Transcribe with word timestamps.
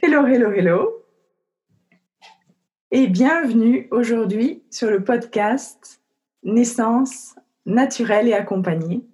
Hello, 0.00 0.24
hello, 0.24 0.52
hello. 0.52 1.04
Et 2.92 3.08
bienvenue 3.08 3.88
aujourd'hui 3.90 4.62
sur 4.70 4.90
le 4.90 5.02
podcast 5.02 6.00
Naissance 6.44 7.34
naturelle 7.66 8.28
et 8.28 8.32
accompagnée. 8.32 9.04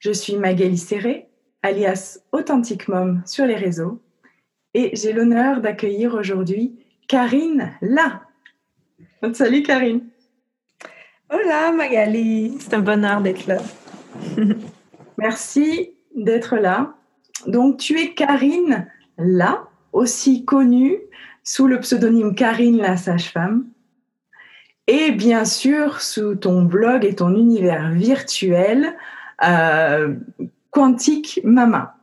Je 0.00 0.10
suis 0.10 0.34
Magali 0.34 0.76
Serré, 0.76 1.28
alias 1.62 2.18
Authentic 2.32 2.88
Mom 2.88 3.22
sur 3.26 3.46
les 3.46 3.54
réseaux, 3.54 4.02
et 4.74 4.90
j'ai 4.96 5.12
l'honneur 5.12 5.60
d'accueillir 5.60 6.14
aujourd'hui 6.14 6.76
Karine 7.06 7.70
là. 7.80 8.22
Salut 9.32 9.62
Karine. 9.62 10.08
Hola 11.32 11.70
Magali, 11.70 12.56
c'est 12.58 12.74
un 12.74 12.80
bonheur 12.80 13.20
d'être 13.20 13.46
là. 13.46 13.58
Merci 15.16 15.92
d'être 16.16 16.56
là. 16.56 16.96
Donc 17.46 17.76
tu 17.76 18.00
es 18.00 18.14
Karine 18.14 18.88
là, 19.20 19.68
aussi 19.92 20.44
connue 20.44 20.98
sous 21.42 21.66
le 21.66 21.80
pseudonyme 21.80 22.34
Karine 22.34 22.78
la 22.78 22.96
sage-femme. 22.96 23.66
Et 24.86 25.12
bien 25.12 25.44
sûr, 25.44 26.00
sous 26.00 26.34
ton 26.34 26.62
blog 26.62 27.04
et 27.04 27.14
ton 27.14 27.34
univers 27.34 27.90
virtuel, 27.90 28.96
euh, 29.44 30.14
Quantique 30.70 31.40
Mama. 31.44 31.96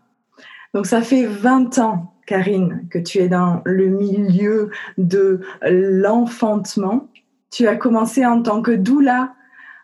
Donc 0.74 0.86
ça 0.86 1.02
fait 1.02 1.26
20 1.26 1.80
ans, 1.80 2.14
Karine, 2.26 2.88
que 2.90 3.00
tu 3.00 3.20
es 3.20 3.28
dans 3.28 3.62
le 3.66 3.88
milieu 3.88 4.72
de 4.98 5.42
l'enfantement. 5.62 7.10
Tu 7.50 7.68
as 7.68 7.76
commencé 7.76 8.26
en 8.26 8.42
tant 8.42 8.62
que 8.62 8.72
doula 8.72 9.34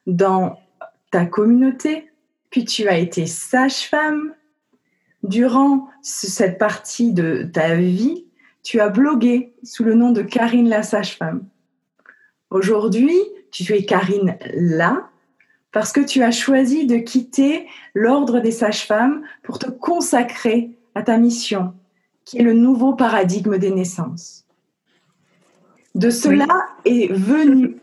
dans 0.07 0.59
ta 1.11 1.25
communauté, 1.25 2.09
puis 2.49 2.65
tu 2.65 2.87
as 2.87 2.97
été 2.97 3.25
sage-femme. 3.25 4.33
Durant 5.23 5.87
cette 6.01 6.57
partie 6.57 7.13
de 7.13 7.49
ta 7.51 7.75
vie, 7.75 8.25
tu 8.61 8.79
as 8.79 8.89
blogué 8.89 9.53
sous 9.63 9.83
le 9.83 9.95
nom 9.95 10.11
de 10.11 10.21
Karine 10.21 10.69
la 10.69 10.83
sage-femme. 10.83 11.45
Aujourd'hui, 12.49 13.17
tu 13.51 13.73
es 13.73 13.85
Karine 13.85 14.37
là 14.53 15.09
parce 15.71 15.91
que 15.91 16.01
tu 16.01 16.21
as 16.21 16.31
choisi 16.31 16.85
de 16.85 16.97
quitter 16.97 17.67
l'ordre 17.95 18.39
des 18.39 18.51
sages-femmes 18.51 19.23
pour 19.41 19.59
te 19.59 19.69
consacrer 19.69 20.71
à 20.93 21.01
ta 21.01 21.17
mission, 21.17 21.73
qui 22.25 22.37
est 22.37 22.43
le 22.43 22.53
nouveau 22.53 22.93
paradigme 22.93 23.57
des 23.57 23.71
naissances. 23.71 24.45
De 25.95 26.09
cela 26.09 26.47
est 26.85 27.11
venu 27.11 27.77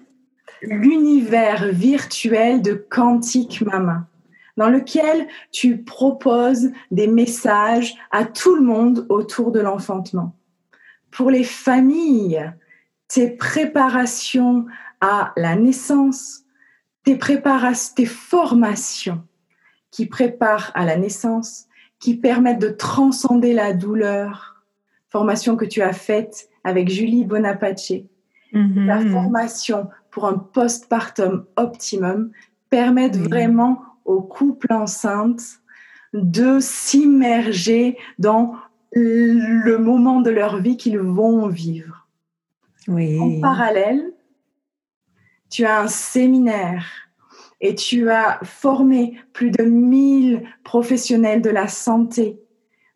l'univers 0.62 1.69
virtuel 1.72 2.62
de 2.62 2.75
Quantique 2.75 3.60
Mama, 3.62 4.06
dans 4.61 4.69
lequel 4.69 5.27
tu 5.53 5.78
proposes 5.78 6.70
des 6.91 7.06
messages 7.06 7.97
à 8.11 8.27
tout 8.27 8.55
le 8.55 8.61
monde 8.61 9.06
autour 9.08 9.53
de 9.53 9.61
l'enfantement. 9.61 10.36
Pour 11.11 11.30
les 11.30 11.44
familles, 11.44 12.53
tes 13.08 13.31
préparations 13.31 14.66
à 15.00 15.33
la 15.38 15.56
naissance, 15.56 16.42
tes 17.05 17.16
préparations, 17.16 17.94
tes 17.97 18.05
formations 18.05 19.22
qui 19.91 20.05
préparent 20.05 20.72
à 20.75 20.84
la 20.84 20.98
naissance, 20.98 21.64
qui 21.98 22.14
permettent 22.19 22.61
de 22.61 22.69
transcender 22.69 23.55
la 23.55 23.72
douleur. 23.72 24.62
Formation 25.08 25.56
que 25.56 25.64
tu 25.64 25.81
as 25.81 25.94
faite 25.94 26.50
avec 26.64 26.91
Julie 26.91 27.25
Bonapace. 27.25 27.92
Mm-hmm. 28.53 28.84
La 28.84 29.00
formation 29.00 29.88
pour 30.11 30.27
un 30.27 30.36
postpartum 30.36 31.47
optimum 31.56 32.31
permettent 32.69 33.16
vraiment 33.16 33.89
aux 34.11 34.22
couples 34.22 34.72
enceintes 34.72 35.61
de 36.12 36.58
s'immerger 36.61 37.97
dans 38.19 38.55
le 38.92 39.77
moment 39.77 40.20
de 40.20 40.30
leur 40.30 40.61
vie 40.61 40.77
qu'ils 40.77 40.98
vont 40.98 41.47
vivre. 41.47 42.08
Oui. 42.88 43.19
En 43.20 43.41
parallèle, 43.41 44.12
tu 45.48 45.64
as 45.64 45.81
un 45.81 45.86
séminaire 45.86 46.86
et 47.60 47.76
tu 47.76 48.10
as 48.10 48.41
formé 48.43 49.16
plus 49.32 49.53
de 49.53 49.62
1000 49.62 50.42
professionnels 50.65 51.42
de 51.42 51.50
la 51.50 51.69
santé, 51.69 52.41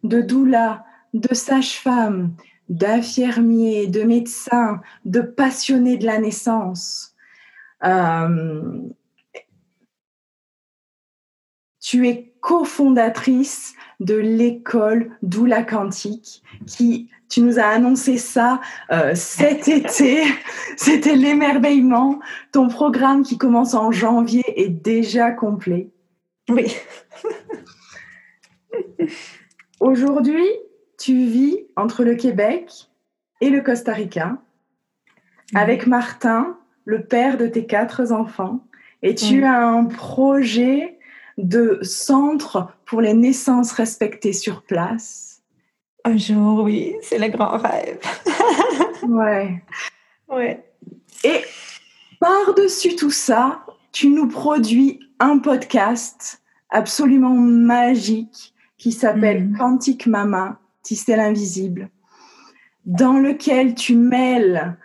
de 0.02 0.20
doula, 0.20 0.84
de 1.12 1.32
sages-femmes, 1.32 2.34
d'infirmiers, 2.68 3.86
de 3.86 4.02
médecins, 4.02 4.80
de 5.04 5.20
passionnés 5.20 5.96
de 5.96 6.06
la 6.06 6.18
naissance. 6.18 7.14
Euh, 7.84 8.80
tu 11.84 12.08
es 12.08 12.32
cofondatrice 12.40 13.74
de 14.00 14.14
l'école 14.14 15.10
Doula 15.20 15.62
Quantique 15.62 16.42
qui 16.66 17.10
tu 17.28 17.42
nous 17.42 17.58
as 17.58 17.66
annoncé 17.66 18.16
ça 18.16 18.62
euh, 18.90 19.14
cet 19.14 19.68
été. 19.68 20.22
C'était 20.78 21.14
l'émerveillement. 21.14 22.20
Ton 22.52 22.68
programme 22.68 23.22
qui 23.22 23.36
commence 23.36 23.74
en 23.74 23.92
janvier 23.92 24.44
est 24.56 24.70
déjà 24.70 25.30
complet. 25.30 25.90
Oui. 26.48 26.74
Aujourd'hui, 29.80 30.46
tu 30.98 31.26
vis 31.26 31.66
entre 31.76 32.02
le 32.02 32.14
Québec 32.14 32.88
et 33.42 33.50
le 33.50 33.60
Costa 33.60 33.92
Rica 33.92 34.38
avec 35.54 35.86
Martin, 35.86 36.56
le 36.86 37.04
père 37.04 37.36
de 37.36 37.46
tes 37.46 37.66
quatre 37.66 38.10
enfants. 38.10 38.66
Et 39.02 39.14
tu 39.14 39.44
as 39.44 39.68
un 39.68 39.84
projet 39.84 40.93
de 41.38 41.78
centre 41.82 42.68
pour 42.84 43.00
les 43.00 43.14
naissances 43.14 43.72
respectées 43.72 44.32
sur 44.32 44.62
place 44.62 45.34
un 46.04 46.18
jour, 46.18 46.64
oui, 46.64 46.96
c'est 47.00 47.18
le 47.18 47.28
grand 47.28 47.56
rêve. 47.56 47.98
ouais. 49.08 49.62
Ouais. 50.28 50.64
Et 51.24 51.40
par-dessus 52.20 52.94
tout 52.94 53.10
ça, 53.10 53.64
tu 53.90 54.08
nous 54.08 54.28
produis 54.28 55.00
un 55.18 55.38
podcast 55.38 56.42
absolument 56.68 57.34
magique 57.34 58.54
qui 58.76 58.92
s'appelle 58.92 59.48
mm. 59.48 59.56
Quantique 59.56 60.06
Mama, 60.06 60.60
Tisser 60.82 61.16
l'invisible, 61.16 61.88
dans 62.84 63.18
lequel 63.18 63.74
tu 63.74 63.96
mêles 63.96 64.76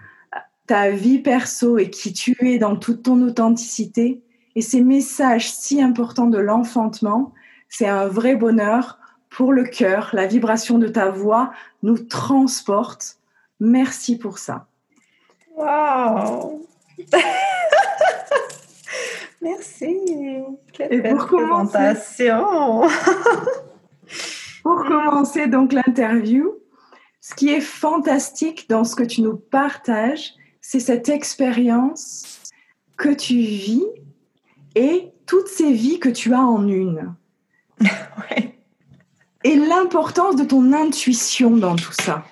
ta 0.67 0.91
vie 0.91 1.19
perso 1.19 1.77
et 1.77 1.89
qui 1.89 2.13
tu 2.13 2.37
es 2.47 2.57
dans 2.57 2.77
toute 2.77 3.03
ton 3.03 3.21
authenticité 3.27 4.21
et 4.59 4.61
ces 4.61 4.81
messages 4.81 5.53
si 5.53 5.81
importants 5.81 6.27
de 6.27 6.37
l'enfantement. 6.37 7.33
C'est 7.69 7.87
un 7.87 8.07
vrai 8.07 8.35
bonheur 8.35 8.99
pour 9.29 9.53
le 9.53 9.63
cœur, 9.63 10.09
la 10.11 10.27
vibration 10.27 10.77
de 10.79 10.89
ta 10.89 11.09
voix 11.09 11.53
nous 11.81 11.97
transporte. 11.97 13.19
Merci 13.61 14.17
pour 14.17 14.37
ça. 14.37 14.67
Wow! 15.55 16.67
Merci. 19.41 19.97
Quelle 20.73 20.93
Et 20.93 21.01
pour 21.03 21.27
commencer, 21.27 22.29
pour 24.63 24.83
commencer 24.83 25.47
donc 25.47 25.71
l'interview, 25.71 26.53
ce 27.21 27.33
qui 27.33 27.47
est 27.47 27.61
fantastique 27.61 28.67
dans 28.69 28.83
ce 28.83 28.97
que 28.97 29.03
tu 29.03 29.21
nous 29.21 29.37
partages, 29.37 30.33
c'est 30.59 30.81
cette 30.81 31.07
expérience 31.07 32.41
que 32.97 33.13
tu 33.13 33.35
vis 33.35 33.85
et 34.75 35.11
toutes 35.25 35.47
ces 35.47 35.71
vies 35.71 35.99
que 35.99 36.09
tu 36.09 36.33
as 36.33 36.43
en 36.43 36.67
une. 36.67 37.13
ouais 37.81 38.59
et 39.43 39.55
l'importance 39.55 40.35
de 40.35 40.43
ton 40.43 40.73
intuition 40.73 41.55
dans 41.55 41.75
tout 41.75 41.93
ça. 41.93 42.25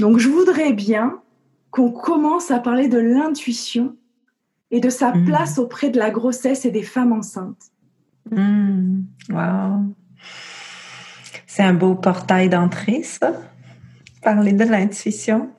Donc, 0.00 0.18
je 0.18 0.28
voudrais 0.28 0.72
bien 0.72 1.20
qu'on 1.70 1.90
commence 1.90 2.50
à 2.50 2.58
parler 2.58 2.88
de 2.88 2.98
l'intuition 2.98 3.96
et 4.70 4.80
de 4.80 4.88
sa 4.88 5.12
hmm. 5.12 5.26
place 5.26 5.58
auprès 5.58 5.90
de 5.90 5.98
la 5.98 6.10
grossesse 6.10 6.64
et 6.64 6.70
des 6.70 6.82
femmes 6.82 7.12
enceintes. 7.12 7.70
Hmm. 8.30 9.02
Wow. 9.30 9.94
C'est 11.46 11.62
un 11.62 11.74
beau 11.74 11.94
portail 11.94 12.48
d'entrée, 12.48 13.02
ça. 13.02 13.32
Parler 14.22 14.52
de 14.52 14.64
l'intuition. 14.64 15.50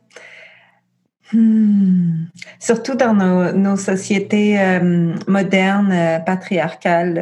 Hmm. 1.34 2.28
Surtout 2.60 2.96
dans 2.96 3.14
nos, 3.14 3.76
sociétés 3.76 4.60
euh, 4.60 5.14
modernes, 5.28 5.92
euh, 5.92 6.20
patriarcales, 6.20 7.18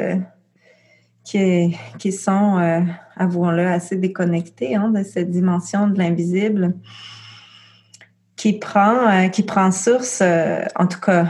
euh, 1.34 1.70
qui, 1.98 2.12
sont 2.12 2.86
avouons-le, 3.18 3.68
assez 3.68 3.96
déconnecté 3.96 4.76
hein, 4.76 4.90
de 4.90 5.02
cette 5.02 5.32
dimension 5.32 5.88
de 5.88 5.98
l'invisible 5.98 6.76
qui 8.36 8.54
prend, 8.54 9.28
qui 9.30 9.42
prend 9.42 9.72
source, 9.72 10.22
en 10.22 10.86
tout 10.86 11.00
cas 11.00 11.26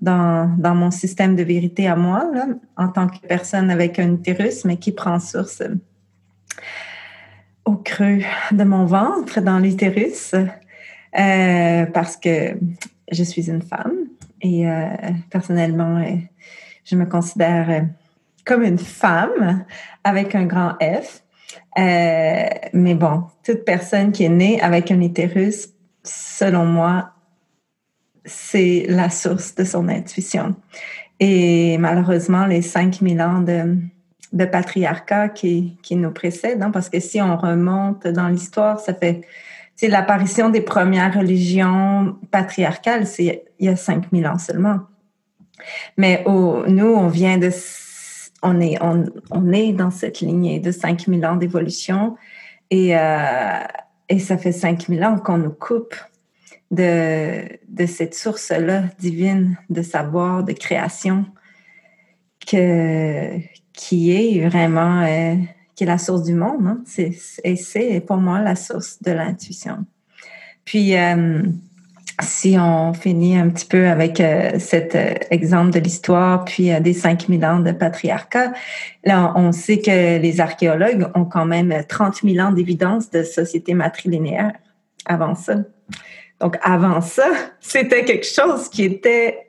dans, 0.00 0.50
dans, 0.56 0.74
mon 0.74 0.90
système 0.90 1.36
de 1.36 1.42
vérité 1.42 1.88
à 1.88 1.94
moi, 1.94 2.30
en 2.78 2.88
tant 2.88 3.06
que 3.06 3.18
personne 3.18 3.70
avec 3.70 3.98
un 3.98 4.14
utérus, 4.14 4.64
mais 4.64 4.78
qui 4.78 4.92
prend 4.92 5.20
source 5.20 5.62
au 7.66 7.76
creux 7.76 8.20
de 8.50 8.64
mon 8.64 8.86
ventre, 8.86 9.42
dans 9.42 9.58
l'utérus, 9.58 10.34
parce 11.14 12.16
que 12.16 12.56
je 13.10 13.22
suis 13.22 13.48
une 13.48 13.62
femme 13.62 13.94
et 14.40 14.66
personnellement, 15.30 16.04
je 16.84 16.96
me 16.96 17.06
considère 17.06 17.86
comme 18.44 18.62
une 18.62 18.78
femme 18.78 19.64
avec 20.02 20.34
un 20.34 20.44
grand 20.44 20.74
F. 20.80 21.22
Euh, 21.78 22.48
mais 22.72 22.94
bon, 22.94 23.24
toute 23.44 23.64
personne 23.64 24.12
qui 24.12 24.24
est 24.24 24.28
née 24.28 24.60
avec 24.60 24.90
un 24.90 25.00
utérus, 25.00 25.68
selon 26.02 26.66
moi, 26.66 27.10
c'est 28.24 28.86
la 28.88 29.10
source 29.10 29.54
de 29.54 29.64
son 29.64 29.88
intuition. 29.88 30.54
Et 31.20 31.78
malheureusement, 31.78 32.46
les 32.46 32.62
5000 32.62 33.20
ans 33.22 33.40
de, 33.40 34.44
patriarcat 34.46 35.28
qui, 35.28 35.76
qui 35.82 35.96
nous 35.96 36.10
précèdent, 36.10 36.62
hein, 36.62 36.70
parce 36.70 36.88
que 36.88 37.00
si 37.00 37.20
on 37.20 37.36
remonte 37.36 38.06
dans 38.06 38.28
l'histoire, 38.28 38.80
ça 38.80 38.94
fait 38.94 39.22
c'est 39.76 39.88
l'apparition 39.88 40.50
des 40.50 40.60
premières 40.60 41.14
religions 41.14 42.16
patriarcales, 42.30 43.06
c'est 43.06 43.44
il 43.58 43.66
y 43.66 43.68
a 43.68 43.76
5000 43.76 44.26
ans 44.26 44.38
seulement. 44.38 44.80
Mais 45.96 46.22
au, 46.26 46.66
nous, 46.66 46.86
on 46.86 47.08
vient 47.08 47.38
de, 47.38 47.50
on 48.42 48.60
est, 48.60 48.80
on, 48.82 49.04
on 49.30 49.52
est 49.52 49.72
dans 49.72 49.90
cette 49.90 50.20
lignée 50.20 50.60
de 50.60 50.70
5000 50.70 51.26
ans 51.26 51.36
d'évolution 51.36 52.16
et, 52.70 52.96
euh, 52.96 53.60
et 54.08 54.18
ça 54.18 54.36
fait 54.36 54.52
5000 54.52 55.04
ans 55.04 55.18
qu'on 55.18 55.38
nous 55.38 55.50
coupe 55.50 55.94
de, 56.70 57.44
de 57.68 57.86
cette 57.86 58.14
source-là 58.14 58.84
divine 58.98 59.56
de 59.70 59.82
savoir, 59.82 60.44
de 60.44 60.52
création, 60.52 61.24
que, 62.46 63.38
qui 63.72 64.12
est 64.12 64.46
vraiment 64.48 65.02
euh, 65.02 65.36
qui 65.74 65.84
est 65.84 65.86
la 65.86 65.98
source 65.98 66.22
du 66.22 66.34
monde. 66.34 66.66
Hein? 66.66 66.82
et 67.44 67.56
c'est 67.56 68.00
pour 68.00 68.16
moi 68.16 68.40
la 68.40 68.56
source 68.56 69.02
de 69.02 69.12
l'intuition. 69.12 69.84
Puis, 70.64 70.96
euh, 70.96 71.42
si 72.22 72.56
on 72.58 72.94
finit 72.94 73.36
un 73.36 73.48
petit 73.48 73.66
peu 73.66 73.88
avec 73.88 74.20
euh, 74.20 74.58
cet 74.58 74.94
euh, 74.94 75.14
exemple 75.30 75.72
de 75.72 75.80
l'histoire, 75.80 76.44
puis 76.44 76.70
des 76.80 76.92
5000 76.92 77.44
ans 77.44 77.60
de 77.60 77.72
patriarcat, 77.72 78.52
là, 79.04 79.32
on 79.36 79.52
sait 79.52 79.78
que 79.78 80.18
les 80.18 80.40
archéologues 80.40 81.08
ont 81.14 81.24
quand 81.24 81.46
même 81.46 81.84
30 81.88 82.22
000 82.22 82.46
ans 82.46 82.52
d'évidence 82.52 83.10
de 83.10 83.22
société 83.22 83.74
matrilinéaire 83.74 84.52
avant 85.06 85.34
ça. 85.34 85.56
Donc, 86.40 86.56
avant 86.62 87.00
ça, 87.00 87.26
c'était 87.60 88.04
quelque 88.04 88.26
chose 88.26 88.68
qui 88.68 88.84
était 88.84 89.46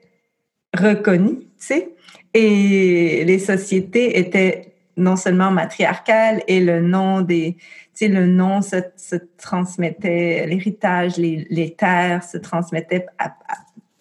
reconnu, 0.78 1.38
tu 1.38 1.48
sais, 1.57 1.89
et 2.33 3.24
les 3.24 3.39
sociétés 3.39 4.19
étaient 4.19 4.75
non 4.97 5.15
seulement 5.15 5.51
matriarcal 5.51 6.44
et 6.47 6.59
le 6.59 6.81
nom 6.81 7.21
des, 7.21 7.56
tu 7.57 7.63
sais, 7.94 8.07
le 8.07 8.25
nom 8.25 8.62
se, 8.62 8.77
se 8.95 9.15
transmettait, 9.38 10.45
l'héritage, 10.47 11.18
les, 11.18 11.47
les, 11.50 11.74
terres 11.74 12.24
se 12.24 12.38
transmettaient 12.38 13.06
à, 13.18 13.36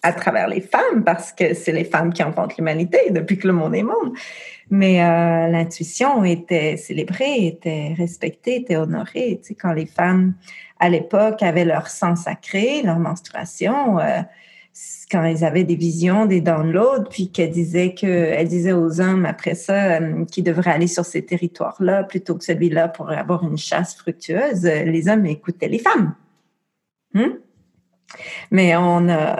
à, 0.03 0.13
travers 0.13 0.47
les 0.47 0.61
femmes 0.61 1.03
parce 1.05 1.31
que 1.31 1.53
c'est 1.53 1.71
les 1.71 1.83
femmes 1.83 2.13
qui 2.13 2.23
enfantent 2.23 2.57
l'humanité 2.57 2.99
depuis 3.11 3.37
que 3.37 3.47
le 3.47 3.53
monde 3.53 3.75
est 3.75 3.83
monde. 3.83 4.13
Mais 4.69 5.03
euh, 5.03 5.47
l'intuition 5.47 6.23
était 6.23 6.77
célébrée, 6.77 7.47
était 7.47 7.93
respectée, 7.97 8.57
était 8.57 8.77
honorée. 8.77 9.39
Tu 9.41 9.49
sais, 9.49 9.55
quand 9.55 9.73
les 9.73 9.85
femmes 9.85 10.33
à 10.79 10.89
l'époque 10.89 11.43
avaient 11.43 11.65
leur 11.65 11.87
sang 11.87 12.15
sacré, 12.15 12.81
leur 12.83 12.99
menstruation, 12.99 13.99
euh, 13.99 14.21
quand 15.09 15.23
elles 15.23 15.43
avaient 15.43 15.63
des 15.63 15.75
visions, 15.75 16.25
des 16.25 16.41
downloads, 16.41 17.05
puis 17.09 17.31
qu'elle 17.31 17.51
disait 17.51 17.93
que, 17.93 18.07
elle 18.07 18.47
disait 18.47 18.73
aux 18.73 18.99
hommes 18.99 19.25
après 19.25 19.55
ça 19.55 20.01
euh, 20.01 20.25
qu'ils 20.25 20.43
devraient 20.43 20.71
aller 20.71 20.87
sur 20.87 21.05
ces 21.05 21.23
territoires-là 21.25 22.03
plutôt 22.03 22.35
que 22.35 22.43
celui-là 22.43 22.89
pour 22.89 23.09
avoir 23.09 23.43
une 23.43 23.57
chasse 23.57 23.95
fructueuse, 23.95 24.63
les 24.63 25.07
hommes 25.07 25.25
écoutaient 25.25 25.69
les 25.69 25.79
femmes. 25.79 26.15
Hmm? 27.13 27.37
Mais 28.51 28.75
on 28.75 29.07
a, 29.09 29.39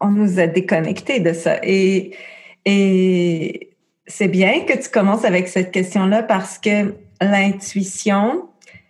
on 0.00 0.10
nous 0.10 0.38
a 0.38 0.46
déconnectés 0.46 1.20
de 1.20 1.32
ça. 1.32 1.58
Et, 1.62 2.14
et 2.64 3.76
c'est 4.06 4.28
bien 4.28 4.64
que 4.64 4.80
tu 4.80 4.88
commences 4.88 5.24
avec 5.24 5.48
cette 5.48 5.70
question-là 5.70 6.22
parce 6.22 6.58
que 6.58 6.94
l'intuition, 7.20 8.48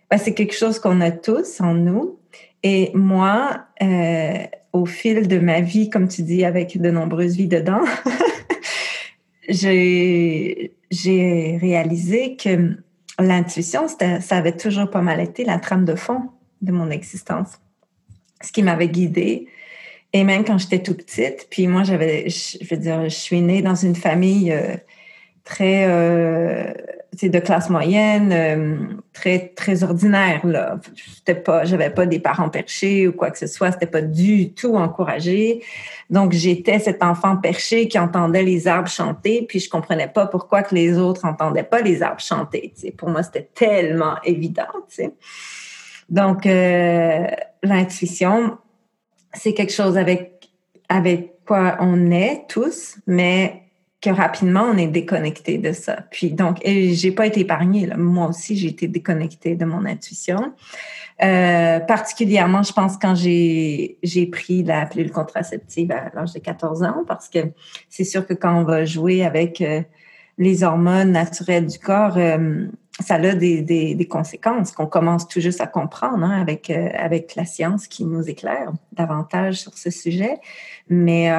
ben, 0.09 0.17
c'est 0.17 0.33
quelque 0.33 0.55
chose 0.55 0.79
qu'on 0.79 1.01
a 1.01 1.11
tous 1.11 1.61
en 1.61 1.73
nous. 1.73 2.19
Et 2.63 2.91
moi, 2.93 3.65
euh, 3.81 4.43
au 4.73 4.85
fil 4.85 5.27
de 5.27 5.37
ma 5.39 5.61
vie, 5.61 5.89
comme 5.89 6.07
tu 6.07 6.23
dis, 6.23 6.43
avec 6.43 6.79
de 6.79 6.89
nombreuses 6.89 7.35
vies 7.35 7.47
dedans, 7.47 7.83
j'ai 9.47 10.71
réalisé 11.61 12.35
que 12.35 12.75
l'intuition, 13.19 13.87
ça 13.87 14.35
avait 14.35 14.57
toujours 14.57 14.89
pas 14.89 15.01
mal 15.01 15.19
été 15.19 15.45
la 15.45 15.59
trame 15.59 15.85
de 15.85 15.95
fond 15.95 16.29
de 16.61 16.71
mon 16.71 16.89
existence. 16.89 17.59
Ce 18.41 18.51
qui 18.51 18.63
m'avait 18.63 18.89
guidée. 18.89 19.47
Et 20.11 20.23
même 20.23 20.43
quand 20.43 20.57
j'étais 20.57 20.81
tout 20.81 20.95
petite, 20.95 21.47
puis 21.49 21.67
moi, 21.67 21.83
j'avais, 21.83 22.29
je 22.29 22.57
veux 22.69 22.77
dire, 22.77 23.03
je 23.03 23.15
suis 23.15 23.41
née 23.41 23.61
dans 23.61 23.75
une 23.75 23.95
famille 23.95 24.51
euh, 24.51 24.75
très 25.43 25.85
euh, 25.87 26.73
de 27.21 27.39
classe 27.39 27.69
moyenne, 27.69 28.31
euh, 28.31 28.77
très 29.13 29.49
très 29.49 29.83
ordinaire 29.83 30.45
là. 30.45 30.79
J'étais 30.95 31.35
pas, 31.35 31.63
j'avais 31.63 31.89
pas 31.89 32.05
des 32.05 32.19
parents 32.19 32.49
perchés 32.49 33.07
ou 33.07 33.13
quoi 33.13 33.31
que 33.31 33.37
ce 33.37 33.47
soit. 33.47 33.71
C'était 33.71 33.87
pas 33.87 34.01
du 34.01 34.53
tout 34.53 34.75
encouragé. 34.75 35.63
Donc 36.09 36.31
j'étais 36.33 36.79
cet 36.79 37.03
enfant 37.03 37.37
perché 37.37 37.87
qui 37.87 37.99
entendait 37.99 38.43
les 38.43 38.67
arbres 38.67 38.89
chanter, 38.89 39.45
puis 39.47 39.59
je 39.59 39.69
comprenais 39.69 40.07
pas 40.07 40.27
pourquoi 40.27 40.63
que 40.63 40.75
les 40.75 40.97
autres 40.97 41.25
entendaient 41.25 41.63
pas 41.63 41.81
les 41.81 42.01
arbres 42.01 42.21
chanter. 42.21 42.73
Pour 42.97 43.09
moi, 43.09 43.23
c'était 43.23 43.49
tellement 43.53 44.15
évident. 44.23 44.63
Donc 46.09 46.45
euh, 46.45 47.27
l'intuition, 47.61 48.57
c'est 49.33 49.53
quelque 49.53 49.73
chose 49.73 49.97
avec 49.97 50.49
avec 50.89 51.33
quoi 51.45 51.77
on 51.79 52.11
est 52.11 52.45
tous, 52.47 52.97
mais 53.07 53.62
que 54.03 54.09
rapidement 54.09 54.63
on 54.63 54.77
est 54.77 54.87
déconnecté 54.87 55.57
de 55.57 55.71
ça. 55.71 55.97
Puis 56.11 56.31
donc, 56.31 56.59
j'ai 56.65 57.11
pas 57.11 57.25
été 57.25 57.39
épargnée. 57.39 57.85
Là. 57.85 57.95
Moi 57.95 58.27
aussi, 58.27 58.57
j'ai 58.57 58.67
été 58.67 58.87
déconnectée 58.87 59.55
de 59.55 59.63
mon 59.63 59.85
intuition. 59.85 60.53
Euh, 61.23 61.79
particulièrement, 61.79 62.63
je 62.63 62.73
pense 62.73 62.97
quand 62.97 63.15
j'ai 63.15 64.29
pris 64.31 64.63
la 64.63 64.85
pilule 64.85 65.11
contraceptive 65.11 65.91
à 65.91 66.11
l'âge 66.13 66.33
de 66.33 66.39
14 66.39 66.83
ans, 66.83 67.03
parce 67.07 67.29
que 67.29 67.39
c'est 67.89 68.03
sûr 68.03 68.27
que 68.27 68.33
quand 68.33 68.53
on 68.59 68.63
va 68.63 68.83
jouer 68.83 69.23
avec 69.23 69.61
euh, 69.61 69.81
les 70.37 70.63
hormones 70.63 71.11
naturelles 71.11 71.67
du 71.67 71.79
corps, 71.79 72.17
euh, 72.17 72.65
ça 72.99 73.15
a 73.15 73.35
des, 73.35 74.07
conséquences 74.09 74.71
qu'on 74.73 74.85
commence 74.85 75.27
tout 75.29 75.39
juste 75.39 75.61
à 75.61 75.67
comprendre 75.67 76.25
hein, 76.25 76.41
avec 76.41 76.69
avec 76.69 77.35
la 77.35 77.45
science 77.45 77.87
qui 77.87 78.05
nous 78.05 78.29
éclaire 78.29 78.71
davantage 78.91 79.61
sur 79.61 79.75
ce 79.75 79.89
sujet. 79.89 80.37
Mais 80.89 81.31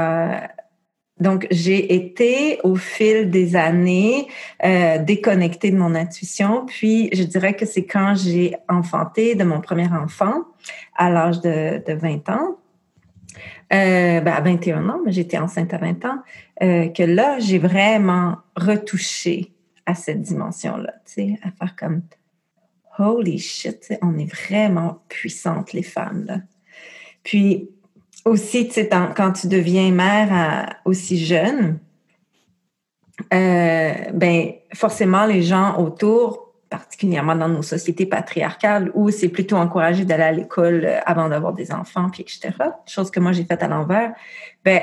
donc, 1.21 1.47
j'ai 1.53 1.95
été 1.95 2.59
au 2.65 2.75
fil 2.75 3.31
des 3.31 3.55
années 3.55 4.27
euh, 4.65 4.99
déconnectée 4.99 5.71
de 5.71 5.77
mon 5.77 5.95
intuition. 5.95 6.67
Puis, 6.67 7.09
je 7.13 7.23
dirais 7.23 7.55
que 7.55 7.67
c'est 7.67 7.85
quand 7.85 8.15
j'ai 8.17 8.57
enfanté 8.69 9.37
de 9.37 9.45
mon 9.45 9.61
premier 9.61 9.87
enfant 9.89 10.45
à 10.97 11.11
l'âge 11.11 11.41
de, 11.41 11.83
de 11.87 11.93
20 11.93 12.29
ans, 12.31 12.59
euh, 13.73 14.21
ben 14.21 14.33
à 14.33 14.41
21 14.41 14.89
ans, 14.89 15.01
mais 15.05 15.13
j'étais 15.13 15.39
enceinte 15.39 15.73
à 15.73 15.79
20 15.79 16.05
ans, 16.05 16.23
euh, 16.63 16.89
que 16.89 17.03
là, 17.05 17.39
j'ai 17.39 17.59
vraiment 17.59 18.39
retouché 18.57 19.53
à 19.87 19.95
cette 19.95 20.21
dimension-là, 20.21 20.95
tu 21.07 21.13
sais, 21.13 21.39
à 21.43 21.51
faire 21.51 21.77
comme 21.77 22.03
holy 22.99 23.39
shit, 23.39 23.93
on 24.03 24.19
est 24.19 24.33
vraiment 24.33 25.03
puissantes 25.09 25.73
les 25.73 25.83
femmes 25.83 26.25
là. 26.27 26.39
Puis 27.23 27.71
aussi, 28.25 28.69
tu 28.69 28.75
sais, 28.75 28.89
quand 28.89 29.33
tu 29.33 29.49
deviens 29.49 29.91
mère 29.93 30.77
aussi 30.85 31.23
jeune, 31.25 31.79
euh, 33.33 33.93
ben 34.13 34.53
forcément 34.73 35.25
les 35.27 35.43
gens 35.43 35.79
autour, 35.79 36.53
particulièrement 36.69 37.37
dans 37.37 37.49
nos 37.49 37.63
sociétés 37.63 38.07
patriarcales 38.07 38.91
où 38.95 39.11
c'est 39.11 39.29
plutôt 39.29 39.57
encouragé 39.57 40.05
d'aller 40.05 40.25
à 40.25 40.33
l'école 40.33 40.85
euh, 40.85 41.01
avant 41.07 41.29
d'avoir 41.29 41.53
des 41.53 41.73
enfants, 41.73 42.11
puis 42.11 42.23
etc. 42.23 42.53
Chose 42.87 43.11
que 43.11 43.21
moi 43.21 43.33
j'ai 43.33 43.45
faite 43.45 43.63
à 43.63 43.69
l'envers. 43.69 44.13
Ben 44.65 44.83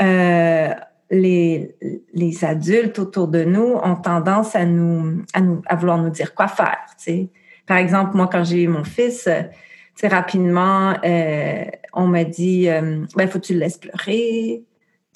euh, 0.00 0.74
les, 1.10 1.76
les 2.14 2.44
adultes 2.44 2.98
autour 2.98 3.28
de 3.28 3.44
nous 3.44 3.78
ont 3.82 3.96
tendance 3.96 4.56
à 4.56 4.64
nous, 4.64 5.22
à 5.34 5.40
nous 5.40 5.60
à 5.66 5.76
vouloir 5.76 5.98
nous 5.98 6.10
dire 6.10 6.34
quoi 6.34 6.48
faire. 6.48 6.86
Tu 6.98 7.04
sais. 7.04 7.28
Par 7.66 7.76
exemple, 7.76 8.16
moi 8.16 8.28
quand 8.30 8.44
j'ai 8.44 8.62
eu 8.62 8.68
mon 8.68 8.84
fils, 8.84 9.28
rapidement, 10.04 10.94
euh, 11.04 11.64
on 11.92 12.06
m'a 12.06 12.24
dit, 12.24 12.68
euh, 12.68 13.04
ben, 13.14 13.28
faut 13.28 13.38
que 13.38 13.46
tu 13.46 13.54
le 13.54 13.60
laisses 13.60 13.78
pleurer, 13.78 14.62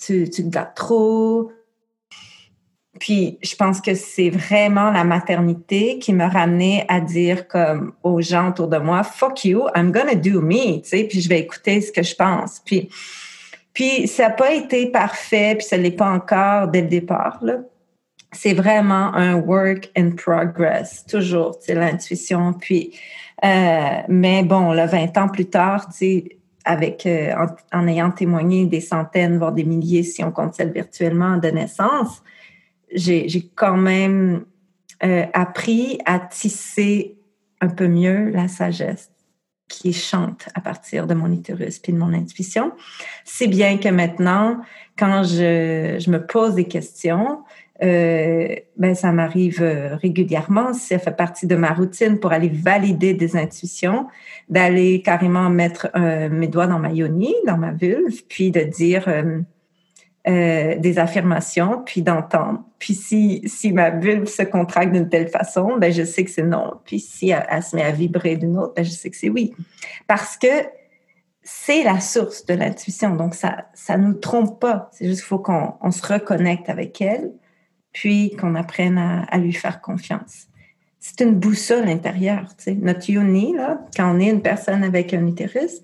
tu, 0.01 0.29
te 0.31 0.43
gâtes 0.43 0.75
trop. 0.75 1.53
Puis, 2.99 3.39
je 3.43 3.55
pense 3.57 3.81
que 3.81 3.95
c'est 3.95 4.31
vraiment 4.31 4.91
la 4.91 5.05
maternité 5.05 5.99
qui 5.99 6.13
m'a 6.13 6.29
ramené 6.29 6.85
à 6.89 7.01
dire 7.01 7.47
comme 7.47 7.93
aux 8.03 8.21
gens 8.21 8.51
autour 8.51 8.69
de 8.69 8.79
moi, 8.79 9.03
fuck 9.03 9.45
you, 9.45 9.69
I'm 9.75 9.93
gonna 9.93 10.15
do 10.15 10.41
me, 10.41 10.81
tu 10.81 10.89
sais, 10.89 11.05
puis 11.05 11.21
je 11.21 11.29
vais 11.29 11.41
écouter 11.41 11.81
ce 11.81 11.93
que 11.93 12.03
je 12.03 12.15
pense. 12.15 12.61
Puis, 12.65 12.89
puis 13.73 14.09
ça 14.09 14.25
n'a 14.25 14.31
pas 14.31 14.53
été 14.53 14.87
parfait, 14.87 15.55
puis 15.57 15.67
ça 15.67 15.79
ne 15.79 15.83
l'est 15.83 15.91
pas 15.93 16.11
encore 16.11 16.69
dès 16.69 16.83
le 16.83 16.89
départ, 16.89 17.39
là. 17.43 17.59
C'est 18.33 18.55
vraiment 18.55 19.13
un 19.15 19.35
work 19.35 19.91
in 19.97 20.13
progress, 20.13 21.05
toujours, 21.05 21.57
sais, 21.61 21.75
l'intuition. 21.75 22.53
Puis, 22.53 22.93
euh, 23.45 24.03
mais 24.09 24.43
bon, 24.43 24.73
là, 24.73 24.87
20 24.87 25.17
ans 25.19 25.29
plus 25.29 25.47
tard, 25.47 25.89
tu 25.89 25.97
sais, 25.97 26.39
avec, 26.65 27.07
euh, 27.07 27.35
en, 27.73 27.87
ayant 27.89 28.11
témoigné 28.11 28.67
des 28.67 28.81
centaines, 28.81 29.39
voire 29.39 29.53
des 29.53 29.65
milliers, 29.65 30.03
si 30.03 30.23
on 30.23 30.31
compte 30.31 30.55
celle 30.55 30.73
virtuellement, 30.73 31.39
de 31.39 31.49
naissance, 31.49 32.23
j'ai 32.93 33.51
quand 33.55 33.77
même 33.77 34.45
euh, 35.03 35.25
appris 35.33 35.99
à 36.05 36.19
tisser 36.19 37.17
un 37.61 37.69
peu 37.69 37.89
mieux 37.89 38.31
la 38.31 38.49
sagesse 38.49 39.11
qui 39.69 39.93
chante 39.93 40.49
à 40.55 40.61
partir 40.61 41.07
de 41.07 41.15
mon 41.15 41.33
utérus 41.33 41.79
puis 41.79 41.93
de 41.93 41.99
mon 41.99 42.13
intuition. 42.13 42.73
C'est 43.25 43.47
bien 43.47 43.79
que 43.79 43.89
maintenant, 43.89 44.61
quand 44.99 45.23
je, 45.23 46.11
me 46.11 46.19
pose 46.19 46.55
des 46.55 46.67
questions, 46.67 47.39
euh, 47.83 48.57
ben 48.77 48.95
ça 48.95 49.11
m'arrive 49.11 49.63
euh, 49.63 49.97
régulièrement, 49.97 50.75
ça 50.75 50.99
fait 50.99 51.17
partie 51.17 51.47
de 51.47 51.57
ma 51.57 51.73
routine 51.73 52.21
pour 52.21 52.33
aller 52.33 52.51
valider 52.51 53.15
des 53.15 53.37
intuitions, 53.37 54.07
d'aller 54.51 55.01
carrément 55.01 55.49
mettre 55.49 55.89
euh, 55.97 56.29
mes 56.29 56.47
doigts 56.47 56.67
dans 56.67 56.79
ma 56.79 56.91
yoni, 56.91 57.35
dans 57.47 57.57
ma 57.57 57.73
vulve, 57.73 58.23
puis 58.29 58.51
de 58.51 58.61
dire 58.61 59.09
des 60.27 60.99
affirmations, 60.99 61.83
puis 61.85 62.03
d'entendre. 62.03 62.63
Puis 62.79 62.95
si, 62.95 63.43
si 63.47 63.73
ma 63.73 63.91
vulve 63.91 64.27
se 64.27 64.43
contracte 64.43 64.93
d'une 64.93 65.09
telle 65.09 65.29
façon, 65.29 65.79
ben 65.79 65.91
je 65.91 66.05
sais 66.05 66.25
que 66.25 66.31
c'est 66.31 66.43
non. 66.43 66.75
Puis 66.85 67.01
si 67.01 67.31
elle, 67.31 67.63
se 67.63 67.75
met 67.75 67.83
à 67.83 67.91
vibrer 67.91 68.37
d'une 68.37 68.59
autre, 68.59 68.75
ben 68.77 68.85
je 68.85 68.91
sais 68.91 69.09
que 69.09 69.17
c'est 69.17 69.31
oui. 69.31 69.55
Parce 70.07 70.37
que 70.37 70.47
c'est 71.43 71.83
la 71.83 71.99
source 72.01 72.45
de 72.45 72.53
l'intuition. 72.55 73.17
Donc, 73.17 73.35
ça 73.35 73.69
ça 73.73 73.97
nous 73.97 74.13
trompe 74.13 74.61
pas. 74.61 74.91
C'est 74.93 75.07
juste 75.07 75.21
qu'il 75.21 75.29
faut 75.29 75.39
qu'on 75.39 75.75
on 75.81 75.91
se 75.91 76.07
reconnecte 76.07 76.69
avec 76.69 77.01
elle, 77.01 77.33
puis 77.93 78.37
qu'on 78.37 78.55
apprenne 78.55 78.99
à, 78.99 79.23
à, 79.25 79.39
lui 79.39 79.53
faire 79.53 79.81
confiance. 79.81 80.47
C'est 80.99 81.21
une 81.23 81.35
boussole 81.35 81.89
intérieure. 81.89 82.55
Tu 82.57 82.65
sais. 82.65 82.75
Notre 82.75 83.09
yoni, 83.11 83.55
là, 83.55 83.81
quand 83.97 84.15
on 84.15 84.21
est 84.21 84.29
une 84.31 84.43
personne 84.43 84.85
avec 84.85 85.15
un 85.15 85.27
utérus, 85.27 85.83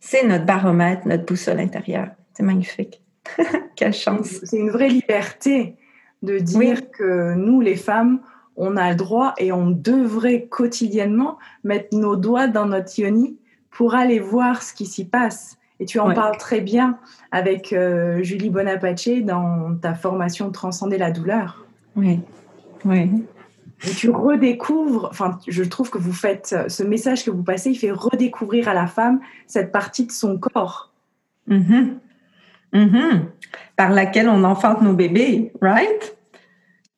c'est 0.00 0.26
notre 0.26 0.44
baromètre, 0.44 1.06
notre 1.06 1.24
boussole 1.24 1.60
intérieure. 1.60 2.08
C'est 2.34 2.42
magnifique. 2.42 3.02
Quelle 3.76 3.92
chance. 3.92 4.40
C'est 4.44 4.58
une 4.58 4.70
vraie 4.70 4.88
liberté 4.88 5.76
de 6.22 6.38
dire 6.38 6.90
que 6.90 7.34
nous, 7.34 7.60
les 7.60 7.76
femmes, 7.76 8.20
on 8.56 8.76
a 8.76 8.90
le 8.90 8.96
droit 8.96 9.34
et 9.38 9.52
on 9.52 9.70
devrait 9.70 10.46
quotidiennement 10.46 11.38
mettre 11.64 11.96
nos 11.96 12.16
doigts 12.16 12.48
dans 12.48 12.66
notre 12.66 12.98
yoni 12.98 13.38
pour 13.70 13.94
aller 13.94 14.18
voir 14.18 14.62
ce 14.62 14.74
qui 14.74 14.86
s'y 14.86 15.04
passe. 15.04 15.57
Et 15.80 15.84
tu 15.84 16.00
en 16.00 16.12
parles 16.12 16.36
très 16.38 16.60
bien 16.60 16.98
avec 17.30 17.72
euh, 17.72 18.22
Julie 18.22 18.50
Bonapace 18.50 19.08
dans 19.22 19.76
ta 19.80 19.94
formation 19.94 20.50
Transcender 20.50 20.98
la 20.98 21.10
douleur. 21.10 21.64
Oui, 21.94 22.20
oui. 22.84 23.10
Et 23.86 23.90
tu 23.90 24.10
redécouvres, 24.10 25.08
enfin, 25.10 25.38
je 25.46 25.62
trouve 25.62 25.88
que 25.88 25.98
vous 25.98 26.12
faites, 26.12 26.56
ce 26.66 26.82
message 26.82 27.24
que 27.24 27.30
vous 27.30 27.44
passez, 27.44 27.70
il 27.70 27.76
fait 27.76 27.92
redécouvrir 27.92 28.68
à 28.68 28.74
la 28.74 28.88
femme 28.88 29.20
cette 29.46 29.70
partie 29.70 30.06
de 30.06 30.12
son 30.12 30.36
corps. 30.38 30.92
Mm 31.46 31.98
Mm-hmm. 32.74 33.20
Par 33.76 33.90
laquelle 33.90 34.28
on 34.28 34.44
enfante 34.44 34.82
nos 34.82 34.92
bébés, 34.92 35.52
right? 35.62 36.16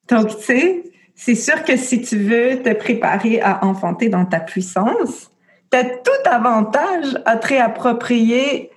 Donc, 0.08 0.28
tu 0.36 0.42
sais, 0.42 0.84
c'est 1.14 1.34
sûr 1.34 1.62
que 1.62 1.76
si 1.76 2.02
tu 2.02 2.18
veux 2.18 2.62
te 2.62 2.74
préparer 2.74 3.40
à 3.40 3.64
enfanter 3.64 4.08
dans 4.08 4.24
ta 4.24 4.40
puissance, 4.40 5.30
tu 5.70 5.78
as 5.78 5.84
tout 5.84 6.28
avantage 6.28 7.20
à 7.24 7.36
te 7.36 7.46
réapproprier 7.48 8.69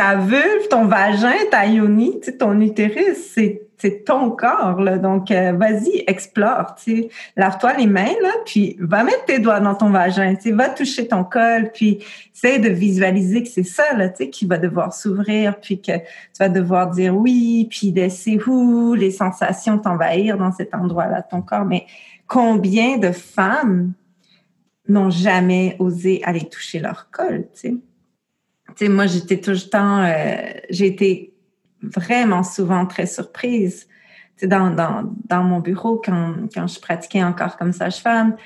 ta 0.00 0.16
vulve, 0.16 0.66
ton 0.70 0.86
vagin, 0.86 1.34
ta 1.50 1.66
yoni, 1.66 2.20
ton 2.38 2.58
utérus. 2.58 3.34
C'est 3.76 4.04
ton 4.06 4.30
corps. 4.30 4.80
Donc, 4.98 5.30
euh, 5.30 5.52
vas-y, 5.52 6.04
explore. 6.06 6.74
Lave-toi 7.36 7.74
les 7.74 7.86
mains, 7.86 8.14
puis 8.46 8.78
va 8.80 9.04
mettre 9.04 9.26
tes 9.26 9.38
doigts 9.40 9.60
dans 9.60 9.74
ton 9.74 9.90
vagin. 9.90 10.36
Va 10.52 10.70
toucher 10.70 11.06
ton 11.06 11.22
col, 11.22 11.70
puis 11.74 12.02
essaie 12.34 12.58
de 12.58 12.70
visualiser 12.70 13.42
que 13.42 13.50
c'est 13.50 13.62
ça, 13.62 13.94
là, 13.94 14.08
qui 14.08 14.46
va 14.46 14.56
devoir 14.56 14.94
s'ouvrir, 14.94 15.60
puis 15.60 15.82
que 15.82 15.92
tu 15.98 16.38
vas 16.38 16.48
devoir 16.48 16.88
dire 16.88 17.14
oui, 17.14 17.68
puis 17.70 17.92
laisser 17.92 18.40
où 18.46 18.94
les 18.94 19.10
sensations 19.10 19.78
t'envahir 19.78 20.38
dans 20.38 20.52
cet 20.52 20.74
endroit-là, 20.74 21.20
ton 21.20 21.42
corps. 21.42 21.66
Mais 21.66 21.84
combien 22.26 22.96
de 22.96 23.12
femmes 23.12 23.92
n'ont 24.88 25.10
jamais 25.10 25.76
osé 25.78 26.22
aller 26.24 26.48
toucher 26.48 26.78
leur 26.78 27.10
col, 27.10 27.48
tu 27.52 27.68
sais? 27.68 27.74
Tu 28.80 28.88
moi, 28.88 29.06
j'étais 29.06 29.38
tout 29.38 29.50
le 29.50 29.68
temps, 29.68 30.02
euh, 30.02 30.36
j'ai 30.70 30.86
été 30.86 31.34
vraiment 31.82 32.42
souvent 32.42 32.86
très 32.86 33.06
surprise. 33.06 33.86
Dans, 34.42 34.70
dans, 34.70 35.02
dans 35.28 35.42
mon 35.42 35.60
bureau, 35.60 36.00
quand, 36.02 36.34
quand 36.54 36.66
je 36.66 36.80
pratiquais 36.80 37.22
encore 37.22 37.58
comme 37.58 37.74
sage-femme, 37.74 38.36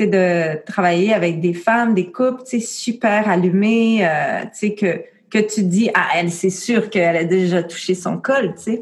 de 0.00 0.64
travailler 0.64 1.12
avec 1.12 1.40
des 1.40 1.52
femmes, 1.52 1.92
des 1.92 2.10
couples, 2.10 2.42
super 2.60 3.28
allumés, 3.28 4.06
euh, 4.06 4.44
que, 4.70 5.04
que 5.28 5.38
tu 5.38 5.64
dis, 5.64 5.90
ah, 5.92 6.08
elle, 6.16 6.30
c'est 6.30 6.48
sûr 6.48 6.88
qu'elle 6.88 7.16
a 7.16 7.24
déjà 7.24 7.62
touché 7.62 7.94
son 7.94 8.16
col, 8.16 8.54
tu 8.54 8.78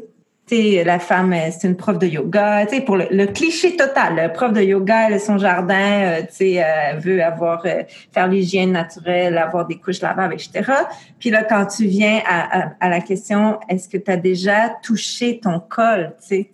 la 0.51 0.99
femme, 0.99 1.33
c'est 1.51 1.67
une 1.67 1.75
prof 1.75 1.97
de 1.97 2.07
yoga, 2.07 2.65
tu 2.65 2.75
sais, 2.75 2.81
pour 2.81 2.97
le, 2.97 3.25
cliché 3.27 3.75
total, 3.75 4.15
le 4.15 4.33
prof 4.33 4.51
de 4.51 4.61
yoga, 4.61 5.09
elle 5.09 5.19
son 5.19 5.37
jardin, 5.37 5.75
euh, 5.75 6.21
tu 6.21 6.35
sais, 6.35 6.63
euh, 6.63 6.97
veut 6.99 7.23
avoir, 7.23 7.65
euh, 7.65 7.83
faire 8.11 8.27
l'hygiène 8.27 8.71
naturelle, 8.71 9.37
avoir 9.37 9.65
des 9.65 9.77
couches 9.77 10.01
lavables, 10.01 10.33
etc. 10.33 10.71
Puis 11.19 11.29
là, 11.29 11.43
quand 11.43 11.65
tu 11.65 11.85
viens 11.85 12.21
à, 12.27 12.89
la 12.89 13.01
question, 13.01 13.59
est-ce 13.69 13.89
que 13.89 13.97
tu 13.97 14.11
as 14.11 14.17
déjà 14.17 14.69
touché 14.83 15.39
ton 15.39 15.59
col, 15.59 16.13
tu 16.19 16.27
sais? 16.27 16.51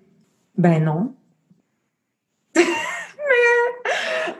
Ben 0.57 0.83
non. 0.83 1.13
mais, 2.55 2.63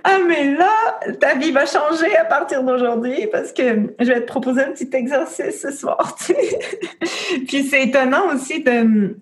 ah, 0.04 0.18
mais 0.28 0.54
là, 0.54 1.00
ta 1.20 1.36
vie 1.36 1.52
va 1.52 1.66
changer 1.66 2.16
à 2.18 2.26
partir 2.26 2.64
d'aujourd'hui 2.64 3.28
parce 3.32 3.52
que 3.52 3.94
je 4.00 4.06
vais 4.06 4.22
te 4.22 4.26
proposer 4.28 4.64
un 4.64 4.72
petit 4.72 4.90
exercice 4.94 5.62
ce 5.62 5.72
soir. 5.72 6.18
Puis 7.48 7.64
c'est 7.64 7.84
étonnant 7.84 8.34
aussi 8.34 8.64
de 8.64 9.16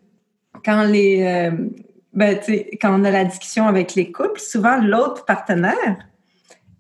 quand 0.67 0.83
les 0.83 1.23
euh, 1.23 1.51
ben, 2.11 2.39
quand 2.81 2.99
on 2.99 3.05
a 3.05 3.11
la 3.11 3.23
discussion 3.23 3.67
avec 3.67 3.95
les 3.95 4.11
couples, 4.11 4.39
souvent 4.39 4.81
l'autre 4.81 5.23
partenaire, 5.23 5.97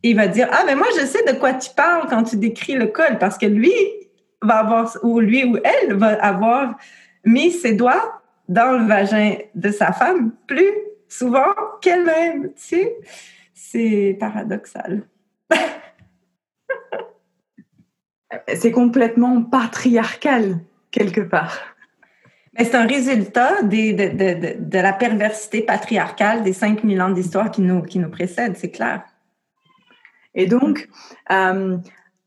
il 0.03 0.17
va 0.17 0.27
dire 0.27 0.49
Ah, 0.51 0.63
mais 0.65 0.75
moi, 0.75 0.87
je 0.99 1.05
sais 1.05 1.23
de 1.23 1.39
quoi 1.39 1.53
tu 1.53 1.69
parles 1.73 2.07
quand 2.09 2.23
tu 2.23 2.35
décris 2.35 2.73
le 2.73 2.87
col, 2.87 3.17
parce 3.17 3.37
que 3.37 3.45
lui 3.45 3.71
va 4.41 4.57
avoir, 4.57 4.97
ou 5.03 5.21
lui 5.21 5.45
ou 5.45 5.57
elle 5.63 5.93
va 5.93 6.21
avoir 6.21 6.75
mis 7.23 7.51
ses 7.51 7.73
doigts 7.73 8.21
dans 8.49 8.77
le 8.77 8.87
vagin 8.87 9.35
de 9.55 9.71
sa 9.71 9.93
femme 9.93 10.33
plus 10.47 10.73
souvent 11.07 11.53
qu'elle-même. 11.81 12.49
Tu 12.49 12.53
sais, 12.55 12.97
c'est 13.53 14.17
paradoxal. 14.19 15.03
c'est 18.53 18.71
complètement 18.71 19.43
patriarcal, 19.43 20.59
quelque 20.91 21.21
part. 21.21 21.76
C'est 22.57 22.75
un 22.75 22.87
résultat 22.87 23.61
des, 23.61 23.93
de, 23.93 24.07
de, 24.07 24.55
de, 24.59 24.79
la 24.79 24.91
perversité 24.91 25.61
patriarcale 25.61 26.43
des 26.43 26.53
5000 26.53 27.01
ans 27.01 27.11
d'histoire 27.11 27.51
qui 27.51 27.61
nous, 27.61 27.83
qui 27.83 27.99
nous 27.99 28.09
précèdent, 28.09 28.57
c'est 28.57 28.71
clair. 28.71 29.03
Et 30.33 30.47
donc, 30.47 30.89
euh, 31.31 31.77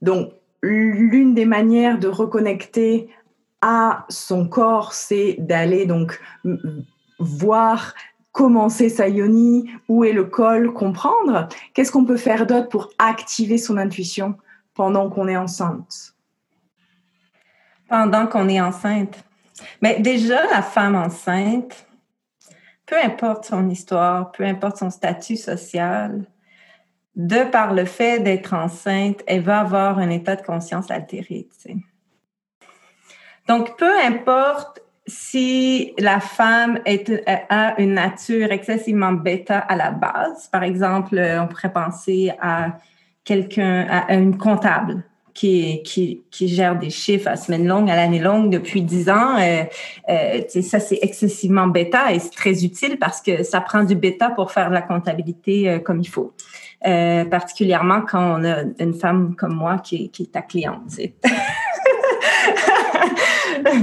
donc 0.03 0.33
l'une 0.63 1.35
des 1.35 1.47
manières 1.47 1.99
de 1.99 2.07
reconnecter 2.09 3.09
à 3.61 4.05
son 4.09 4.47
corps, 4.47 4.93
c'est 4.93 5.37
d'aller 5.39 5.87
donc 5.87 6.21
voir 7.19 7.95
commencer 8.33 8.89
sa 8.89 9.09
yoni, 9.09 9.71
où 9.89 10.05
est 10.05 10.13
le 10.13 10.25
col, 10.25 10.73
comprendre. 10.73 11.49
Qu'est-ce 11.75 11.91
qu'on 11.91 12.05
peut 12.05 12.17
faire 12.17 12.47
d'autre 12.47 12.69
pour 12.69 12.91
activer 12.99 13.59
son 13.59 13.77
intuition 13.77 14.37
pendant 14.75 15.11
qu'on 15.11 15.27
est 15.29 15.37
enceinte 15.37 16.15
Pendant 17.89 18.27
qu'on 18.27 18.49
est 18.49 18.61
enceinte. 18.61 19.25
Mais 19.81 20.01
déjà, 20.01 20.47
la 20.47 20.63
femme 20.63 20.95
enceinte, 20.95 21.87
peu 22.87 22.97
importe 22.97 23.45
son 23.45 23.69
histoire, 23.69 24.33
peu 24.33 24.45
importe 24.45 24.79
son 24.79 24.91
statut 24.91 25.37
social, 25.37 26.25
de 27.17 27.45
par 27.51 27.75
le 27.75 27.85
fait 27.85 28.21
d'être 28.21 28.55
enceinte, 28.55 29.23
elle 29.27 29.43
va 29.43 29.61
avoir 29.61 29.99
un 29.99 30.11
état 30.11 30.37
de 30.37 30.43
conscience 30.43 30.91
altéré. 30.91 31.49
Donc, 33.49 33.77
peu 33.77 33.99
importe 34.01 34.81
si 35.07 35.93
la 35.99 36.21
femme 36.21 36.79
est, 36.85 37.11
a 37.27 37.81
une 37.81 37.95
nature 37.95 38.53
excessivement 38.53 39.13
bêta 39.13 39.59
à 39.59 39.77
la 39.77 39.91
base, 39.91 40.49
par 40.49 40.63
exemple, 40.63 41.19
on 41.19 41.49
pourrait 41.49 41.73
penser 41.73 42.33
à 42.41 42.79
quelqu'un, 43.25 43.87
à 43.89 44.15
une 44.15 44.39
comptable 44.39 45.05
qui, 45.41 45.83
qui, 45.85 46.23
qui, 46.31 46.49
gère 46.49 46.79
des 46.79 46.91
chiffres 46.91 47.29
à 47.29 47.37
semaine 47.37 47.67
longue, 47.67 47.89
à 47.89 47.97
l'année 47.97 48.19
longue 48.19 48.51
depuis 48.51 48.83
10 48.83 49.09
ans, 49.09 49.39
euh, 49.39 49.63
euh, 50.11 50.43
ça 50.61 50.81
c'est 50.81 50.99
excessivement 51.01 51.67
bêta 51.67 52.13
et 52.13 52.19
c'est 52.19 52.29
très 52.29 52.63
utile 52.63 52.99
parce 52.99 53.23
que 53.23 53.43
ça 53.43 53.63
prend 53.63 53.83
du 53.83 53.95
bêta 53.95 54.29
pour 54.29 54.53
faire 54.53 54.69
la 54.69 54.83
comptabilité 54.83 55.67
euh, 55.67 55.79
comme 55.79 56.01
il 56.01 56.09
faut. 56.09 56.35
Euh, 56.87 57.25
particulièrement 57.25 58.03
quand 58.03 58.39
on 58.39 58.45
a 58.45 58.65
une 58.81 58.93
femme 58.93 59.35
comme 59.35 59.55
moi 59.55 59.79
qui, 59.79 60.11
qui 60.11 60.25
est 60.25 60.33
ta 60.33 60.43
cliente. 60.43 60.83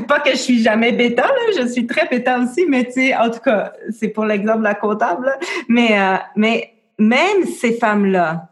pas 0.08 0.20
que 0.20 0.34
je 0.34 0.38
suis 0.38 0.62
jamais 0.62 0.92
bêta, 0.92 1.26
je 1.60 1.66
suis 1.70 1.88
très 1.88 2.08
bêta 2.08 2.38
aussi, 2.38 2.68
mais 2.70 2.86
tu 2.86 2.92
sais, 2.92 3.16
en 3.16 3.32
tout 3.32 3.40
cas, 3.40 3.74
c'est 3.90 4.10
pour 4.10 4.26
l'exemple 4.26 4.60
de 4.60 4.66
la 4.66 4.76
comptable. 4.76 5.34
Mais, 5.68 6.00
euh, 6.00 6.18
mais 6.36 6.76
même 7.00 7.46
ces 7.60 7.74
femmes-là, 7.74 8.48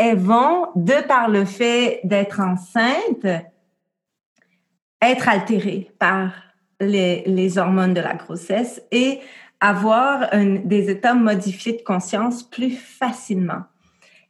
elles 0.00 0.16
vont, 0.16 0.68
de 0.76 1.06
par 1.06 1.28
le 1.28 1.44
fait 1.44 2.00
d'être 2.04 2.40
enceinte, 2.40 3.26
être 5.02 5.28
altérées 5.28 5.90
par 5.98 6.32
les, 6.80 7.22
les, 7.26 7.58
hormones 7.58 7.92
de 7.92 8.00
la 8.00 8.14
grossesse 8.14 8.82
et 8.90 9.20
avoir 9.60 10.30
des 10.32 10.88
états 10.88 11.12
modifiés 11.12 11.74
de 11.74 11.82
conscience 11.82 12.42
plus 12.42 12.70
facilement. 12.70 13.64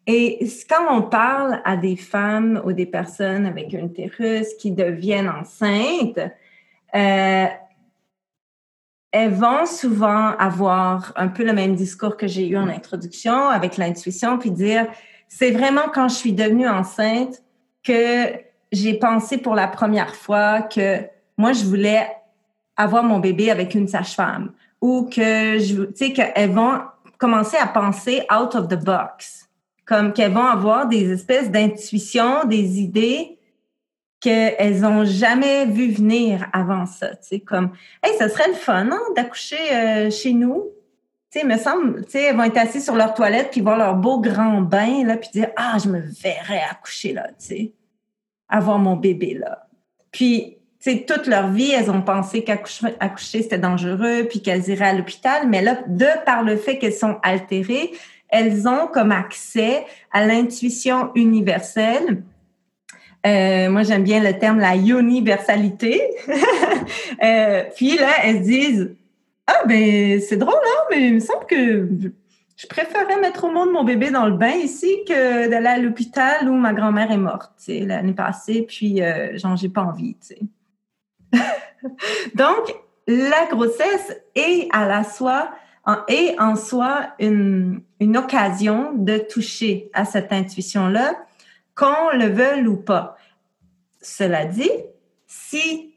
Et 0.09 0.45
quand 0.69 0.93
on 0.93 1.03
parle 1.03 1.61
à 1.65 1.77
des 1.77 1.95
femmes 1.95 2.61
ou 2.65 2.73
des 2.73 2.87
personnes 2.87 3.47
avec 3.47 3.73
une 3.73 3.87
utérus 3.87 4.49
qui 4.59 4.73
deviennent 4.73 5.29
enceintes, 5.29 6.19
euh, 6.97 7.47
elles 9.13 9.33
vont 9.33 9.67
souvent 9.67 10.37
avoir 10.37 11.13
un 11.15 11.29
peu 11.29 11.45
le 11.45 11.53
même 11.53 11.77
discours 11.77 12.17
que 12.17 12.27
j'ai 12.27 12.49
eu 12.49 12.57
en 12.57 12.69
introduction 12.69 13.49
avec 13.49 13.77
l'intuition, 13.77 14.37
puis 14.37 14.51
dire, 14.51 14.89
c'est 15.31 15.53
vraiment 15.53 15.89
quand 15.95 16.09
je 16.09 16.17
suis 16.17 16.33
devenue 16.35 16.69
enceinte 16.69 17.43
que 17.83 18.33
j'ai 18.73 18.95
pensé 18.95 19.39
pour 19.39 19.55
la 19.55 19.69
première 19.69 20.15
fois 20.15 20.61
que 20.61 20.99
moi, 21.39 21.55
je 21.55 21.65
voulais 21.65 22.07
avoir 22.77 23.03
mon 23.03 23.19
bébé 23.19 23.51
avec 23.51 23.75
une 23.75 23.89
sage-femme 23.89 24.53
ou 24.83 25.09
que 25.09 25.59
je, 25.59 25.85
tu 25.85 25.93
sais, 25.95 26.13
qu'elles 26.13 26.51
vont 26.51 26.81
commencer 27.17 27.57
à 27.57 27.67
penser 27.67 28.27
out 28.31 28.55
of 28.55 28.69
the 28.69 28.83
box, 28.83 29.49
comme 29.87 30.13
qu'elles 30.13 30.33
vont 30.33 30.45
avoir 30.45 30.87
des 30.87 31.11
espèces 31.13 31.51
d'intuitions, 31.51 32.45
des 32.45 32.81
idées 32.81 33.39
qu'elles 34.21 34.85
ont 34.85 35.05
jamais 35.05 35.65
vu 35.65 35.93
venir 35.93 36.47
avant 36.53 36.85
ça, 36.85 37.09
tu 37.17 37.29
sais, 37.29 37.41
comme, 37.41 37.71
hey, 38.03 38.15
ça 38.19 38.29
serait 38.29 38.49
le 38.49 38.55
fun, 38.55 38.85
non, 38.85 39.01
d'accoucher 39.17 39.73
euh, 39.73 40.11
chez 40.11 40.35
nous. 40.35 40.65
Tu 41.33 41.39
sais, 41.39 41.47
me 41.47 41.57
semble, 41.59 42.05
tu 42.05 42.13
sais, 42.13 42.23
elles 42.25 42.37
vont 42.37 42.43
être 42.43 42.57
assises 42.57 42.85
sur 42.85 42.97
leur 42.97 43.15
toilette 43.15 43.51
puis 43.53 43.61
voir 43.61 43.79
leur 43.79 43.95
beau 43.95 44.21
grand 44.21 44.63
bain, 44.63 45.05
là, 45.05 45.17
puis 45.17 45.31
dire, 45.33 45.51
ah, 45.57 45.77
je 45.83 45.89
me 45.89 46.01
verrais 46.01 46.63
accoucher 46.69 47.13
là, 47.13 47.29
tu 47.29 47.35
sais, 47.39 47.73
avoir 48.49 48.79
mon 48.79 48.97
bébé 48.97 49.35
là. 49.35 49.69
Puis, 50.11 50.59
tu 50.83 50.91
sais, 50.91 51.05
toute 51.07 51.27
leur 51.27 51.51
vie, 51.51 51.71
elles 51.71 51.91
ont 51.91 52.03
pensé 52.03 52.43
qu'accoucher, 52.43 53.43
c'était 53.43 53.59
dangereux, 53.59 54.27
puis 54.29 54.43
qu'elles 54.43 54.69
iraient 54.71 54.89
à 54.89 54.93
l'hôpital. 54.93 55.49
Mais 55.49 55.63
là, 55.63 55.79
de 55.87 56.07
par 56.25 56.43
le 56.43 56.57
fait 56.57 56.79
qu'elles 56.79 56.95
sont 56.95 57.19
altérées, 57.23 57.93
elles 58.29 58.67
ont 58.67 58.87
comme 58.87 59.13
accès 59.13 59.85
à 60.13 60.27
l'intuition 60.27 61.11
universelle. 61.15 62.23
Euh, 63.27 63.69
moi, 63.69 63.83
j'aime 63.83 64.03
bien 64.03 64.23
le 64.23 64.39
terme 64.39 64.59
la 64.59 64.77
universalité. 64.77 66.03
euh, 67.23 67.65
puis 67.77 67.97
là, 67.99 68.09
elles 68.25 68.43
disent 68.43 68.95
Ah, 69.53 69.67
ben, 69.67 70.21
c'est 70.21 70.37
drôle, 70.37 70.55
hein, 70.55 70.83
mais 70.91 71.09
il 71.09 71.15
me 71.15 71.21
semble 71.21 71.45
que 71.47 71.89
je 72.57 72.67
préférerais 72.69 73.21
mettre 73.21 73.45
au 73.45 73.51
monde 73.51 73.73
mon 73.73 73.83
bébé 73.83 74.11
dans 74.11 74.27
le 74.27 74.37
bain 74.37 74.53
ici 74.53 75.03
que 75.09 75.49
d'aller 75.49 75.67
à 75.67 75.79
l'hôpital 75.79 76.49
où 76.49 76.55
ma 76.55 76.73
grand-mère 76.73 77.11
est 77.11 77.17
morte 77.17 77.51
l'année 77.67 78.13
passée, 78.13 78.63
puis 78.63 79.03
euh, 79.03 79.37
genre, 79.39 79.57
j'ai 79.57 79.69
pas 79.69 79.83
envie. 79.83 80.17
Donc, 82.35 82.77
la 83.09 83.47
grossesse 83.51 84.21
est 84.37 84.69
à 84.73 84.87
la 84.87 85.03
soi, 85.03 85.51
est 86.07 86.39
en 86.39 86.55
soi 86.55 87.09
une, 87.19 87.83
une 87.99 88.17
occasion 88.17 88.93
de 88.95 89.19
toucher 89.19 89.91
à 89.93 90.05
cette 90.05 90.33
intuition-là, 90.33 91.17
qu'on 91.75 92.17
le 92.17 92.27
veuille 92.27 92.69
ou 92.69 92.77
pas. 92.77 93.17
Cela 94.01 94.45
dit, 94.45 94.71
si 95.27 95.90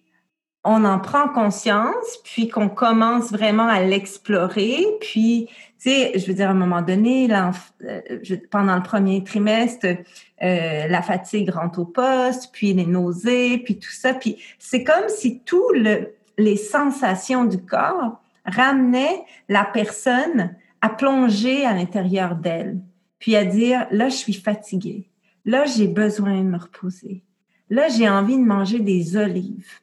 on 0.63 0.85
en 0.85 0.99
prend 0.99 1.27
conscience, 1.27 2.19
puis 2.23 2.47
qu'on 2.47 2.69
commence 2.69 3.31
vraiment 3.31 3.67
à 3.67 3.81
l'explorer, 3.81 4.85
puis, 5.01 5.47
tu 5.81 5.89
sais, 5.89 6.17
je 6.17 6.25
veux 6.25 6.33
dire, 6.33 6.47
à 6.47 6.51
un 6.51 6.55
moment 6.55 6.81
donné, 6.81 7.27
euh, 7.29 8.01
pendant 8.49 8.75
le 8.75 8.83
premier 8.83 9.23
trimestre, 9.23 9.87
euh, 9.87 10.87
la 10.87 11.01
fatigue 11.01 11.49
rentre 11.49 11.79
au 11.79 11.85
poste, 11.85 12.49
puis 12.53 12.73
les 12.73 12.85
nausées, 12.85 13.57
puis 13.57 13.77
tout 13.77 13.91
ça, 13.91 14.13
puis 14.13 14.37
c'est 14.57 14.85
comme 14.85 15.09
si 15.09 15.41
tout 15.41 15.69
le, 15.73 16.15
les 16.37 16.57
sensations 16.57 17.43
du 17.43 17.57
corps 17.57 18.21
ramenaient 18.45 19.23
la 19.49 19.65
personne 19.65 20.55
à 20.79 20.89
plonger 20.89 21.65
à 21.65 21.73
l'intérieur 21.73 22.35
d'elle, 22.35 22.79
puis 23.19 23.35
à 23.35 23.43
dire, 23.43 23.85
là, 23.91 24.07
je 24.07 24.15
suis 24.15 24.33
fatiguée, 24.33 25.09
là, 25.43 25.65
j'ai 25.65 25.87
besoin 25.87 26.37
de 26.37 26.47
me 26.47 26.57
reposer, 26.57 27.21
là, 27.69 27.89
j'ai 27.89 28.07
envie 28.07 28.37
de 28.37 28.45
manger 28.45 28.79
des 28.79 29.17
olives 29.17 29.82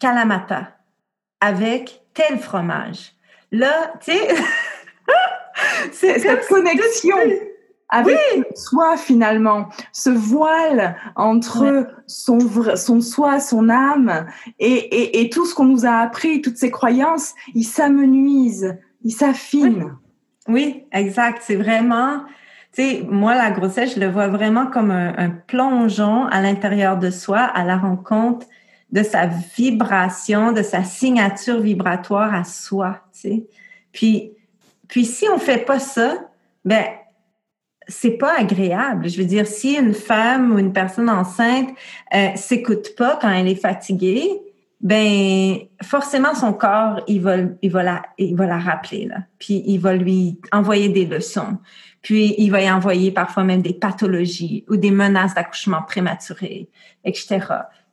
Kalamata 0.00 0.76
avec 1.40 2.02
tel 2.14 2.38
fromage. 2.38 3.12
Là, 3.52 3.92
tu 4.00 4.12
sais, 4.12 4.28
c'est 5.92 6.18
cette 6.18 6.46
connexion 6.48 7.16
avec 7.90 8.18
soi 8.54 8.96
finalement, 8.96 9.68
ce 9.92 10.10
voile 10.10 10.96
entre 11.16 11.88
son, 12.06 12.38
son 12.76 13.00
soi, 13.00 13.40
son 13.40 13.68
âme 13.68 14.26
et, 14.58 15.28
tout 15.32 15.44
ce 15.44 15.54
qu'on 15.54 15.64
nous 15.64 15.86
a 15.86 15.96
appris, 15.98 16.40
toutes 16.40 16.56
ces 16.56 16.70
croyances, 16.70 17.34
il 17.54 17.64
s'amenuise, 17.64 18.78
il 19.02 19.10
s'affine. 19.10 19.96
Oui. 20.48 20.84
exact. 20.92 21.42
C'est 21.44 21.56
vraiment, 21.56 22.20
tu 22.72 22.82
sais, 22.82 23.06
moi, 23.08 23.34
la 23.34 23.50
grossesse, 23.50 23.96
je 23.96 24.00
le 24.00 24.06
vois 24.06 24.28
vraiment 24.28 24.66
comme 24.66 24.92
un, 24.92 25.12
un 25.18 25.30
plongeon 25.30 26.26
à 26.26 26.40
l'intérieur 26.40 26.96
de 26.96 27.10
soi, 27.10 27.40
à 27.40 27.64
la 27.64 27.76
rencontre 27.76 28.46
de 28.92 29.02
sa 29.02 29.26
vibration, 29.26 30.52
de 30.52 30.62
sa 30.62 30.82
signature 30.82 31.60
vibratoire 31.60 32.34
à 32.34 32.44
soi, 32.44 33.00
tu 33.12 33.20
sais. 33.20 33.46
Puis, 33.92 34.32
puis 34.88 35.04
si 35.04 35.26
on 35.28 35.38
fait 35.38 35.64
pas 35.64 35.78
ça, 35.78 36.18
ben 36.64 36.84
c'est 37.88 38.18
pas 38.18 38.38
agréable. 38.38 39.08
Je 39.08 39.18
veux 39.18 39.26
dire, 39.26 39.46
si 39.46 39.74
une 39.74 39.94
femme 39.94 40.52
ou 40.52 40.58
une 40.58 40.72
personne 40.72 41.10
enceinte 41.10 41.70
euh, 42.14 42.28
s'écoute 42.36 42.94
pas 42.96 43.18
quand 43.20 43.30
elle 43.30 43.48
est 43.48 43.56
fatiguée, 43.56 44.28
ben 44.80 45.58
forcément 45.82 46.34
son 46.34 46.54
corps 46.54 47.02
il 47.06 47.20
va 47.20 47.36
il 47.60 47.70
va 47.70 47.82
la 47.82 48.02
il 48.16 48.34
va 48.34 48.46
la 48.46 48.58
rappeler 48.58 49.06
là. 49.06 49.18
Puis 49.38 49.62
il 49.66 49.78
va 49.78 49.94
lui 49.94 50.40
envoyer 50.52 50.88
des 50.88 51.04
leçons. 51.04 51.58
Puis 52.02 52.34
il 52.38 52.50
va 52.50 52.62
y 52.62 52.70
envoyer 52.70 53.10
parfois 53.10 53.44
même 53.44 53.60
des 53.60 53.74
pathologies 53.74 54.64
ou 54.68 54.76
des 54.76 54.90
menaces 54.90 55.34
d'accouchement 55.34 55.82
prématuré, 55.82 56.70
etc 57.04 57.38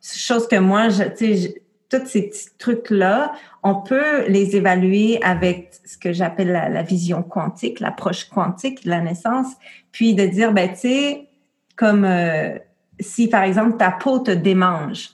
chose 0.02 0.48
que 0.48 0.56
moi, 0.56 0.88
tu 0.88 1.36
sais, 1.36 1.62
tous 1.88 2.06
ces 2.06 2.28
petits 2.28 2.48
trucs-là, 2.58 3.32
on 3.62 3.76
peut 3.76 4.26
les 4.28 4.56
évaluer 4.56 5.22
avec 5.22 5.72
ce 5.84 5.96
que 5.96 6.12
j'appelle 6.12 6.52
la, 6.52 6.82
vision 6.82 7.22
quantique, 7.22 7.80
l'approche 7.80 8.28
quantique 8.28 8.84
de 8.84 8.90
la 8.90 9.00
naissance, 9.00 9.46
puis 9.90 10.14
de 10.14 10.26
dire, 10.26 10.52
ben, 10.52 10.68
tu 10.70 10.80
sais, 10.80 11.28
comme 11.76 12.04
euh, 12.04 12.58
si, 13.00 13.28
par 13.28 13.42
exemple, 13.42 13.78
ta 13.78 13.90
peau 13.90 14.18
te 14.18 14.30
démange, 14.30 15.10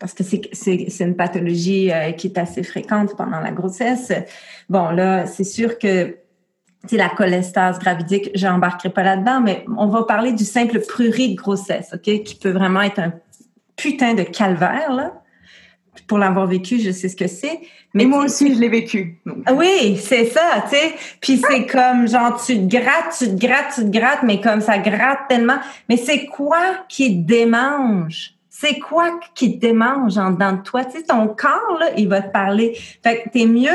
parce 0.00 0.12
que 0.12 0.24
c'est 0.24 1.00
une 1.00 1.16
pathologie 1.16 1.92
euh, 1.92 2.12
qui 2.12 2.26
est 2.26 2.38
assez 2.38 2.62
fréquente 2.62 3.16
pendant 3.16 3.40
la 3.40 3.50
grossesse. 3.50 4.12
Bon, 4.68 4.90
là, 4.90 5.26
c'est 5.26 5.44
sûr 5.44 5.78
que 5.78 6.16
c'est 6.86 6.96
la 6.96 7.08
cholestase 7.08 7.78
gravidique, 7.78 8.30
j'embarquerai 8.34 8.90
pas 8.90 9.02
là-dedans, 9.02 9.40
mais 9.40 9.64
on 9.76 9.86
va 9.86 10.04
parler 10.04 10.32
du 10.32 10.44
simple 10.44 10.80
prurit 10.80 11.34
de 11.34 11.36
grossesse, 11.36 11.90
OK, 11.94 12.22
qui 12.22 12.34
peut 12.40 12.50
vraiment 12.50 12.82
être 12.82 12.98
un 12.98 13.12
putain 13.76 14.14
de 14.14 14.22
calvaire, 14.22 14.92
là. 14.92 15.22
Pour 16.06 16.18
l'avoir 16.18 16.46
vécu, 16.46 16.78
je 16.78 16.90
sais 16.90 17.08
ce 17.08 17.16
que 17.16 17.26
c'est. 17.26 17.60
Mais 17.94 18.04
moi 18.04 18.24
aussi, 18.24 18.54
je 18.54 18.60
l'ai 18.60 18.68
vécu. 18.68 19.18
Oui, 19.50 19.96
c'est 19.96 20.26
ça, 20.26 20.64
tu 20.68 20.76
sais. 20.76 20.94
Puis 21.20 21.42
c'est 21.48 21.64
comme, 21.66 22.06
genre, 22.06 22.40
tu 22.44 22.54
te 22.58 22.76
grattes, 22.76 23.16
tu 23.18 23.26
te 23.26 23.46
grattes, 23.46 23.74
tu 23.74 23.80
te 23.80 23.90
grattes, 23.90 24.22
mais 24.22 24.40
comme 24.40 24.60
ça 24.60 24.78
gratte 24.78 25.20
tellement. 25.28 25.58
Mais 25.88 25.96
c'est 25.96 26.26
quoi 26.26 26.84
qui 26.88 27.22
te 27.22 27.26
démange? 27.26 28.34
C'est 28.50 28.78
quoi 28.78 29.18
qui 29.34 29.58
te 29.58 29.66
démange 29.66 30.18
en 30.18 30.30
dedans 30.30 30.52
de 30.52 30.62
toi? 30.62 30.84
Tu 30.84 30.98
sais, 30.98 31.04
ton 31.04 31.28
corps, 31.28 31.78
là, 31.80 31.90
il 31.96 32.08
va 32.08 32.20
te 32.20 32.30
parler. 32.30 32.78
Fait 33.02 33.22
que 33.22 33.30
t'es 33.30 33.46
mieux 33.46 33.70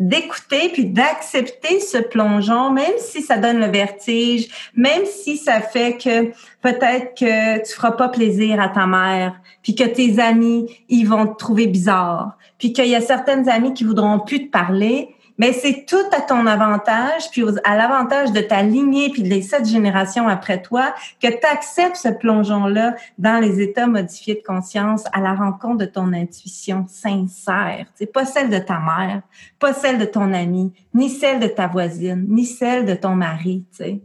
d'écouter 0.00 0.70
puis 0.72 0.86
d'accepter 0.86 1.78
ce 1.78 1.98
plongeon, 1.98 2.70
même 2.70 2.98
si 2.98 3.20
ça 3.20 3.36
donne 3.36 3.60
le 3.60 3.66
vertige, 3.66 4.48
même 4.74 5.04
si 5.04 5.36
ça 5.36 5.60
fait 5.60 5.98
que 5.98 6.32
peut-être 6.62 7.14
que 7.14 7.62
tu 7.62 7.74
feras 7.74 7.92
pas 7.92 8.08
plaisir 8.08 8.60
à 8.60 8.68
ta 8.68 8.86
mère, 8.86 9.38
puis 9.62 9.74
que 9.74 9.84
tes 9.84 10.18
amis, 10.18 10.66
ils 10.88 11.04
vont 11.04 11.26
te 11.26 11.36
trouver 11.36 11.66
bizarre, 11.66 12.38
puis 12.58 12.72
qu'il 12.72 12.86
y 12.86 12.94
a 12.94 13.02
certaines 13.02 13.48
amies 13.48 13.74
qui 13.74 13.84
voudront 13.84 14.18
plus 14.18 14.46
te 14.46 14.50
parler, 14.50 15.14
mais 15.40 15.54
c'est 15.54 15.86
tout 15.86 15.96
à 16.12 16.20
ton 16.20 16.44
avantage, 16.44 17.30
puis 17.30 17.42
à 17.64 17.74
l'avantage 17.74 18.30
de 18.30 18.42
ta 18.42 18.62
lignée, 18.62 19.08
puis 19.08 19.22
des 19.22 19.40
sept 19.40 19.66
générations 19.66 20.28
après 20.28 20.60
toi, 20.60 20.94
que 21.18 21.28
tu 21.28 21.46
acceptes 21.50 21.96
ce 21.96 22.08
plongeon-là 22.08 22.94
dans 23.16 23.40
les 23.40 23.58
états 23.62 23.86
modifiés 23.86 24.34
de 24.34 24.42
conscience 24.46 25.04
à 25.14 25.20
la 25.22 25.32
rencontre 25.32 25.78
de 25.78 25.86
ton 25.86 26.12
intuition 26.12 26.84
sincère. 26.86 27.86
C'est 27.94 28.12
pas 28.12 28.26
celle 28.26 28.50
de 28.50 28.58
ta 28.58 28.80
mère, 28.80 29.22
pas 29.58 29.72
celle 29.72 29.96
de 29.96 30.04
ton 30.04 30.34
ami, 30.34 30.74
ni 30.92 31.08
celle 31.08 31.40
de 31.40 31.46
ta 31.46 31.68
voisine, 31.68 32.26
ni 32.28 32.44
celle 32.44 32.84
de 32.84 32.92
ton 32.92 33.14
mari, 33.14 33.64
sais. 33.70 34.02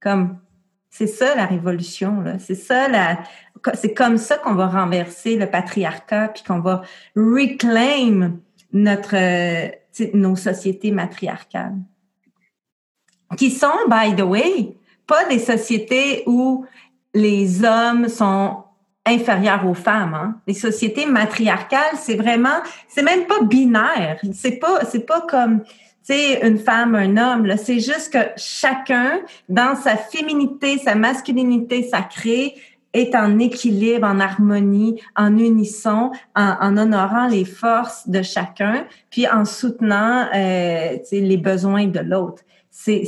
Comme, 0.00 0.38
c'est 0.88 1.08
ça 1.08 1.34
la 1.34 1.46
révolution, 1.46 2.20
là. 2.20 2.38
C'est 2.38 2.54
ça 2.54 2.86
la, 2.86 3.18
c'est 3.74 3.92
comme 3.92 4.18
ça 4.18 4.38
qu'on 4.38 4.54
va 4.54 4.68
renverser 4.68 5.34
le 5.34 5.50
patriarcat, 5.50 6.28
puis 6.28 6.44
qu'on 6.44 6.60
va 6.60 6.82
reclaim 7.16 8.38
notre, 8.72 9.16
nos 10.14 10.36
sociétés 10.36 10.90
matriarcales. 10.90 11.76
Qui 13.36 13.50
sont, 13.50 13.68
by 13.88 14.14
the 14.16 14.24
way, 14.24 14.76
pas 15.06 15.24
des 15.26 15.38
sociétés 15.38 16.24
où 16.26 16.64
les 17.14 17.64
hommes 17.64 18.08
sont 18.08 18.64
inférieures 19.06 19.66
aux 19.66 19.74
femmes. 19.74 20.14
Hein. 20.14 20.40
Les 20.46 20.54
sociétés 20.54 21.06
matriarcales, 21.06 21.96
c'est 21.96 22.16
vraiment, 22.16 22.60
c'est 22.88 23.02
même 23.02 23.26
pas 23.26 23.42
binaire. 23.42 24.20
C'est 24.32 24.58
pas, 24.58 24.80
pas 25.06 25.20
comme, 25.22 25.62
tu 25.62 25.68
sais, 26.02 26.46
une 26.46 26.58
femme, 26.58 26.94
un 26.94 27.16
homme. 27.16 27.56
C'est 27.56 27.80
juste 27.80 28.12
que 28.12 28.18
chacun, 28.36 29.20
dans 29.48 29.74
sa 29.76 29.96
féminité, 29.96 30.78
sa 30.78 30.94
masculinité 30.94 31.82
sacrée, 31.82 32.54
est 32.92 33.14
en 33.14 33.38
équilibre, 33.38 34.06
en 34.06 34.20
harmonie, 34.20 35.00
en 35.16 35.36
unisson, 35.38 36.10
en, 36.34 36.76
honorant 36.76 37.26
les 37.28 37.44
forces 37.44 38.08
de 38.08 38.22
chacun, 38.22 38.86
puis 39.10 39.28
en 39.28 39.44
soutenant 39.44 40.28
euh, 40.34 40.96
les 41.12 41.36
besoins 41.36 41.86
de 41.86 42.00
l'autre. 42.00 42.42
C'est 42.70 43.04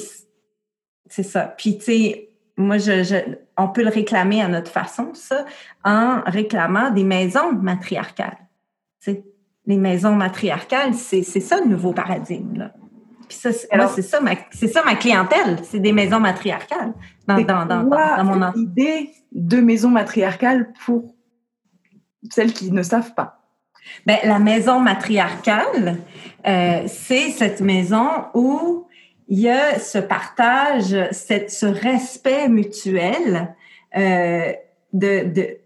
ça. 1.09 1.55
Puis 1.59 1.79
tu 1.79 1.85
sais, 1.85 2.29
moi 2.57 2.79
je, 2.79 3.03
je, 3.03 3.17
on 3.57 3.69
peut 3.69 3.83
le 3.83 3.91
réclamer 3.91 4.43
à 4.43 4.49
notre 4.49 4.71
façon 4.71 5.11
ça 5.15 5.45
en 5.85 6.21
réclamant 6.27 6.91
des 6.91 7.05
maisons 7.05 7.53
matriarcales. 7.53 8.39
sais, 8.99 9.25
les 9.67 9.77
maisons 9.77 10.15
matriarcales, 10.15 10.95
c'est 10.95 11.23
ça 11.23 11.61
le 11.61 11.67
nouveau 11.67 11.93
paradigme 11.93 12.59
là. 12.59 12.73
Puis 13.33 13.53
ça, 13.53 13.77
moi, 13.77 13.89
c'est 13.89 14.03
ça 14.03 14.21
ma 14.21 14.33
c'est 14.51 14.69
ça 14.69 14.83
ma 14.85 14.95
clientèle, 14.95 15.59
c'est 15.63 15.81
des 15.81 15.93
maisons 15.93 16.21
matriarcales 16.21 16.93
dans 17.27 17.41
dans, 17.41 17.65
dans, 17.65 17.85
dans, 17.85 18.25
mon 18.25 18.53
idée 18.55 19.11
de 19.33 19.57
maison 19.59 19.89
matriarcale 19.89 20.71
pour 20.85 21.15
celles 22.31 22.53
qui 22.53 22.71
ne 22.71 22.83
savent 22.83 23.15
pas? 23.15 23.41
Ben, 24.07 24.19
la 24.25 24.39
maison 24.39 24.81
matriarcale, 24.81 25.97
euh, 26.47 26.83
c'est 26.87 27.31
cette 27.31 27.63
maison 27.63 28.09
où 28.35 28.87
il 29.29 29.41
y 29.41 29.49
a 29.49 29.79
ce 29.79 29.99
partage, 29.99 30.95
cette, 31.11 31.51
ce 31.51 31.67
respect 31.67 32.49
mutuel 32.49 33.55
euh, 33.97 34.53
de, 34.93 35.25
de, 35.33 35.57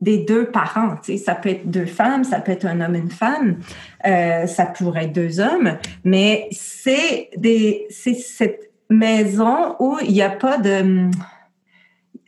des 0.00 0.18
deux 0.18 0.46
parents. 0.46 0.96
Tu 1.02 1.12
sais, 1.12 1.18
ça 1.18 1.34
peut 1.34 1.50
être 1.50 1.70
deux 1.70 1.86
femmes, 1.86 2.24
ça 2.24 2.40
peut 2.40 2.52
être 2.52 2.66
un 2.66 2.80
homme, 2.80 2.94
une 2.94 3.10
femme, 3.10 3.58
euh, 4.06 4.46
ça 4.46 4.66
pourrait 4.66 5.04
être 5.04 5.12
deux 5.12 5.40
hommes, 5.40 5.76
mais 6.04 6.48
c'est 6.52 7.30
des, 7.36 7.86
c'est 7.90 8.14
cette 8.14 8.70
maison 8.88 9.76
où 9.78 9.98
il 10.02 10.12
n'y 10.12 10.22
a 10.22 10.30
pas 10.30 10.58
de 10.58 11.10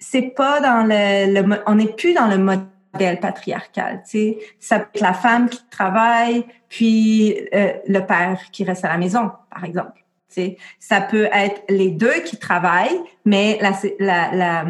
c'est 0.02 0.34
pas 0.34 0.60
dans 0.60 0.86
le, 0.86 1.62
on 1.66 1.76
n'est 1.76 1.86
plus 1.86 2.12
dans 2.12 2.26
le 2.26 2.36
modèle 2.36 3.20
patriarcal. 3.20 4.02
Tu 4.04 4.10
sais, 4.10 4.38
ça 4.58 4.80
peut 4.80 4.88
être 4.94 5.00
la 5.00 5.14
femme 5.14 5.48
qui 5.48 5.64
travaille, 5.70 6.44
puis 6.68 7.48
euh, 7.54 7.72
le 7.86 8.00
père 8.00 8.40
qui 8.50 8.64
reste 8.64 8.84
à 8.84 8.88
la 8.88 8.98
maison, 8.98 9.30
par 9.50 9.64
exemple. 9.64 10.04
Tu 10.28 10.34
sais, 10.34 10.56
ça 10.78 11.00
peut 11.00 11.28
être 11.32 11.62
les 11.68 11.90
deux 11.90 12.20
qui 12.24 12.36
travaillent, 12.36 13.00
mais 13.24 13.58
la, 13.60 13.72
la, 14.00 14.34
la, 14.34 14.64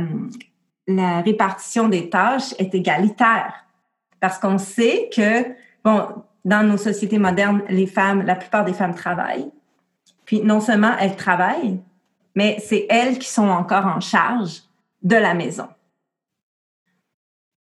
la 0.96 1.20
répartition 1.20 1.88
des 1.88 2.09
tâches 2.11 2.55
est 2.59 2.74
égalitaire. 2.74 3.66
Parce 4.20 4.38
qu'on 4.38 4.59
sait 4.59 5.11
que, 5.14 5.44
bon, 5.85 6.07
dans 6.44 6.66
nos 6.66 6.76
sociétés 6.76 7.18
modernes, 7.18 7.62
les 7.68 7.87
femmes, 7.87 8.22
la 8.22 8.37
plupart 8.37 8.64
des 8.64 8.72
femmes 8.72 8.94
travaillent. 8.94 9.50
Puis 10.24 10.42
non 10.42 10.61
seulement 10.61 10.96
elles 10.98 11.16
travaillent, 11.16 11.81
mais 12.35 12.59
c'est 12.61 12.87
elles 12.88 13.18
qui 13.18 13.28
sont 13.28 13.48
encore 13.48 13.87
en 13.87 14.00
charge 14.00 14.62
de 15.02 15.16
la 15.16 15.35
maison. 15.35 15.68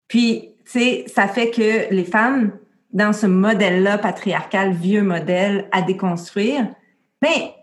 Puis, 0.07 0.55
tu 0.65 0.71
sais, 0.71 1.05
ça 1.07 1.27
fait 1.27 1.49
que 1.49 1.93
les 1.93 2.05
femmes, 2.05 2.51
dans 2.91 3.13
ce 3.13 3.25
modèle-là 3.25 3.97
patriarcal, 3.97 4.71
vieux 4.73 5.01
modèle 5.01 5.67
à 5.71 5.81
déconstruire, 5.81 6.67
mais 7.21 7.55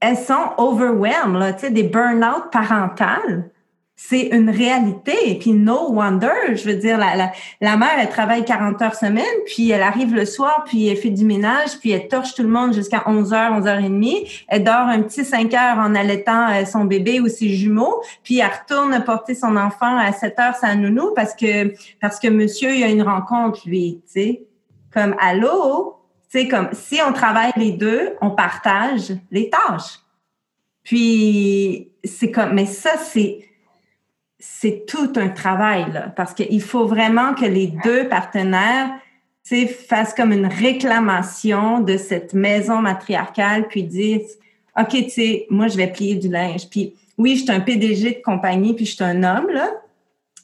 elles 0.00 0.16
sont 0.16 0.54
overwhelmed, 0.56 1.56
tu 1.56 1.60
sais, 1.60 1.70
des 1.70 1.82
burn-out 1.82 2.50
parentales 2.50 3.50
c'est 4.02 4.28
une 4.32 4.48
réalité. 4.48 5.30
Et 5.30 5.38
puis, 5.38 5.52
no 5.52 5.92
wonder, 5.92 6.54
je 6.54 6.64
veux 6.64 6.74
dire, 6.74 6.96
la, 6.96 7.14
la, 7.14 7.32
la, 7.60 7.76
mère, 7.76 7.96
elle 7.98 8.08
travaille 8.08 8.44
40 8.44 8.80
heures 8.80 8.94
semaine, 8.94 9.24
puis 9.44 9.70
elle 9.70 9.82
arrive 9.82 10.14
le 10.14 10.24
soir, 10.24 10.64
puis 10.66 10.88
elle 10.88 10.96
fait 10.96 11.10
du 11.10 11.24
ménage, 11.24 11.78
puis 11.78 11.90
elle 11.90 12.08
torche 12.08 12.34
tout 12.34 12.42
le 12.42 12.48
monde 12.48 12.72
jusqu'à 12.72 13.04
11 13.06 13.30
h 13.30 13.52
11 13.52 13.64
11h30. 13.64 14.44
Elle 14.48 14.64
dort 14.64 14.88
un 14.88 15.02
petit 15.02 15.24
5 15.24 15.52
heures 15.52 15.78
en 15.78 15.94
allaitant 15.94 16.48
euh, 16.50 16.64
son 16.64 16.86
bébé 16.86 17.20
ou 17.20 17.28
ses 17.28 17.50
jumeaux, 17.50 18.02
puis 18.24 18.38
elle 18.38 18.48
retourne 18.48 19.04
porter 19.04 19.34
son 19.34 19.56
enfant 19.56 19.96
à 19.98 20.12
7 20.12 20.38
heures 20.40 20.56
sa 20.56 20.74
nounou 20.74 21.12
parce 21.14 21.34
que, 21.34 21.74
parce 22.00 22.18
que 22.18 22.28
monsieur, 22.28 22.74
il 22.74 22.82
a 22.82 22.88
une 22.88 23.02
rencontre, 23.02 23.60
lui, 23.66 24.00
tu 24.06 24.12
sais. 24.12 24.42
Comme, 24.92 25.14
allô? 25.20 25.98
Tu 26.32 26.40
sais, 26.40 26.48
comme, 26.48 26.70
si 26.72 27.00
on 27.06 27.12
travaille 27.12 27.52
les 27.56 27.72
deux, 27.72 28.16
on 28.22 28.30
partage 28.30 29.12
les 29.30 29.50
tâches. 29.50 30.00
Puis, 30.82 31.92
c'est 32.02 32.30
comme, 32.30 32.54
mais 32.54 32.66
ça, 32.66 32.92
c'est, 32.96 33.49
c'est 34.40 34.86
tout 34.86 35.12
un 35.16 35.28
travail, 35.28 35.92
là, 35.92 36.12
parce 36.16 36.34
qu'il 36.34 36.62
faut 36.62 36.86
vraiment 36.86 37.34
que 37.34 37.44
les 37.44 37.72
deux 37.84 38.08
partenaires 38.08 38.90
fassent 39.88 40.14
comme 40.14 40.32
une 40.32 40.46
réclamation 40.46 41.80
de 41.80 41.96
cette 41.96 42.34
maison 42.34 42.80
matriarcale, 42.80 43.66
puis 43.68 43.82
disent, 43.82 44.38
OK, 44.78 44.90
tu 44.90 45.10
sais, 45.10 45.46
moi, 45.50 45.68
je 45.68 45.76
vais 45.76 45.88
plier 45.88 46.14
du 46.14 46.28
linge. 46.28 46.68
Puis 46.70 46.94
oui, 47.18 47.36
je 47.36 47.42
suis 47.42 47.50
un 47.50 47.60
PDG 47.60 48.10
de 48.10 48.22
compagnie, 48.22 48.74
puis 48.74 48.86
je 48.86 48.94
suis 48.94 49.04
un 49.04 49.22
homme, 49.22 49.50
là, 49.50 49.70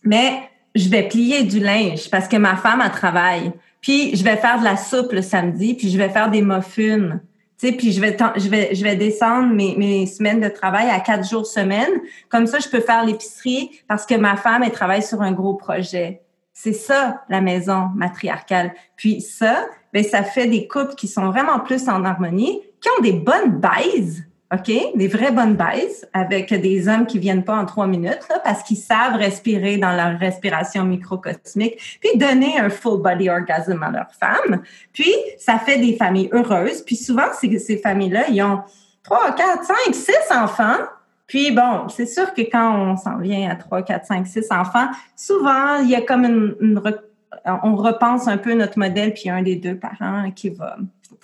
mais 0.02 0.42
je 0.74 0.88
vais 0.88 1.04
plier 1.04 1.44
du 1.44 1.58
linge 1.58 2.10
parce 2.10 2.28
que 2.28 2.36
ma 2.36 2.56
femme, 2.56 2.80
a 2.80 2.90
travaille. 2.90 3.52
Puis 3.80 4.16
je 4.16 4.24
vais 4.24 4.36
faire 4.36 4.58
de 4.58 4.64
la 4.64 4.76
soupe 4.76 5.12
le 5.12 5.22
samedi, 5.22 5.74
puis 5.74 5.90
je 5.90 5.96
vais 5.96 6.08
faire 6.08 6.30
des 6.30 6.42
muffins. 6.42 7.20
Tu 7.58 7.72
puis 7.72 7.92
je 7.92 8.00
vais, 8.00 8.16
je 8.36 8.48
vais, 8.48 8.74
je 8.74 8.82
vais 8.82 8.96
descendre 8.96 9.54
mes, 9.54 9.74
mes 9.76 10.06
semaines 10.06 10.40
de 10.40 10.48
travail 10.48 10.90
à 10.90 11.00
quatre 11.00 11.26
jours 11.26 11.46
semaine. 11.46 11.88
Comme 12.28 12.46
ça, 12.46 12.58
je 12.58 12.68
peux 12.68 12.80
faire 12.80 13.04
l'épicerie 13.04 13.70
parce 13.88 14.04
que 14.04 14.14
ma 14.14 14.36
femme, 14.36 14.62
elle 14.62 14.72
travaille 14.72 15.02
sur 15.02 15.22
un 15.22 15.32
gros 15.32 15.54
projet. 15.54 16.22
C'est 16.52 16.74
ça, 16.74 17.22
la 17.28 17.40
maison 17.40 17.90
matriarcale. 17.94 18.72
Puis 18.96 19.20
ça, 19.20 19.66
ben, 19.92 20.04
ça 20.04 20.22
fait 20.22 20.46
des 20.46 20.68
couples 20.68 20.94
qui 20.94 21.08
sont 21.08 21.30
vraiment 21.30 21.60
plus 21.60 21.88
en 21.88 22.04
harmonie, 22.04 22.60
qui 22.80 22.88
ont 22.98 23.02
des 23.02 23.12
bonnes 23.12 23.58
bases, 23.58 24.22
OK? 24.54 24.70
Des 24.94 25.08
vraies 25.08 25.32
bonnes 25.32 25.56
bases 25.56 26.06
avec 26.12 26.54
des 26.54 26.88
hommes 26.88 27.06
qui 27.06 27.18
viennent 27.18 27.44
pas 27.44 27.56
en 27.56 27.66
trois 27.66 27.86
minutes, 27.86 28.28
parce 28.44 28.62
qu'ils 28.62 28.76
savent 28.76 29.16
respirer 29.16 29.76
dans 29.76 29.92
leur 29.92 30.18
respiration 30.18 30.84
microcosmique, 30.84 31.98
puis 32.00 32.16
donner 32.16 32.58
un 32.58 32.70
full 32.70 33.02
body 33.02 33.28
orgasm 33.28 33.82
à 33.82 33.90
leur 33.90 34.10
femme. 34.12 34.62
Puis, 34.92 35.12
ça 35.38 35.58
fait 35.58 35.78
des 35.78 35.96
familles 35.96 36.30
heureuses. 36.32 36.82
Puis 36.82 36.96
souvent, 36.96 37.26
ces, 37.38 37.58
ces 37.58 37.78
familles-là, 37.78 38.28
ils 38.28 38.42
ont 38.42 38.60
trois, 39.02 39.32
quatre, 39.32 39.64
cinq, 39.64 39.94
six 39.94 40.32
enfants. 40.32 40.78
Puis 41.26 41.50
bon, 41.50 41.88
c'est 41.88 42.06
sûr 42.06 42.32
que 42.32 42.42
quand 42.42 42.72
on 42.76 42.96
s'en 42.96 43.18
vient 43.18 43.50
à 43.50 43.56
trois, 43.56 43.82
quatre, 43.82 44.06
cinq, 44.06 44.28
six 44.28 44.46
enfants, 44.52 44.86
souvent, 45.16 45.78
il 45.82 45.90
y 45.90 45.96
a 45.96 46.02
comme 46.02 46.24
une, 46.24 46.54
une 46.60 46.80
on 47.62 47.76
repense 47.76 48.28
un 48.28 48.38
peu 48.38 48.54
notre 48.54 48.78
modèle, 48.78 49.12
puis 49.12 49.28
un 49.30 49.42
des 49.42 49.56
deux 49.56 49.76
parents 49.76 50.30
qui 50.34 50.50
va 50.50 50.76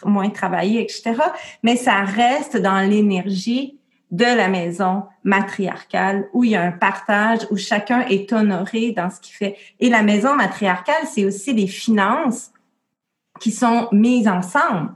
moins 0.05 0.31
travailler, 0.31 0.83
etc. 0.83 1.15
Mais 1.63 1.77
ça 1.77 2.03
reste 2.03 2.57
dans 2.57 2.81
l'énergie 2.81 3.79
de 4.11 4.25
la 4.25 4.49
maison 4.49 5.05
matriarcale 5.25 6.29
où 6.35 6.45
il 6.45 6.51
y 6.51 6.57
a 6.57 6.63
un 6.63 6.73
partage, 6.73 7.41
où 7.51 7.57
chacun 7.57 8.01
est 8.03 8.33
honoré 8.33 8.93
dans 8.93 9.09
ce 9.11 9.21
qu'il 9.21 9.35
fait. 9.35 9.57
Et 9.81 9.89
la 9.89 10.03
maison 10.03 10.35
matriarcale, 10.35 11.07
c'est 11.11 11.25
aussi 11.25 11.55
des 11.55 11.67
finances 11.67 12.53
qui 13.41 13.51
sont 13.51 13.89
mises 13.91 14.29
ensemble. 14.29 14.93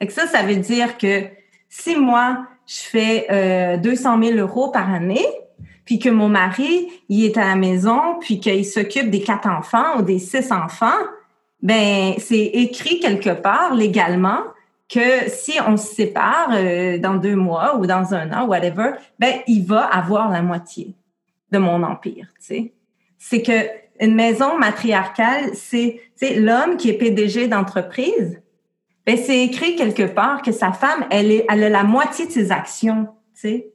Et 0.00 0.08
ça, 0.08 0.26
ça 0.26 0.42
veut 0.42 0.56
dire 0.56 0.96
que 0.96 1.24
si 1.68 1.94
moi, 1.94 2.46
je 2.66 2.80
fais 2.80 3.26
euh, 3.30 3.76
200 3.76 4.22
000 4.22 4.38
euros 4.38 4.70
par 4.70 4.92
année, 4.92 5.26
puis 5.84 5.98
que 5.98 6.08
mon 6.08 6.30
mari, 6.30 6.88
il 7.10 7.24
est 7.24 7.36
à 7.36 7.44
la 7.44 7.56
maison, 7.56 8.18
puis 8.20 8.40
qu'il 8.40 8.64
s'occupe 8.64 9.10
des 9.10 9.20
quatre 9.20 9.48
enfants 9.48 9.98
ou 9.98 10.02
des 10.02 10.18
six 10.18 10.50
enfants, 10.50 10.98
ben 11.64 12.14
c'est 12.18 12.44
écrit 12.44 13.00
quelque 13.00 13.30
part 13.30 13.74
légalement 13.74 14.42
que 14.88 15.28
si 15.28 15.54
on 15.66 15.78
se 15.78 15.94
sépare 15.94 16.50
euh, 16.52 16.98
dans 16.98 17.14
deux 17.14 17.34
mois 17.34 17.76
ou 17.76 17.86
dans 17.86 18.14
un 18.14 18.30
an, 18.32 18.46
whatever, 18.46 18.92
ben 19.18 19.40
il 19.48 19.64
va 19.64 19.80
avoir 19.80 20.30
la 20.30 20.42
moitié 20.42 20.94
de 21.50 21.58
mon 21.58 21.82
empire. 21.82 22.28
Tu 22.38 22.46
sais, 22.46 22.72
c'est 23.18 23.42
que 23.42 23.66
une 24.00 24.14
maison 24.14 24.58
matriarcale, 24.58 25.52
c'est 25.54 26.00
l'homme 26.20 26.76
qui 26.76 26.90
est 26.90 26.94
PDG 26.98 27.48
d'entreprise. 27.48 28.42
Ben 29.06 29.16
c'est 29.16 29.42
écrit 29.42 29.76
quelque 29.76 30.02
part 30.02 30.42
que 30.42 30.52
sa 30.52 30.72
femme, 30.72 31.06
elle 31.10 31.30
est, 31.30 31.46
elle 31.48 31.64
a 31.64 31.68
la 31.70 31.84
moitié 31.84 32.26
de 32.26 32.30
ses 32.30 32.52
actions. 32.52 33.08
Tu 33.34 33.40
sais, 33.40 33.68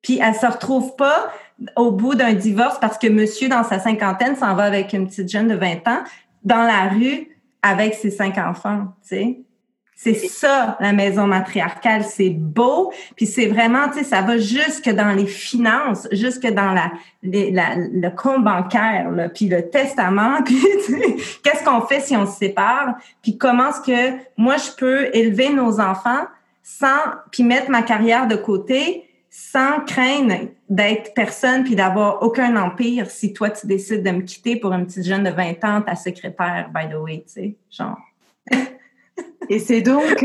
puis 0.00 0.20
elle 0.22 0.34
se 0.34 0.46
retrouve 0.46 0.94
pas 0.94 1.32
au 1.76 1.90
bout 1.90 2.14
d'un 2.14 2.34
divorce 2.34 2.78
parce 2.80 2.98
que 2.98 3.08
monsieur 3.08 3.48
dans 3.48 3.64
sa 3.64 3.80
cinquantaine 3.80 4.36
s'en 4.36 4.54
va 4.54 4.64
avec 4.64 4.92
une 4.92 5.08
petite 5.08 5.30
jeune 5.30 5.48
de 5.48 5.54
20 5.54 5.88
ans 5.88 6.02
dans 6.44 6.62
la 6.62 6.88
rue 6.88 7.31
avec 7.62 7.94
ses 7.94 8.10
cinq 8.10 8.38
enfants, 8.38 8.94
tu 9.02 9.16
sais. 9.16 9.38
C'est 9.94 10.14
ça, 10.14 10.76
la 10.80 10.92
maison 10.92 11.28
matriarcale. 11.28 12.02
C'est 12.02 12.30
beau, 12.30 12.92
puis 13.14 13.24
c'est 13.24 13.46
vraiment, 13.46 13.88
tu 13.88 13.98
sais, 13.98 14.04
ça 14.04 14.20
va 14.20 14.36
jusque 14.36 14.90
dans 14.90 15.12
les 15.12 15.26
finances, 15.26 16.08
jusque 16.10 16.48
dans 16.48 16.72
la, 16.72 16.90
le 17.22 18.08
compte 18.08 18.42
bancaire, 18.42 19.12
là, 19.12 19.28
puis 19.28 19.46
le 19.46 19.70
testament, 19.70 20.42
puis 20.44 20.60
qu'est-ce 21.44 21.64
qu'on 21.64 21.82
fait 21.82 22.00
si 22.00 22.16
on 22.16 22.26
se 22.26 22.36
sépare, 22.36 22.96
puis 23.22 23.38
comment 23.38 23.68
est-ce 23.68 23.80
que 23.80 24.18
moi, 24.36 24.56
je 24.56 24.72
peux 24.76 25.08
élever 25.14 25.50
nos 25.50 25.78
enfants 25.78 26.26
sans, 26.64 26.98
puis 27.30 27.44
mettre 27.44 27.70
ma 27.70 27.82
carrière 27.82 28.26
de 28.26 28.34
côté 28.34 29.08
sans 29.34 29.80
craindre 29.86 30.50
d'être 30.68 31.14
personne 31.14 31.64
puis 31.64 31.74
d'avoir 31.74 32.22
aucun 32.22 32.54
empire 32.54 33.10
si 33.10 33.32
toi 33.32 33.48
tu 33.48 33.66
décides 33.66 34.02
de 34.02 34.10
me 34.10 34.20
quitter 34.20 34.56
pour 34.56 34.74
une 34.74 34.84
petite 34.84 35.06
jeune 35.06 35.24
de 35.24 35.30
20 35.30 35.64
ans, 35.64 35.80
ta 35.80 35.96
secrétaire, 35.96 36.70
by 36.72 36.86
the 36.92 36.98
way, 36.98 37.24
tu 37.26 37.32
sais, 37.32 37.56
genre. 37.70 37.98
Et 39.48 39.58
c'est 39.58 39.80
donc 39.80 40.22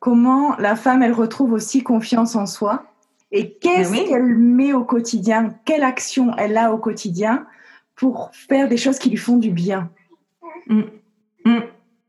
comment 0.00 0.56
la 0.56 0.74
femme, 0.74 1.02
elle 1.02 1.12
retrouve 1.12 1.52
aussi 1.52 1.82
confiance 1.82 2.34
en 2.34 2.46
soi 2.46 2.86
et 3.30 3.52
qu'est-ce 3.52 3.90
oui. 3.90 4.06
qu'elle 4.08 4.34
met 4.38 4.72
au 4.72 4.84
quotidien, 4.84 5.54
quelle 5.66 5.84
action 5.84 6.34
elle 6.38 6.56
a 6.56 6.72
au 6.72 6.78
quotidien 6.78 7.46
pour 7.94 8.30
faire 8.32 8.68
des 8.68 8.78
choses 8.78 8.98
qui 8.98 9.10
lui 9.10 9.18
font 9.18 9.36
du 9.36 9.50
bien? 9.50 9.90
Mm. 10.68 10.82
Mm. 11.44 11.60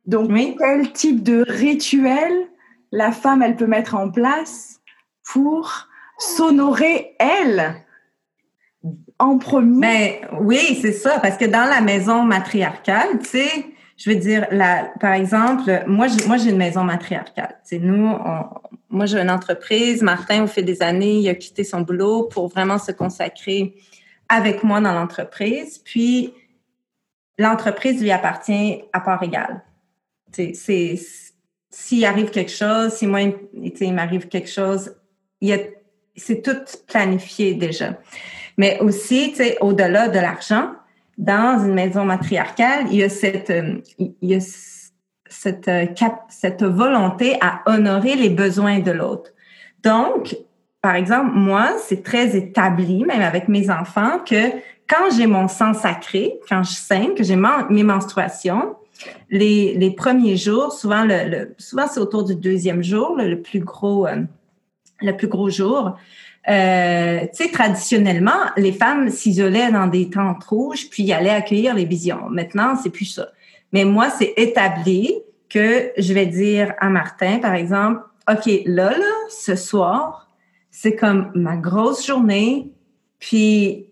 Donc, 0.06 0.30
Oui. 0.32 0.56
quel 0.58 0.94
type 0.94 1.24
de 1.24 1.44
rituel 1.46 2.32
la 2.94 3.12
femme, 3.12 3.42
elle 3.42 3.58
peut 3.58 3.68
mettre 3.68 3.96
en 3.96 4.10
place 4.10 4.80
pour 5.26 5.90
s'honorer, 6.18 7.16
elle, 7.20 7.84
en 9.20 9.38
premier 9.38 9.80
Ben 9.80 10.40
oui, 10.42 10.80
c'est 10.82 10.92
ça, 10.92 11.20
parce 11.20 11.38
que 11.38 11.46
dans 11.46 11.68
la 11.70 11.82
maison 11.82 12.24
matriarcale, 12.24 13.20
tu 13.20 13.30
sais, 13.30 13.66
je 13.98 14.12
veux 14.12 14.16
dire, 14.16 14.46
la, 14.52 14.92
par 15.00 15.14
exemple, 15.14 15.84
moi, 15.88 16.08
j'ai, 16.08 16.50
une 16.50 16.58
maison 16.58 16.84
matriarcale. 16.84 17.60
Tu 17.64 17.78
sais, 17.78 17.80
nous, 17.80 18.06
on- 18.08 18.46
moi, 18.90 19.06
j'ai 19.08 19.20
une 19.20 19.32
entreprise. 19.32 20.04
Martin, 20.04 20.44
au 20.44 20.48
fil 20.48 20.64
des 20.64 20.82
années, 20.84 21.20
il 21.20 21.30
a 21.30 21.36
quitté 21.36 21.64
son 21.64 21.82
boulot 21.82 22.24
pour 22.24 22.48
vraiment 22.48 22.78
se 22.78 22.92
consacrer 22.92 23.76
avec 24.30 24.64
moi 24.64 24.80
dans 24.82 24.94
l'entreprise. 24.94 25.80
Puis, 25.80 26.34
l'entreprise 27.40 28.02
lui 28.02 28.12
appartient 28.12 28.84
à 28.94 29.00
part 29.00 29.24
égale. 29.24 29.64
Tu 30.32 30.54
sais, 30.54 30.96
c'est, 30.96 31.00
s'il 31.72 32.06
arrive 32.06 32.30
quelque 32.30 32.52
chose, 32.52 32.94
si 32.94 33.08
moi, 33.08 33.22
tu 33.24 33.72
sais, 33.76 33.86
il 33.86 33.94
m'arrive 33.94 34.28
quelque 34.28 34.50
chose, 34.50 34.96
il 35.42 35.50
y 35.50 35.54
a, 35.54 35.58
c'est 36.18 36.42
tout 36.42 36.58
planifié 36.88 37.54
déjà. 37.54 37.94
Mais 38.58 38.80
aussi, 38.80 39.30
tu 39.30 39.38
sais, 39.38 39.58
au-delà 39.62 40.08
de 40.08 40.20
l'argent, 40.20 40.72
dans 41.18 41.64
une 41.64 41.74
maison 41.74 42.06
matriarcale, 42.06 42.86
il 42.92 42.98
y 42.98 43.04
a 43.04 43.10
cette, 43.10 43.50
euh, 43.50 43.76
il 44.00 44.16
y 44.22 44.36
a 44.36 44.40
cette, 45.30 45.68
euh, 45.68 45.86
cette 46.30 46.64
volonté 46.64 47.38
à 47.42 47.62
honorer 47.66 48.16
les 48.16 48.30
besoins 48.30 48.80
de 48.80 48.92
l'autre. 48.92 49.32
Donc, 49.84 50.36
par 50.82 50.96
exemple, 50.96 51.32
moi, 51.34 51.72
c'est 51.86 52.04
très 52.04 52.36
établi, 52.36 53.04
même 53.04 53.22
avec 53.22 53.48
mes 53.48 53.70
enfants, 53.70 54.20
que 54.26 54.52
quand 54.88 55.12
j'ai 55.16 55.28
mon 55.28 55.48
sang 55.48 55.74
sacré, 55.74 56.40
quand 56.48 56.64
je 56.64 56.74
saigne, 56.74 57.14
que 57.14 57.24
j'ai 57.24 57.36
mes 57.36 57.84
menstruations, 57.84 58.76
les, 59.30 59.76
les 59.76 59.92
premiers 59.92 60.38
jours, 60.38 60.72
souvent, 60.72 61.04
le, 61.04 61.54
souvent 61.58 61.88
c'est 61.88 62.00
autour 62.00 62.24
du 62.24 62.36
deuxième 62.36 62.84
jour, 62.84 63.16
le, 63.16 63.28
le 63.28 63.42
plus 63.42 63.60
gros, 63.60 64.08
euh, 64.08 64.24
le 65.02 65.16
plus 65.16 65.28
gros 65.28 65.50
jour. 65.50 65.98
Euh, 66.50 67.20
tu 67.36 67.44
sais, 67.44 67.52
traditionnellement, 67.52 68.40
les 68.56 68.72
femmes 68.72 69.10
s'isolaient 69.10 69.72
dans 69.72 69.88
des 69.88 70.10
tentes 70.10 70.44
rouges 70.46 70.90
puis 70.90 71.12
allaient 71.12 71.30
accueillir 71.30 71.74
les 71.74 71.86
visions. 71.86 72.30
Maintenant, 72.30 72.76
c'est 72.82 72.90
plus 72.90 73.06
ça. 73.06 73.30
Mais 73.74 73.84
moi, 73.84 74.10
c'est 74.10 74.34
établi 74.38 75.14
que 75.50 75.92
je 75.98 76.14
vais 76.14 76.26
dire 76.26 76.74
à 76.80 76.90
Martin, 76.90 77.40
par 77.40 77.54
exemple, 77.54 78.02
OK, 78.30 78.50
là, 78.66 78.92
là, 78.92 79.14
ce 79.30 79.56
soir, 79.56 80.30
c'est 80.72 80.96
comme 80.96 81.32
ma 81.34 81.58
grosse 81.58 82.06
journée, 82.06 82.72
puis 83.20 83.88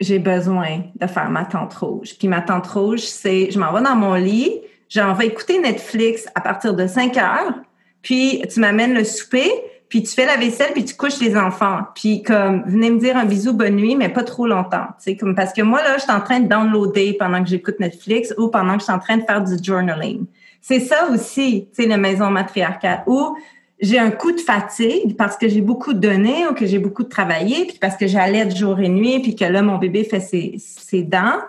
j'ai 0.00 0.18
besoin 0.18 0.84
de 0.96 1.06
faire 1.06 1.30
ma 1.30 1.44
tente 1.44 1.74
rouge. 1.74 2.16
Puis 2.18 2.28
ma 2.28 2.40
tente 2.40 2.66
rouge, 2.66 3.00
c'est, 3.00 3.50
je 3.50 3.58
m'en 3.58 3.72
vais 3.72 3.82
dans 3.82 3.96
mon 3.96 4.14
lit, 4.14 4.60
j'en 4.88 5.12
vais 5.14 5.26
écouter 5.26 5.60
Netflix 5.60 6.26
à 6.34 6.40
partir 6.40 6.74
de 6.74 6.86
5 6.86 7.16
heures, 7.18 7.54
puis 8.02 8.42
tu 8.52 8.60
m'amènes 8.60 8.94
le 8.94 9.04
souper, 9.04 9.50
puis 9.90 10.04
tu 10.04 10.14
fais 10.14 10.24
la 10.24 10.36
vaisselle, 10.36 10.72
puis 10.72 10.84
tu 10.84 10.94
couches 10.94 11.18
les 11.20 11.36
enfants. 11.36 11.80
Puis 11.96 12.22
comme, 12.22 12.62
venez 12.64 12.90
me 12.90 13.00
dire 13.00 13.16
un 13.16 13.24
bisou, 13.24 13.52
bonne 13.52 13.74
nuit, 13.74 13.96
mais 13.96 14.08
pas 14.08 14.22
trop 14.22 14.46
longtemps. 14.46 14.86
Tu 14.98 15.10
sais, 15.10 15.16
comme, 15.16 15.34
parce 15.34 15.52
que 15.52 15.62
moi, 15.62 15.82
là, 15.82 15.98
je 15.98 16.02
suis 16.02 16.12
en 16.12 16.20
train 16.20 16.38
de 16.38 16.48
downloader 16.48 17.16
pendant 17.18 17.42
que 17.42 17.50
j'écoute 17.50 17.80
Netflix 17.80 18.32
ou 18.38 18.48
pendant 18.48 18.74
que 18.74 18.78
je 18.78 18.84
suis 18.84 18.92
en 18.92 19.00
train 19.00 19.16
de 19.16 19.24
faire 19.24 19.42
du 19.42 19.52
journaling. 19.60 20.26
C'est 20.60 20.78
ça 20.78 21.08
aussi, 21.10 21.68
tu 21.74 21.82
sais, 21.82 21.88
la 21.88 21.96
maison 21.96 22.30
matriarcale, 22.30 23.02
où 23.08 23.36
j'ai 23.80 23.98
un 23.98 24.12
coup 24.12 24.30
de 24.30 24.40
fatigue 24.40 25.16
parce 25.16 25.36
que 25.36 25.48
j'ai 25.48 25.60
beaucoup 25.60 25.92
donné 25.92 26.46
ou 26.46 26.54
que 26.54 26.66
j'ai 26.66 26.78
beaucoup 26.78 27.02
travaillé, 27.02 27.64
puis 27.64 27.78
parce 27.80 27.96
que 27.96 28.06
j'allais 28.06 28.44
de 28.44 28.54
jour 28.54 28.78
et 28.78 28.88
nuit, 28.88 29.18
puis 29.20 29.34
que 29.34 29.44
là, 29.44 29.60
mon 29.60 29.78
bébé 29.78 30.04
fait 30.04 30.20
ses, 30.20 30.54
ses 30.58 31.02
dents. 31.02 31.40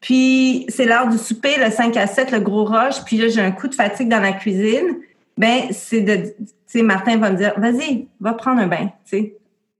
Puis 0.00 0.64
c'est 0.70 0.86
l'heure 0.86 1.08
du 1.08 1.18
souper, 1.18 1.56
le 1.62 1.70
5 1.70 1.94
à 1.98 2.06
7, 2.06 2.30
le 2.30 2.40
gros 2.40 2.64
rush, 2.64 3.04
puis 3.04 3.18
là, 3.18 3.28
j'ai 3.28 3.42
un 3.42 3.50
coup 3.50 3.68
de 3.68 3.74
fatigue 3.74 4.08
dans 4.08 4.20
la 4.20 4.32
cuisine. 4.32 4.96
Ben, 5.36 5.64
c'est 5.70 6.02
de, 6.02 6.16
tu 6.16 6.46
sais, 6.66 6.82
Martin 6.82 7.16
va 7.16 7.30
me 7.30 7.36
dire, 7.36 7.54
vas-y, 7.56 8.08
va 8.20 8.34
prendre 8.34 8.60
un 8.60 8.66
bain, 8.66 8.86
tu 9.04 9.18
sais. 9.18 9.36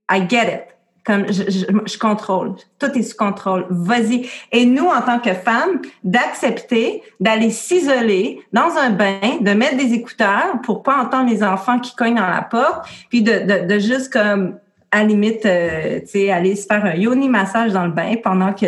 I 0.09 0.27
get 0.27 0.53
it. 0.53 0.63
Comme 1.03 1.25
je, 1.31 1.49
je, 1.49 1.65
je 1.85 1.97
contrôle. 1.97 2.53
Tout 2.77 2.91
est 2.95 3.01
sous 3.01 3.17
contrôle. 3.17 3.65
Vas-y. 3.69 4.27
Et 4.51 4.65
nous, 4.65 4.85
en 4.85 5.01
tant 5.01 5.19
que 5.19 5.33
femmes, 5.33 5.81
d'accepter 6.03 7.01
d'aller 7.19 7.49
s'isoler 7.49 8.39
dans 8.53 8.77
un 8.77 8.91
bain, 8.91 9.39
de 9.39 9.51
mettre 9.53 9.77
des 9.77 9.93
écouteurs 9.93 10.61
pour 10.63 10.83
pas 10.83 11.01
entendre 11.01 11.29
les 11.29 11.43
enfants 11.43 11.79
qui 11.79 11.95
cognent 11.95 12.15
dans 12.15 12.29
la 12.29 12.43
porte, 12.43 12.87
puis 13.09 13.23
de, 13.23 13.31
de, 13.31 13.67
de 13.67 13.79
juste 13.79 14.13
comme 14.13 14.59
à 14.91 14.99
la 14.99 15.05
limite, 15.05 15.45
euh, 15.45 16.01
tu 16.01 16.07
sais, 16.07 16.31
aller 16.31 16.55
se 16.55 16.65
faire 16.65 16.83
un 16.83 16.95
yoni 16.95 17.29
massage 17.29 17.71
dans 17.71 17.85
le 17.85 17.91
bain 17.91 18.15
pendant 18.21 18.53
que 18.53 18.65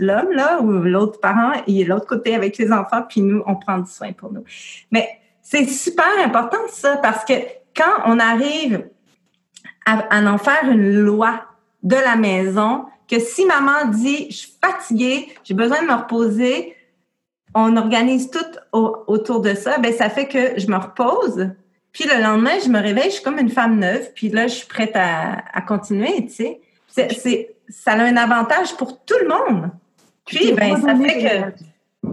l'homme, 0.00 0.32
là, 0.32 0.60
ou 0.60 0.70
l'autre 0.70 1.18
parent, 1.18 1.52
il 1.66 1.80
est 1.80 1.84
de 1.84 1.88
l'autre 1.88 2.06
côté 2.06 2.34
avec 2.34 2.58
les 2.58 2.70
enfants, 2.70 3.02
puis 3.08 3.22
nous, 3.22 3.42
on 3.46 3.56
prend 3.56 3.78
du 3.78 3.90
soin 3.90 4.12
pour 4.12 4.32
nous. 4.32 4.44
Mais 4.90 5.08
c'est 5.42 5.66
super 5.66 6.06
important, 6.24 6.58
ça, 6.70 6.96
parce 6.96 7.24
que 7.24 7.34
quand 7.76 8.02
on 8.06 8.18
arrive 8.18 8.88
à, 9.84 9.98
à 10.16 10.22
en 10.32 10.38
faire 10.38 10.64
une 10.70 11.00
loi 11.00 11.44
de 11.82 11.96
la 11.96 12.16
maison, 12.16 12.84
que 13.08 13.18
si 13.18 13.44
maman 13.44 13.86
dit, 13.90 14.30
je 14.30 14.36
suis 14.36 14.52
fatiguée, 14.64 15.28
j'ai 15.44 15.54
besoin 15.54 15.82
de 15.82 15.86
me 15.88 15.94
reposer, 15.94 16.76
on 17.54 17.76
organise 17.76 18.30
tout 18.30 18.38
au- 18.72 19.04
autour 19.06 19.40
de 19.40 19.54
ça, 19.54 19.78
ben 19.78 19.92
ça 19.92 20.08
fait 20.08 20.26
que 20.26 20.58
je 20.58 20.66
me 20.68 20.76
repose, 20.76 21.50
puis 21.92 22.04
le 22.04 22.22
lendemain, 22.22 22.58
je 22.64 22.68
me 22.70 22.80
réveille, 22.80 23.10
je 23.10 23.16
suis 23.16 23.22
comme 23.22 23.38
une 23.38 23.50
femme 23.50 23.78
neuve, 23.78 24.12
puis 24.14 24.30
là, 24.30 24.46
je 24.46 24.54
suis 24.54 24.66
prête 24.66 24.92
à, 24.94 25.42
à 25.52 25.60
continuer, 25.60 26.24
tu 26.26 26.32
sais. 26.34 26.60
C'est, 26.88 27.12
c'est, 27.12 27.54
ça 27.68 27.92
a 27.92 28.02
un 28.02 28.16
avantage 28.16 28.74
pour 28.76 29.02
tout 29.04 29.14
le 29.22 29.28
monde. 29.28 29.70
Puis, 30.24 30.52
ben, 30.52 30.80
ça 30.80 30.94
fait 30.96 31.22
que, 31.22 31.62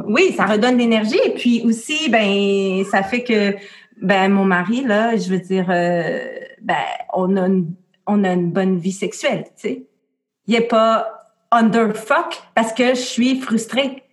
oui, 0.07 0.33
ça 0.35 0.45
redonne 0.45 0.77
l'énergie, 0.77 1.19
et 1.25 1.33
puis 1.33 1.61
aussi, 1.65 2.09
ben, 2.09 2.83
ça 2.85 3.03
fait 3.03 3.23
que, 3.23 3.55
ben, 4.01 4.29
mon 4.29 4.45
mari, 4.45 4.83
là, 4.83 5.15
je 5.15 5.29
veux 5.29 5.39
dire, 5.39 5.67
euh, 5.69 6.19
ben, 6.61 6.75
on 7.13 7.35
a 7.37 7.47
une, 7.47 7.73
on 8.07 8.23
a 8.23 8.33
une 8.33 8.51
bonne 8.51 8.77
vie 8.77 8.91
sexuelle, 8.91 9.45
tu 9.55 9.69
sais. 9.69 9.83
Il 10.47 10.55
est 10.55 10.67
pas 10.67 11.05
under 11.51 11.95
fuck 11.95 12.41
parce 12.55 12.73
que 12.73 12.89
je 12.89 13.01
suis 13.01 13.39
frustrée 13.39 14.03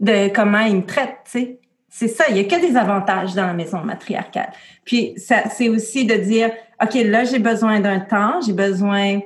de 0.00 0.28
comment 0.28 0.60
il 0.60 0.76
me 0.76 0.86
traite, 0.86 1.16
tu 1.24 1.30
sais. 1.30 1.58
C'est 1.88 2.08
ça, 2.08 2.24
il 2.28 2.36
y 2.36 2.40
a 2.40 2.44
que 2.44 2.60
des 2.60 2.76
avantages 2.76 3.34
dans 3.34 3.46
la 3.46 3.52
maison 3.52 3.78
matriarcale. 3.78 4.52
Puis 4.84 5.14
c'est 5.16 5.68
aussi 5.68 6.04
de 6.04 6.16
dire, 6.16 6.50
ok, 6.82 6.94
là 7.04 7.22
j'ai 7.22 7.38
besoin 7.38 7.78
d'un 7.78 8.00
temps, 8.00 8.40
j'ai 8.44 8.52
besoin 8.52 9.20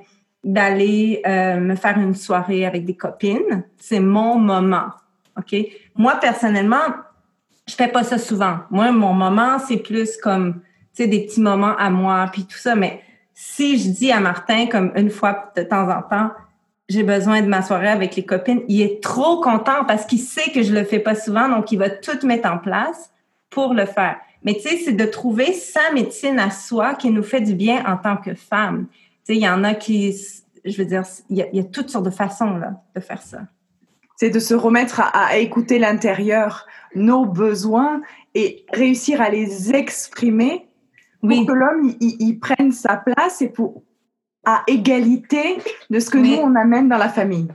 d'aller 0.45 1.23
euh, 1.27 1.59
me 1.59 1.75
faire 1.77 1.99
une 1.99 2.15
soirée 2.15 2.67
avec 2.67 2.85
des 2.85 2.95
copines. 2.95 3.65
C'est 3.79 4.01
mon 4.01 4.39
moment, 4.39 4.89
ok? 5.39 5.57
Moi 5.99 6.17
personnellement, 6.17 6.87
je 7.69 7.75
fais 7.75 7.89
pas 7.89 8.03
ça 8.03 8.19
souvent. 8.19 8.61
Moi, 8.71 8.91
mon 8.91 9.13
moment, 9.13 9.59
c'est 9.59 9.77
plus 9.77 10.17
comme, 10.17 10.55
tu 10.95 11.03
sais, 11.03 11.07
des 11.07 11.27
petits 11.27 11.41
moments 11.41 11.77
à 11.77 11.91
moi, 11.91 12.29
puis 12.33 12.45
tout 12.45 12.57
ça. 12.57 12.75
Mais 12.75 13.03
si 13.35 13.79
je 13.79 13.91
dis 13.91 14.11
à 14.11 14.21
Martin, 14.21 14.67
comme 14.67 14.91
une 14.97 15.11
fois 15.11 15.53
de 15.55 15.63
temps 15.63 15.89
en 15.89 16.03
temps, 16.03 16.31
j'ai 16.89 17.03
besoin 17.03 17.43
de 17.43 17.47
ma 17.47 17.61
soirée 17.61 17.89
avec 17.89 18.17
les 18.17 18.25
copines, 18.25 18.63
il 18.69 18.81
est 18.81 19.03
trop 19.03 19.41
content 19.41 19.85
parce 19.87 20.07
qu'il 20.07 20.21
sait 20.21 20.51
que 20.51 20.63
je 20.63 20.73
le 20.73 20.85
fais 20.85 20.99
pas 20.99 21.15
souvent, 21.15 21.49
donc 21.49 21.71
il 21.71 21.79
va 21.79 21.91
tout 21.91 22.27
mettre 22.27 22.51
en 22.51 22.57
place 22.57 23.11
pour 23.51 23.75
le 23.75 23.85
faire. 23.85 24.17
Mais 24.43 24.55
tu 24.55 24.61
sais, 24.61 24.79
c'est 24.79 24.93
de 24.93 25.05
trouver 25.05 25.53
sa 25.53 25.93
médecine 25.93 26.39
à 26.39 26.51
soi 26.51 26.95
qui 26.95 27.11
nous 27.11 27.23
fait 27.23 27.43
du 27.43 27.55
bien 27.55 27.85
en 27.87 27.99
tant 27.99 28.17
que 28.17 28.35
femme. 28.35 28.87
Tu 29.27 29.35
sais, 29.35 29.37
il 29.37 29.43
y 29.43 29.49
en 29.49 29.65
a 29.65 29.75
qui, 29.75 30.17
je 30.65 30.77
veux 30.79 30.87
dire, 30.87 31.03
il 31.29 31.37
y 31.53 31.57
y 31.57 31.61
a 31.61 31.65
toutes 31.65 31.91
sortes 31.91 32.07
de 32.07 32.11
façons 32.11 32.57
là, 32.57 32.73
de 32.95 33.01
faire 33.01 33.21
ça. 33.21 33.41
C'est 34.21 34.31
de 34.31 34.41
se 34.41 34.55
remettre 34.55 34.99
à, 35.01 35.27
à 35.27 35.37
écouter 35.37 35.79
l'intérieur, 35.79 36.67
nos 36.97 37.25
besoins 37.25 38.01
et 38.35 38.65
réussir 38.73 39.21
à 39.23 39.29
les 39.31 39.75
exprimer 39.75 40.67
pour 41.21 41.31
Oui. 41.31 41.47
que 41.47 41.53
l'homme 41.53 41.95
il, 42.01 42.17
il 42.19 42.39
prenne 42.41 42.73
sa 42.73 42.97
place 42.97 43.41
et 43.43 43.49
pour 43.49 43.83
à 44.45 44.63
égalité 44.67 45.59
de 45.91 46.01
ce 46.01 46.11
que 46.11 46.19
Oui. 46.19 46.31
nous 46.37 46.43
on 46.43 46.55
amène 46.57 46.89
dans 46.89 46.99
la 46.99 47.09
famille. 47.09 47.49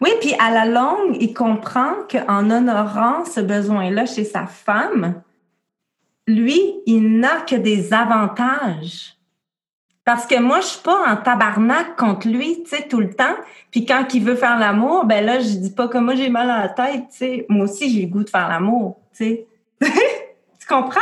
Oui, 0.00 0.10
puis 0.20 0.34
à 0.38 0.50
la 0.50 0.66
longue, 0.66 1.16
il 1.20 1.32
comprend 1.34 1.92
qu'en 2.10 2.50
honorant 2.50 3.24
ce 3.24 3.40
besoin-là 3.40 4.06
chez 4.06 4.24
sa 4.24 4.46
femme, 4.46 5.22
lui, 6.26 6.60
il 6.86 7.18
n'a 7.18 7.40
que 7.42 7.54
des 7.56 7.92
avantages. 7.94 9.16
Parce 10.08 10.24
que 10.24 10.40
moi, 10.40 10.62
je 10.62 10.68
suis 10.68 10.82
pas 10.82 11.06
en 11.06 11.16
tabarnak 11.16 11.94
contre 11.98 12.28
lui, 12.28 12.62
tu 12.62 12.74
sais, 12.74 12.88
tout 12.88 12.98
le 12.98 13.10
temps. 13.10 13.36
Puis 13.70 13.84
quand 13.84 14.14
il 14.14 14.24
veut 14.24 14.36
faire 14.36 14.58
l'amour, 14.58 15.04
ben 15.04 15.22
là, 15.22 15.38
je 15.38 15.50
dis 15.50 15.70
pas 15.70 15.86
que 15.86 15.98
moi, 15.98 16.14
j'ai 16.14 16.30
mal 16.30 16.48
à 16.48 16.62
la 16.62 16.68
tête, 16.70 17.10
tu 17.10 17.18
sais. 17.18 17.46
Moi 17.50 17.64
aussi, 17.64 17.92
j'ai 17.92 18.06
le 18.06 18.08
goût 18.08 18.24
de 18.24 18.30
faire 18.30 18.48
l'amour, 18.48 18.96
tu 19.14 19.24
sais. 19.24 19.46
tu 19.82 20.66
comprends? 20.66 21.00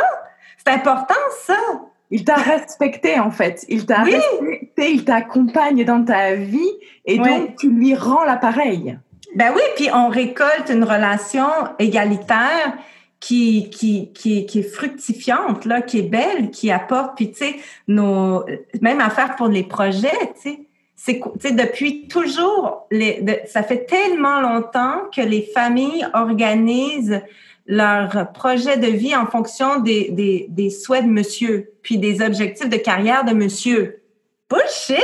C'est 0.59 0.73
important, 0.73 1.15
ça. 1.45 1.55
Il 2.11 2.25
t'a 2.25 2.35
respecté 2.35 3.21
en 3.21 3.31
fait. 3.31 3.65
Il 3.69 3.87
t'a 3.87 4.03
respecté, 4.03 4.91
il 4.91 5.05
t'accompagne 5.05 5.85
dans 5.85 6.05
ta 6.05 6.35
vie 6.35 6.73
et 7.05 7.19
donc 7.19 7.55
tu 7.61 7.71
lui 7.71 7.95
rends 7.95 8.25
l'appareil. 8.25 8.99
Ben 9.37 9.53
oui, 9.55 9.63
puis 9.77 9.89
on 9.95 10.09
récolte 10.09 10.69
une 10.69 10.83
relation 10.83 11.47
égalitaire 11.79 12.77
qui, 13.27 13.71
qui, 13.71 14.13
qui, 14.13 14.47
qui 14.47 14.61
est 14.61 14.75
fructifiante, 14.75 15.65
là, 15.65 15.83
qui 15.83 15.99
est 15.99 16.09
belle, 16.09 16.53
qui 16.53 16.71
apporte, 16.71 17.17
puis 17.17 17.33
tu 17.33 17.39
sais, 17.39 17.57
nos, 17.89 18.45
même 18.81 19.01
à 19.01 19.11
faire 19.11 19.35
pour 19.35 19.49
les 19.49 19.65
projets, 19.65 20.33
tu 20.41 20.51
sais, 20.95 21.21
c'est 21.41 21.57
depuis 21.57 22.07
toujours, 22.07 22.87
les, 22.93 23.43
ça 23.47 23.65
fait 23.65 23.85
tellement 23.85 24.41
longtemps 24.41 25.01
que 25.13 25.23
les 25.23 25.43
familles 25.43 26.07
organisent 26.15 27.21
leur 27.67 28.31
projet 28.33 28.77
de 28.77 28.87
vie 28.87 29.17
en 29.17 29.27
fonction 29.27 29.81
des, 29.81 30.11
des, 30.13 30.47
des 30.49 30.71
souhaits 30.71 31.05
de 31.05 31.11
monsieur, 31.11 31.73
puis 31.83 31.99
des 31.99 32.23
objectifs 32.23 32.69
de 32.69 32.77
carrière 32.77 33.25
de 33.25 33.33
monsieur. 33.33 34.03
Bullshit! 34.49 35.01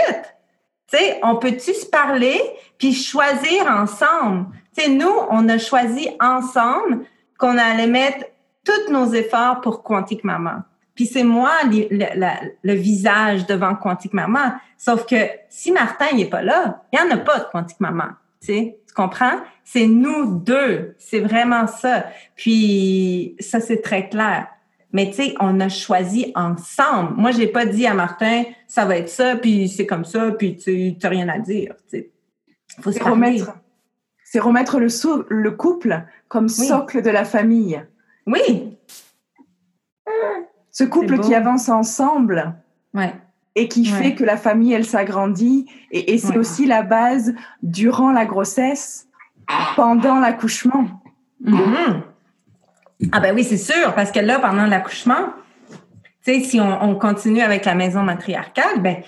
Tu 0.93 0.97
sais, 0.97 1.19
on 1.25 1.37
peut-tu 1.37 1.75
se 1.75 1.87
parler 1.87 2.41
puis 2.79 2.95
choisir 2.95 3.67
ensemble? 3.67 4.47
Tu 4.77 4.85
sais, 4.85 4.91
nous, 4.91 5.13
on 5.29 5.49
a 5.49 5.59
choisi 5.59 6.09
ensemble 6.21 7.05
qu'on 7.43 7.59
allait 7.59 7.89
mettre 7.89 8.27
tous 8.65 8.93
nos 8.93 9.13
efforts 9.13 9.61
pour 9.63 9.83
Quantique 9.83 10.23
Maman. 10.23 10.63
Puis 10.95 11.07
c'est 11.07 11.25
moi 11.25 11.51
le, 11.65 12.75
visage 12.75 13.47
devant 13.47 13.75
Quantique 13.75 14.13
Maman. 14.13 14.53
Sauf 14.79 15.07
que 15.07 15.17
si 15.49 15.73
Martin 15.73 16.15
n'est 16.15 16.27
pas 16.27 16.43
là, 16.43 16.85
il 16.93 17.01
n'y 17.01 17.11
en 17.11 17.17
a 17.17 17.19
pas 17.19 17.41
de 17.41 17.45
Quantique 17.51 17.81
Maman. 17.81 18.11
Tu, 18.41 18.47
sais, 18.47 18.79
tu 18.87 18.95
comprends? 18.95 19.41
C'est 19.65 19.87
nous 19.87 20.37
deux. 20.39 20.95
C'est 20.99 21.19
vraiment 21.19 21.67
ça. 21.67 22.07
Puis 22.37 23.35
ça, 23.41 23.59
c'est 23.59 23.83
très 23.83 24.09
clair. 24.09 24.47
Mais 24.93 25.09
tu 25.11 25.15
sais, 25.15 25.35
on 25.41 25.59
a 25.59 25.69
choisi 25.69 26.31
ensemble. 26.37 27.15
Moi, 27.17 27.33
j'ai 27.33 27.49
pas 27.49 27.67
dit 27.67 27.87
à 27.89 27.95
Martin, 27.95 28.45
ça 28.69 28.85
va 28.85 28.99
être 28.99 29.09
ça, 29.09 29.35
puis 29.35 29.69
c'est 29.69 29.87
comme 29.87 30.05
ça, 30.05 30.31
puis 30.31 30.57
tu 30.57 30.97
n'as 31.03 31.09
rien 31.09 31.29
à 31.29 31.39
dire. 31.41 31.75
Tu 31.91 32.07
Faut 32.81 32.93
se 32.93 33.03
remettre 33.03 33.53
c'est 34.33 34.41
remettre 34.41 34.81
le, 34.81 34.89
le, 35.29 35.51
couple 35.51 36.07
comme 36.29 36.49
socle 36.49 37.03
de 37.03 37.11
la 37.11 37.27
famille. 37.27 37.85
Oui. 38.27 38.79
Ce 40.71 40.85
couple 40.85 41.21
qui 41.21 41.35
avance 41.35 41.69
ensemble. 41.69 42.55
Ouais. 42.95 43.13
Et 43.57 43.69
qui 43.69 43.85
fait 43.85 44.15
que 44.15 44.25
la 44.25 44.39
famille, 44.39 44.73
elle 44.73 44.87
s'agrandit. 44.87 45.67
Et, 45.91 46.17
c'est 46.17 46.39
aussi 46.39 46.65
la 46.65 46.83
base 46.83 47.35
durant 47.63 48.11
la 48.11 48.25
grossesse, 48.25 49.07
pendant 49.77 50.19
l'accouchement. 50.19 50.89
Mm-hmm. 51.45 52.01
Ah 53.13 53.21
ben 53.21 53.35
oui, 53.35 53.45
c'est 53.45 53.59
sûr, 53.59 53.95
parce 53.95 54.13
que 54.13 54.21
là, 54.21 54.39
pendant 54.39 54.65
l'accouchement, 54.65 55.35
tu 56.25 56.33
sais, 56.33 56.41
si 56.41 56.59
on, 56.59 56.95
continue 56.95 57.43
avec 57.43 57.67
la 57.67 57.75
maison 57.75 58.03
matriarcale, 58.03 58.81
ben, 58.81 59.03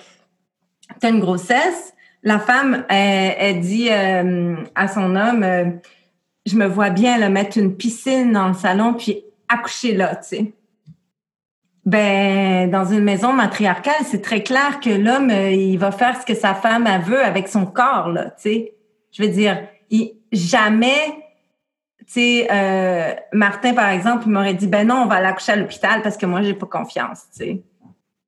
tu 1.01 1.07
as 1.07 1.09
une 1.09 1.19
grossesse, 1.19 1.94
la 2.25 2.39
femme, 2.39 2.83
elle, 2.89 3.61
dit 3.61 3.87
euh, 3.91 4.55
à 4.73 4.87
son 4.87 5.15
homme, 5.15 5.43
euh, 5.43 5.65
je 6.47 6.55
me 6.57 6.65
vois 6.65 6.89
bien 6.89 7.19
le 7.19 7.29
mettre 7.29 7.57
une 7.59 7.77
piscine 7.77 8.33
dans 8.33 8.47
le 8.47 8.55
salon 8.55 8.95
puis 8.95 9.23
accoucher 9.47 9.93
là, 9.93 10.15
tu 10.15 10.27
sais. 10.27 10.53
Ben, 11.85 12.71
dans 12.71 12.85
une 12.85 13.03
maison 13.03 13.31
matriarcale, 13.31 14.03
c'est 14.05 14.23
très 14.23 14.41
clair 14.41 14.79
que 14.79 14.89
l'homme, 14.89 15.29
euh, 15.29 15.51
il 15.51 15.77
va 15.77 15.91
faire 15.91 16.19
ce 16.19 16.25
que 16.25 16.33
sa 16.33 16.55
femme 16.55 16.87
a 16.87 16.97
veut 16.97 17.23
avec 17.23 17.47
son 17.47 17.67
corps, 17.67 18.09
là, 18.09 18.31
tu 18.31 18.41
sais. 18.41 18.73
Je 19.11 19.21
veux 19.21 19.29
dire, 19.29 19.67
jamais, 20.31 20.97
tu 22.07 22.13
sais, 22.13 23.17
Martin, 23.33 23.73
par 23.73 23.89
exemple, 23.89 24.23
il 24.25 24.31
m'aurait 24.31 24.55
dit, 24.55 24.67
ben 24.67 24.87
non, 24.87 25.03
on 25.03 25.05
va 25.05 25.21
l'accoucher 25.21 25.51
à 25.51 25.55
l'hôpital 25.55 26.01
parce 26.01 26.17
que 26.17 26.25
moi, 26.25 26.41
j'ai 26.41 26.55
pas 26.55 26.65
confiance, 26.65 27.25
tu 27.37 27.61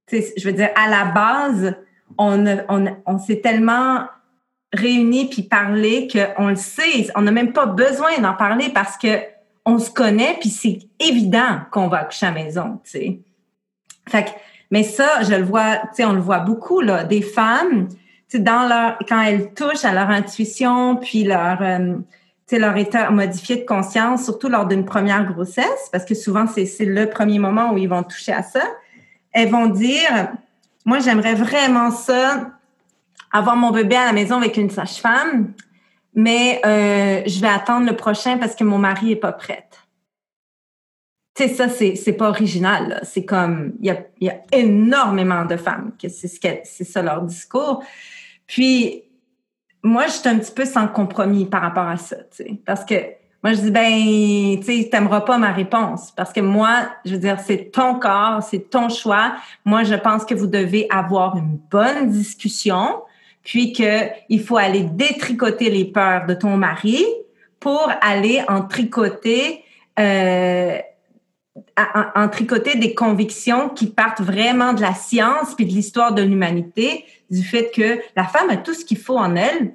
sais. 0.08 0.34
Je 0.38 0.48
veux 0.48 0.54
dire, 0.54 0.70
à 0.76 0.88
la 0.88 1.06
base, 1.06 1.76
on, 2.18 3.20
s'est 3.20 3.42
tellement 3.42 4.06
réunis 4.74 5.30
puis 5.30 5.44
parlé 5.44 6.08
qu'on 6.08 6.48
le 6.48 6.56
sait. 6.56 7.08
On 7.16 7.22
n'a 7.22 7.32
même 7.32 7.54
pas 7.54 7.66
besoin 7.66 8.18
d'en 8.20 8.34
parler 8.34 8.70
parce 8.74 8.98
que 8.98 9.20
on 9.66 9.80
se 9.80 9.92
connaît 9.92 10.38
puis 10.40 10.50
c'est 10.50 10.80
évident 11.00 11.60
qu'on 11.72 11.88
va 11.88 12.00
accoucher 12.00 12.28
à 12.28 12.32
la 12.32 12.44
maison, 12.44 12.80
mais 14.72 14.84
ça, 14.84 15.24
je 15.24 15.34
le 15.34 15.44
vois, 15.44 15.82
tu 15.96 16.04
on 16.04 16.14
le 16.14 16.22
voit 16.22 16.40
beaucoup, 16.40 16.82
des 17.10 17.22
femmes, 17.22 17.88
dans 18.36 18.68
leur, 18.68 18.98
quand 19.08 19.22
elles 19.22 19.54
touchent 19.54 19.86
à 19.86 19.94
leur 19.94 20.10
intuition 20.10 20.98
puis 20.98 21.24
leur, 21.24 21.62
euh, 21.62 21.96
leur 22.52 22.78
état 22.78 23.10
modifié 23.10 23.58
de 23.58 23.66
conscience, 23.66 24.26
surtout 24.26 24.50
lors 24.50 24.66
d'une 24.66 24.86
première 24.86 25.26
grossesse, 25.32 25.90
parce 25.92 26.06
que 26.06 26.16
souvent, 26.16 26.46
c'est 26.48 26.86
le 26.86 27.10
premier 27.10 27.40
moment 27.40 27.72
où 27.74 27.78
ils 27.78 27.88
vont 27.88 28.04
toucher 28.04 28.34
à 28.34 28.44
ça, 28.44 28.64
elles 29.32 29.50
vont 29.50 29.68
dire, 29.68 30.32
moi, 30.88 31.00
j'aimerais 31.00 31.36
vraiment 31.36 31.92
ça, 31.92 32.50
avoir 33.34 33.58
mon 33.58 33.72
bébé 33.72 33.98
à 33.98 34.06
la 34.06 34.14
maison 34.14 34.38
avec 34.38 34.56
une 34.56 34.70
sage-femme, 34.70 35.54
mais 36.16 36.62
euh, 36.66 37.24
je 37.28 37.42
vais 37.42 37.50
attendre 37.50 37.86
le 37.86 37.94
prochain 37.94 38.38
parce 38.38 38.56
que 38.56 38.64
mon 38.64 38.78
mari 38.78 39.12
est 39.12 39.18
pas 39.18 39.34
prête. 39.34 39.82
Tu 41.36 41.44
sais, 41.44 41.54
ça, 41.54 41.68
c'est, 41.68 42.14
pas 42.14 42.30
original. 42.30 43.02
C'est 43.04 43.26
comme, 43.26 43.74
il 43.82 43.88
y 43.88 43.90
a, 43.90 43.98
y 44.22 44.30
a 44.30 44.40
énormément 44.54 45.44
de 45.44 45.58
femmes 45.58 45.92
que 46.02 46.08
c'est, 46.08 46.30
ce 46.30 46.40
c'est 46.64 46.86
ça 46.86 47.02
leur 47.02 47.22
discours. 47.24 47.84
Puis, 48.48 49.04
moi, 49.84 50.08
je 50.08 50.14
suis 50.14 50.30
un 50.30 50.40
petit 50.40 50.54
peu 50.54 50.64
sans 50.64 50.88
compromis 50.88 51.46
par 51.48 51.64
rapport 51.64 51.88
à 51.88 51.98
ça, 51.98 52.16
tu 52.16 52.44
sais, 52.44 52.62
parce 52.66 52.86
que 52.86 52.96
moi, 53.44 53.54
je 53.54 53.62
dis, 53.62 53.72
ben, 53.72 54.60
tu 54.60 54.66
sais, 54.66 54.90
t'aimeras 54.90 55.22
pas 55.22 55.38
ma 55.38 55.52
réponse 55.52 56.12
parce 56.12 56.34
que 56.34 56.42
moi, 56.42 56.90
je 57.06 57.12
veux 57.12 57.20
dire, 57.20 57.40
c'est 57.40 57.72
ton 57.72 57.96
corps, 57.96 58.42
c'est 58.42 58.70
ton 58.70 58.90
choix. 58.90 59.36
Moi, 59.64 59.84
je 59.84 59.94
pense 59.94 60.26
que 60.26 60.34
vous 60.34 60.48
devez 60.48 60.88
avoir 60.90 61.38
une 61.38 61.60
bonne 61.70 62.10
discussion, 62.10 63.02
puis 63.44 63.72
qu'il 63.72 64.44
faut 64.44 64.58
aller 64.58 64.84
détricoter 64.84 65.70
les 65.70 65.86
peurs 65.86 66.26
de 66.26 66.34
ton 66.34 66.58
mari 66.58 67.06
pour 67.60 67.90
aller 68.02 68.44
en 68.50 68.62
tricoter, 68.64 69.64
euh, 70.00 70.78
en, 72.16 72.28
tricoter 72.28 72.76
des 72.76 72.94
convictions 72.94 73.70
qui 73.70 73.88
partent 73.88 74.22
vraiment 74.22 74.74
de 74.74 74.82
la 74.82 74.94
science 74.94 75.54
puis 75.56 75.66
de 75.66 75.72
l'histoire 75.72 76.14
de 76.14 76.24
l'humanité, 76.24 77.06
du 77.30 77.44
fait 77.44 77.72
que 77.74 78.00
la 78.16 78.26
femme 78.26 78.50
a 78.50 78.58
tout 78.58 78.74
ce 78.74 78.84
qu'il 78.84 78.98
faut 78.98 79.18
en 79.18 79.36
elle 79.36 79.74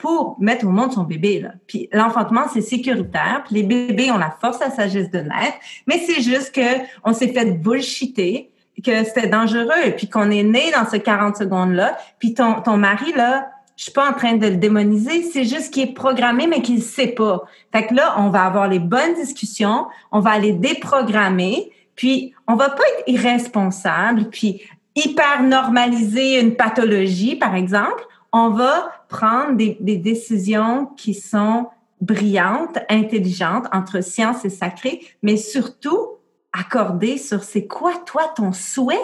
pour 0.00 0.36
mettre 0.40 0.66
au 0.66 0.70
monde 0.70 0.92
son 0.92 1.04
bébé. 1.04 1.40
Là. 1.40 1.50
Puis 1.66 1.88
l'enfantement, 1.92 2.46
c'est 2.52 2.62
sécuritaire. 2.62 3.44
Les 3.50 3.62
bébés 3.62 4.10
ont 4.10 4.18
la 4.18 4.34
force, 4.40 4.58
la 4.58 4.70
sagesse 4.70 5.10
de 5.10 5.18
naître. 5.18 5.58
Mais 5.86 5.98
c'est 5.98 6.22
juste 6.22 6.54
que 6.54 6.82
on 7.04 7.12
s'est 7.12 7.28
fait 7.28 7.52
bullshiter, 7.52 8.50
que 8.84 9.04
c'était 9.04 9.28
dangereux, 9.28 9.92
puis 9.96 10.08
qu'on 10.08 10.30
est 10.30 10.42
né 10.42 10.70
dans 10.72 10.88
ce 10.88 10.96
40 10.96 11.36
secondes-là. 11.36 11.98
Puis 12.18 12.32
ton, 12.32 12.62
ton 12.62 12.78
mari, 12.78 13.12
là, 13.14 13.50
je 13.76 13.84
suis 13.84 13.92
pas 13.92 14.10
en 14.10 14.14
train 14.14 14.36
de 14.36 14.46
le 14.46 14.56
démoniser, 14.56 15.22
c'est 15.22 15.44
juste 15.44 15.72
qu'il 15.72 15.82
est 15.82 15.94
programmé, 15.94 16.46
mais 16.46 16.62
qu'il 16.62 16.82
sait 16.82 17.08
pas. 17.08 17.44
Fait 17.72 17.86
que 17.86 17.94
là, 17.94 18.14
on 18.18 18.30
va 18.30 18.44
avoir 18.44 18.68
les 18.68 18.78
bonnes 18.78 19.14
discussions, 19.14 19.86
on 20.12 20.20
va 20.20 20.30
aller 20.30 20.52
déprogrammer, 20.52 21.70
puis 21.94 22.34
on 22.46 22.56
va 22.56 22.70
pas 22.70 22.82
être 22.82 23.04
irresponsable, 23.06 24.28
puis 24.30 24.62
hyper 24.96 25.42
normaliser 25.42 26.40
une 26.40 26.56
pathologie, 26.56 27.36
par 27.36 27.54
exemple 27.54 28.04
on 28.32 28.50
va 28.50 28.92
prendre 29.08 29.56
des, 29.56 29.96
décisions 29.96 30.86
qui 30.86 31.14
sont 31.14 31.68
brillantes, 32.00 32.78
intelligentes 32.88 33.66
entre 33.72 34.02
science 34.02 34.44
et 34.44 34.50
sacré, 34.50 35.00
mais 35.22 35.36
surtout 35.36 36.18
accorder 36.52 37.18
sur 37.18 37.42
c'est 37.42 37.66
quoi 37.66 37.94
toi 38.06 38.32
ton 38.34 38.52
souhait 38.52 38.96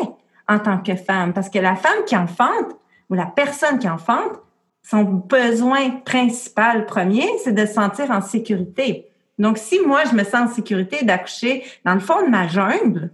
en 0.49 0.59
tant 0.59 0.79
que 0.79 0.95
femme. 0.95 1.33
Parce 1.33 1.51
que 1.51 1.59
la 1.59 1.77
femme 1.77 2.05
qui 2.07 2.17
enfante 2.17 2.77
ou 3.11 3.15
la 3.15 3.27
personne 3.27 3.79
qui 3.79 3.89
enfante, 3.89 4.41
son 4.83 5.03
besoin 5.03 5.91
principal 5.91 6.87
premier, 6.87 7.27
c'est 7.43 7.53
de 7.53 7.67
se 7.67 7.75
sentir 7.75 8.11
en 8.11 8.21
sécurité. 8.21 9.09
Donc, 9.39 9.59
si 9.59 9.81
moi, 9.81 10.05
je 10.05 10.15
me 10.15 10.25
sens 10.25 10.51
en 10.51 10.55
sécurité 10.55 11.05
d'accoucher 11.05 11.65
dans 11.85 11.95
le 11.95 12.01
fond 12.01 12.23
de 12.23 12.29
ma 12.29 12.47
jungle, 12.49 13.11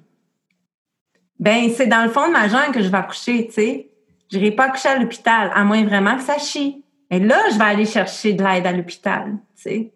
ben 1.40 1.70
c'est 1.74 1.86
dans 1.86 2.04
le 2.04 2.10
fond 2.10 2.28
de 2.28 2.32
ma 2.32 2.48
jungle 2.48 2.72
que 2.72 2.82
je 2.82 2.88
vais 2.88 2.98
accoucher, 2.98 3.46
tu 3.46 3.54
sais. 3.54 3.91
Je 4.32 4.38
n'irai 4.38 4.52
pas 4.52 4.70
coucher 4.70 4.88
à 4.88 4.98
l'hôpital, 4.98 5.50
à 5.54 5.62
moins 5.62 5.84
vraiment 5.84 6.16
que 6.16 6.22
ça 6.22 6.38
chie. 6.38 6.82
Et 7.10 7.18
là, 7.18 7.38
je 7.52 7.58
vais 7.58 7.64
aller 7.64 7.84
chercher 7.84 8.32
de 8.32 8.42
l'aide 8.42 8.66
à 8.66 8.72
l'hôpital, 8.72 9.36
tu 9.56 9.62
sais. 9.62 9.92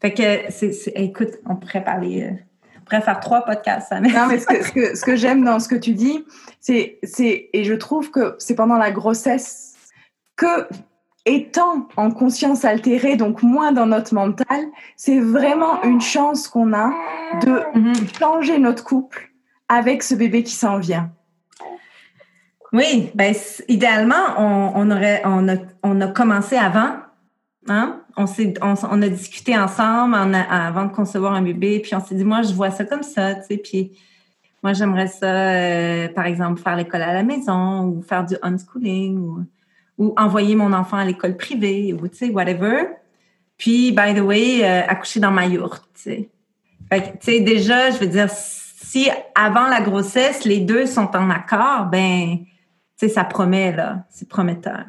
Fait 0.00 0.12
que, 0.12 0.50
c'est, 0.50 0.92
écoute, 0.96 1.30
on 1.46 1.54
pourrait 1.54 1.84
parler, 1.84 2.24
euh, 2.24 2.34
on 2.80 2.84
pourrait 2.84 3.02
faire 3.02 3.20
trois 3.20 3.44
podcasts. 3.44 3.92
non, 3.92 4.26
mais 4.26 4.40
ce 4.40 4.46
que, 4.46 4.96
ce 4.96 5.04
que, 5.04 5.14
j'aime 5.14 5.44
dans 5.44 5.60
ce 5.60 5.68
que 5.68 5.76
tu 5.76 5.92
dis, 5.92 6.24
c'est, 6.58 6.98
c'est, 7.04 7.50
et 7.52 7.62
je 7.62 7.74
trouve 7.74 8.10
que 8.10 8.34
c'est 8.38 8.56
pendant 8.56 8.76
la 8.76 8.90
grossesse 8.90 9.76
que, 10.34 10.66
étant 11.24 11.86
en 11.96 12.10
conscience 12.10 12.64
altérée, 12.64 13.14
donc 13.14 13.44
moins 13.44 13.70
dans 13.70 13.86
notre 13.86 14.12
mental, 14.12 14.64
c'est 14.96 15.20
vraiment 15.20 15.80
une 15.84 16.00
chance 16.00 16.48
qu'on 16.48 16.72
a 16.72 16.92
de 17.42 17.62
mm-hmm. 17.78 18.18
changer 18.18 18.58
notre 18.58 18.82
couple 18.82 19.30
avec 19.68 20.02
ce 20.02 20.16
bébé 20.16 20.42
qui 20.42 20.54
s'en 20.54 20.80
vient. 20.80 21.12
Oui, 22.72 23.10
ben 23.14 23.34
idéalement, 23.68 24.38
on, 24.38 24.90
aurait, 24.90 25.20
on 25.24 25.46
a, 25.48 25.56
on 25.82 26.00
a 26.00 26.08
commencé 26.08 26.56
avant, 26.56 26.96
hein? 27.68 28.00
On 28.16 28.26
s'est, 28.26 28.54
on, 28.62 29.02
a 29.02 29.08
discuté 29.08 29.56
ensemble 29.58 30.14
avant 30.14 30.84
de 30.84 30.92
concevoir 30.92 31.32
un 31.34 31.42
bébé, 31.42 31.80
puis 31.80 31.94
on 31.94 32.00
s'est 32.00 32.14
dit, 32.14 32.24
moi, 32.24 32.42
je 32.42 32.52
vois 32.52 32.70
ça 32.70 32.84
comme 32.84 33.02
ça, 33.02 33.34
tu 33.34 33.42
sais, 33.46 33.56
puis 33.56 33.92
Moi, 34.62 34.74
j'aimerais 34.74 35.08
ça, 35.08 35.26
euh, 35.26 36.08
par 36.08 36.26
exemple, 36.26 36.60
faire 36.60 36.76
l'école 36.76 37.02
à 37.02 37.12
la 37.14 37.22
maison 37.22 37.84
ou 37.86 38.02
faire 38.02 38.24
du 38.24 38.36
unschooling 38.42 39.18
ou, 39.18 39.44
ou 39.98 40.14
envoyer 40.16 40.54
mon 40.56 40.72
enfant 40.72 40.98
à 40.98 41.04
l'école 41.04 41.36
privée 41.36 41.94
ou, 41.94 42.06
tu 42.08 42.16
sais, 42.16 42.30
whatever. 42.30 42.86
Puis, 43.56 43.92
by 43.92 44.14
the 44.14 44.20
way, 44.20 44.64
euh, 44.64 44.82
accoucher 44.86 45.20
dans 45.20 45.30
ma 45.30 45.46
yourte, 45.46 45.84
tu 45.94 46.02
sais. 46.02 46.30
Fait 46.90 47.12
tu 47.12 47.32
sais, 47.32 47.40
déjà, 47.40 47.90
je 47.90 47.98
veux 47.98 48.06
dire, 48.06 48.28
si 48.30 49.08
avant 49.34 49.68
la 49.68 49.80
grossesse, 49.80 50.44
les 50.44 50.60
deux 50.60 50.86
sont 50.86 51.14
en 51.16 51.30
accord, 51.30 51.86
ben, 51.86 52.38
ça 53.08 53.24
promet, 53.24 53.72
là. 53.72 54.04
C'est 54.10 54.28
prometteur. 54.28 54.84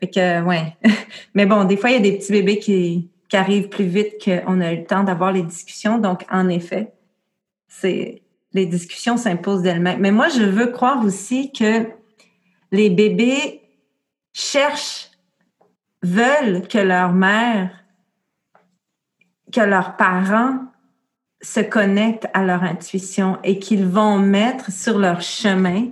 Fait 0.00 0.08
que, 0.08 0.42
ouais. 0.42 0.76
Mais 1.34 1.46
bon, 1.46 1.64
des 1.64 1.76
fois, 1.76 1.90
il 1.90 1.94
y 1.94 1.96
a 1.96 2.00
des 2.00 2.18
petits 2.18 2.32
bébés 2.32 2.58
qui, 2.58 3.10
qui 3.28 3.36
arrivent 3.36 3.68
plus 3.68 3.86
vite 3.86 4.14
qu'on 4.24 4.60
a 4.60 4.72
eu 4.72 4.78
le 4.78 4.84
temps 4.84 5.04
d'avoir 5.04 5.32
les 5.32 5.42
discussions. 5.42 5.98
Donc, 5.98 6.24
en 6.30 6.48
effet, 6.48 6.92
c'est 7.68 8.22
les 8.52 8.66
discussions 8.66 9.16
s'imposent 9.16 9.62
d'elles-mêmes. 9.62 10.00
Mais 10.00 10.10
moi, 10.10 10.28
je 10.28 10.42
veux 10.42 10.68
croire 10.68 11.04
aussi 11.04 11.52
que 11.52 11.86
les 12.72 12.90
bébés 12.90 13.62
cherchent, 14.32 15.10
veulent 16.02 16.66
que 16.68 16.78
leur 16.78 17.12
mère, 17.12 17.70
que 19.52 19.60
leurs 19.60 19.96
parents 19.96 20.58
se 21.40 21.60
connectent 21.60 22.28
à 22.34 22.42
leur 22.42 22.62
intuition 22.62 23.38
et 23.44 23.58
qu'ils 23.58 23.86
vont 23.86 24.18
mettre 24.18 24.72
sur 24.72 24.98
leur 24.98 25.20
chemin 25.20 25.88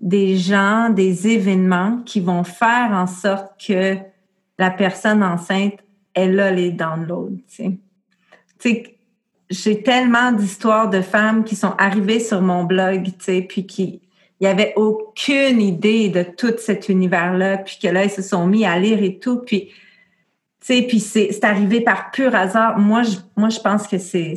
des 0.00 0.36
gens, 0.36 0.90
des 0.90 1.28
événements 1.28 2.00
qui 2.04 2.20
vont 2.20 2.44
faire 2.44 2.90
en 2.92 3.06
sorte 3.06 3.52
que 3.66 3.96
la 4.58 4.70
personne 4.70 5.22
enceinte, 5.22 5.74
elle 6.14 6.38
a 6.40 6.50
les 6.50 6.70
downloads. 6.70 7.38
J'ai 9.50 9.82
tellement 9.82 10.32
d'histoires 10.32 10.90
de 10.90 11.00
femmes 11.00 11.44
qui 11.44 11.56
sont 11.56 11.74
arrivées 11.78 12.20
sur 12.20 12.42
mon 12.42 12.64
blog, 12.64 13.08
puis 13.48 13.66
qui 13.66 14.02
il 14.40 14.44
y 14.44 14.46
avait 14.46 14.72
aucune 14.76 15.60
idée 15.60 16.10
de 16.10 16.22
tout 16.22 16.54
cet 16.58 16.88
univers-là, 16.88 17.58
puis 17.58 17.78
que 17.82 17.88
là, 17.88 18.04
ils 18.04 18.10
se 18.10 18.22
sont 18.22 18.46
mis 18.46 18.64
à 18.64 18.78
lire 18.78 19.02
et 19.02 19.18
tout, 19.18 19.38
puis 19.38 19.70
c'est 20.60 21.44
arrivé 21.44 21.80
par 21.80 22.10
pur 22.10 22.34
hasard. 22.34 22.78
Moi, 22.78 23.02
je, 23.02 23.60
pense 23.60 23.88
que 23.88 23.98
c'est, 23.98 24.34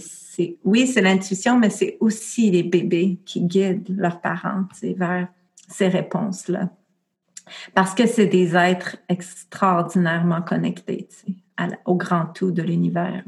oui, 0.64 0.88
c'est 0.88 1.01
l'intuition, 1.01 1.59
mais 1.59 1.70
c'est 1.70 1.97
aussi 1.99 2.49
les 2.49 2.64
bébés 2.64 3.20
qui 3.26 3.41
guident 3.41 3.95
leurs 3.95 4.22
parents, 4.22 4.64
vers 4.82 5.28
ces 5.72 5.88
réponses-là. 5.88 6.69
Parce 7.74 7.93
que 7.95 8.07
c'est 8.07 8.28
des 8.28 8.55
êtres 8.55 8.97
extraordinairement 9.09 10.41
connectés, 10.41 11.07
au 11.86 11.95
grand 11.95 12.28
tout 12.28 12.51
de 12.51 12.61
l'univers, 12.61 13.24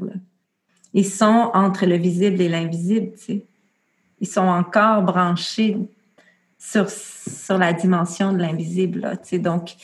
ils 0.94 1.06
sont 1.06 1.50
entre 1.54 1.86
le 1.86 1.96
visible 1.96 2.40
et 2.40 2.48
l'invisible. 2.48 3.12
Ils 4.20 4.28
sont 4.28 4.46
encore 4.46 5.02
branchés 5.02 5.76
sur, 6.56 6.88
sur 6.88 7.58
la 7.58 7.72
dimension 7.72 8.32
de 8.32 8.38
l'invisible. 8.38 9.18
Donc, 9.32 9.74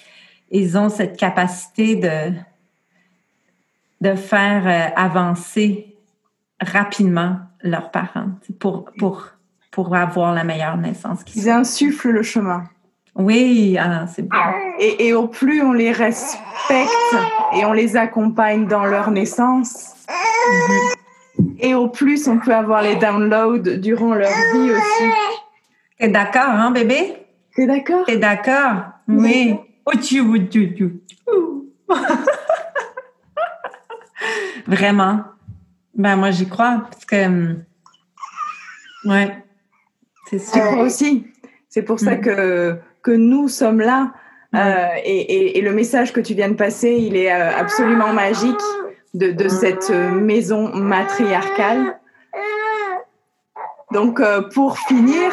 ils 0.53 0.79
ont 0.79 0.89
cette 0.89 1.17
capacité 1.17 1.97
de, 1.97 2.33
de 4.01 4.15
faire 4.15 4.67
euh, 4.67 4.95
avancer 4.97 5.97
rapidement 6.61 7.41
leurs 7.63 7.91
parents 7.91 8.31
pour, 8.61 8.85
pour, 8.99 9.29
pour 9.71 9.95
avoir 9.95 10.35
la 10.35 10.45
meilleure 10.45 10.77
naissance. 10.77 11.21
Ils 11.35 11.49
insufflent 11.49 12.11
le 12.11 12.23
chemin. 12.23 12.65
Oui, 13.17 13.77
ah, 13.79 14.07
c'est 14.07 14.23
bon. 14.23 14.37
Et, 14.79 15.09
et, 15.09 15.15
au 15.15 15.27
plus 15.27 15.63
on 15.63 15.73
les 15.73 15.93
respecte 15.93 17.17
et 17.55 17.65
on 17.65 17.73
les 17.73 17.97
accompagne 17.97 18.67
dans 18.67 18.85
leur 18.85 19.11
naissance. 19.11 19.95
Et 21.59 21.75
au 21.75 21.89
plus, 21.89 22.29
on 22.29 22.39
peut 22.39 22.55
avoir 22.55 22.83
les 22.83 22.97
downloads 22.97 23.79
durant 23.79 24.15
leur 24.15 24.31
vie 24.53 24.71
aussi. 24.71 25.11
T'es 25.99 26.09
d'accord, 26.09 26.49
hein, 26.49 26.71
bébé? 26.71 27.17
T'es 27.55 27.67
d'accord? 27.67 28.05
T'es 28.07 28.17
d'accord? 28.17 28.85
Oui. 29.09 29.55
Vraiment. 34.67 35.25
Ben, 35.95 36.17
moi, 36.17 36.31
j'y 36.31 36.49
crois. 36.49 36.87
Parce 36.91 37.05
que. 37.05 37.27
Hum, 37.27 37.65
ouais. 39.05 39.37
C'est 40.39 40.79
aussi. 40.79 41.27
C'est 41.69 41.83
pour 41.83 42.01
ça 42.01 42.17
mm. 42.17 42.21
que, 42.21 42.77
que 43.03 43.11
nous 43.11 43.49
sommes 43.49 43.81
là. 43.81 44.13
Euh, 44.55 44.87
et, 45.05 45.59
et, 45.59 45.61
le 45.61 45.73
message 45.73 46.13
que 46.13 46.21
tu 46.21 46.35
viens 46.35 46.49
de 46.49 46.55
passer, 46.55 46.91
il 46.91 47.15
est 47.15 47.33
euh, 47.33 47.57
absolument 47.57 48.13
magique 48.13 48.59
de, 49.15 49.49
cette 49.49 49.91
maison 49.91 50.75
matriarcale. 50.75 52.01
Donc, 53.93 54.19
euh, 54.19 54.43
pour 54.43 54.79
finir, 54.79 55.33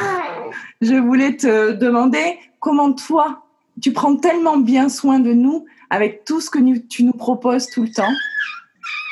je 0.81 0.93
voulais 0.95 1.35
te 1.35 1.71
demander 1.71 2.37
comment 2.59 2.93
toi, 2.93 3.43
tu 3.81 3.91
prends 3.91 4.15
tellement 4.15 4.57
bien 4.57 4.87
soin 4.89 5.19
de 5.19 5.33
nous 5.33 5.65
avec 5.89 6.23
tout 6.23 6.39
ce 6.39 6.51
que 6.51 6.59
tu 6.87 7.03
nous 7.03 7.13
proposes 7.13 7.67
tout 7.67 7.83
le 7.83 7.91
temps. 7.91 8.13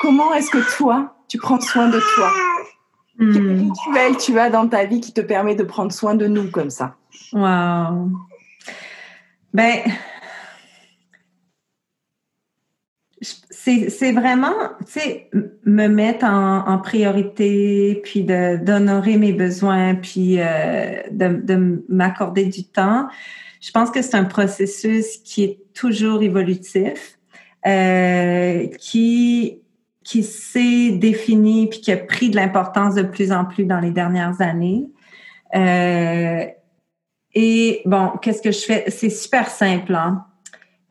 Comment 0.00 0.34
est-ce 0.34 0.50
que 0.50 0.76
toi, 0.76 1.16
tu 1.28 1.38
prends 1.38 1.60
soin 1.60 1.88
de 1.88 2.00
toi? 2.14 2.30
Hmm. 3.18 3.32
Quel 3.32 3.48
rituel 3.58 4.16
tu 4.18 4.38
as 4.38 4.50
dans 4.50 4.68
ta 4.68 4.84
vie 4.84 5.00
qui 5.00 5.12
te 5.12 5.20
permet 5.20 5.54
de 5.54 5.64
prendre 5.64 5.92
soin 5.92 6.14
de 6.14 6.26
nous 6.26 6.50
comme 6.50 6.70
ça? 6.70 6.96
Wow. 7.32 8.10
Ben, 9.52 9.80
c'est 13.88 14.12
vraiment, 14.12 14.54
tu 14.86 15.00
sais, 15.00 15.30
me 15.64 15.88
mettre 15.88 16.24
en, 16.24 16.78
priorité, 16.78 18.00
puis 18.04 18.22
d'honorer 18.22 19.16
mes 19.16 19.32
besoins, 19.32 19.94
puis 19.96 20.36
euh, 20.38 21.02
de, 21.10 21.82
m'accorder 21.88 22.44
du 22.44 22.64
temps. 22.64 23.08
Je 23.60 23.70
pense 23.72 23.90
que 23.90 24.02
c'est 24.02 24.16
un 24.16 24.24
processus 24.24 25.18
qui 25.24 25.44
est 25.44 25.58
toujours 25.74 26.22
évolutif, 26.22 27.18
euh, 27.66 28.68
qui 28.78 29.58
qui 30.06 30.22
s'est 30.22 30.92
défini 30.92 31.66
puis 31.66 31.80
qui 31.80 31.90
a 31.90 31.96
pris 31.96 32.30
de 32.30 32.36
l'importance 32.36 32.94
de 32.94 33.02
plus 33.02 33.32
en 33.32 33.44
plus 33.44 33.64
dans 33.64 33.80
les 33.80 33.90
dernières 33.90 34.40
années. 34.40 34.86
Euh, 35.56 36.44
et 37.34 37.82
bon, 37.86 38.12
qu'est-ce 38.22 38.40
que 38.40 38.52
je 38.52 38.60
fais? 38.60 38.84
C'est 38.86 39.10
super 39.10 39.50
simple. 39.50 39.96
Hein? 39.96 40.24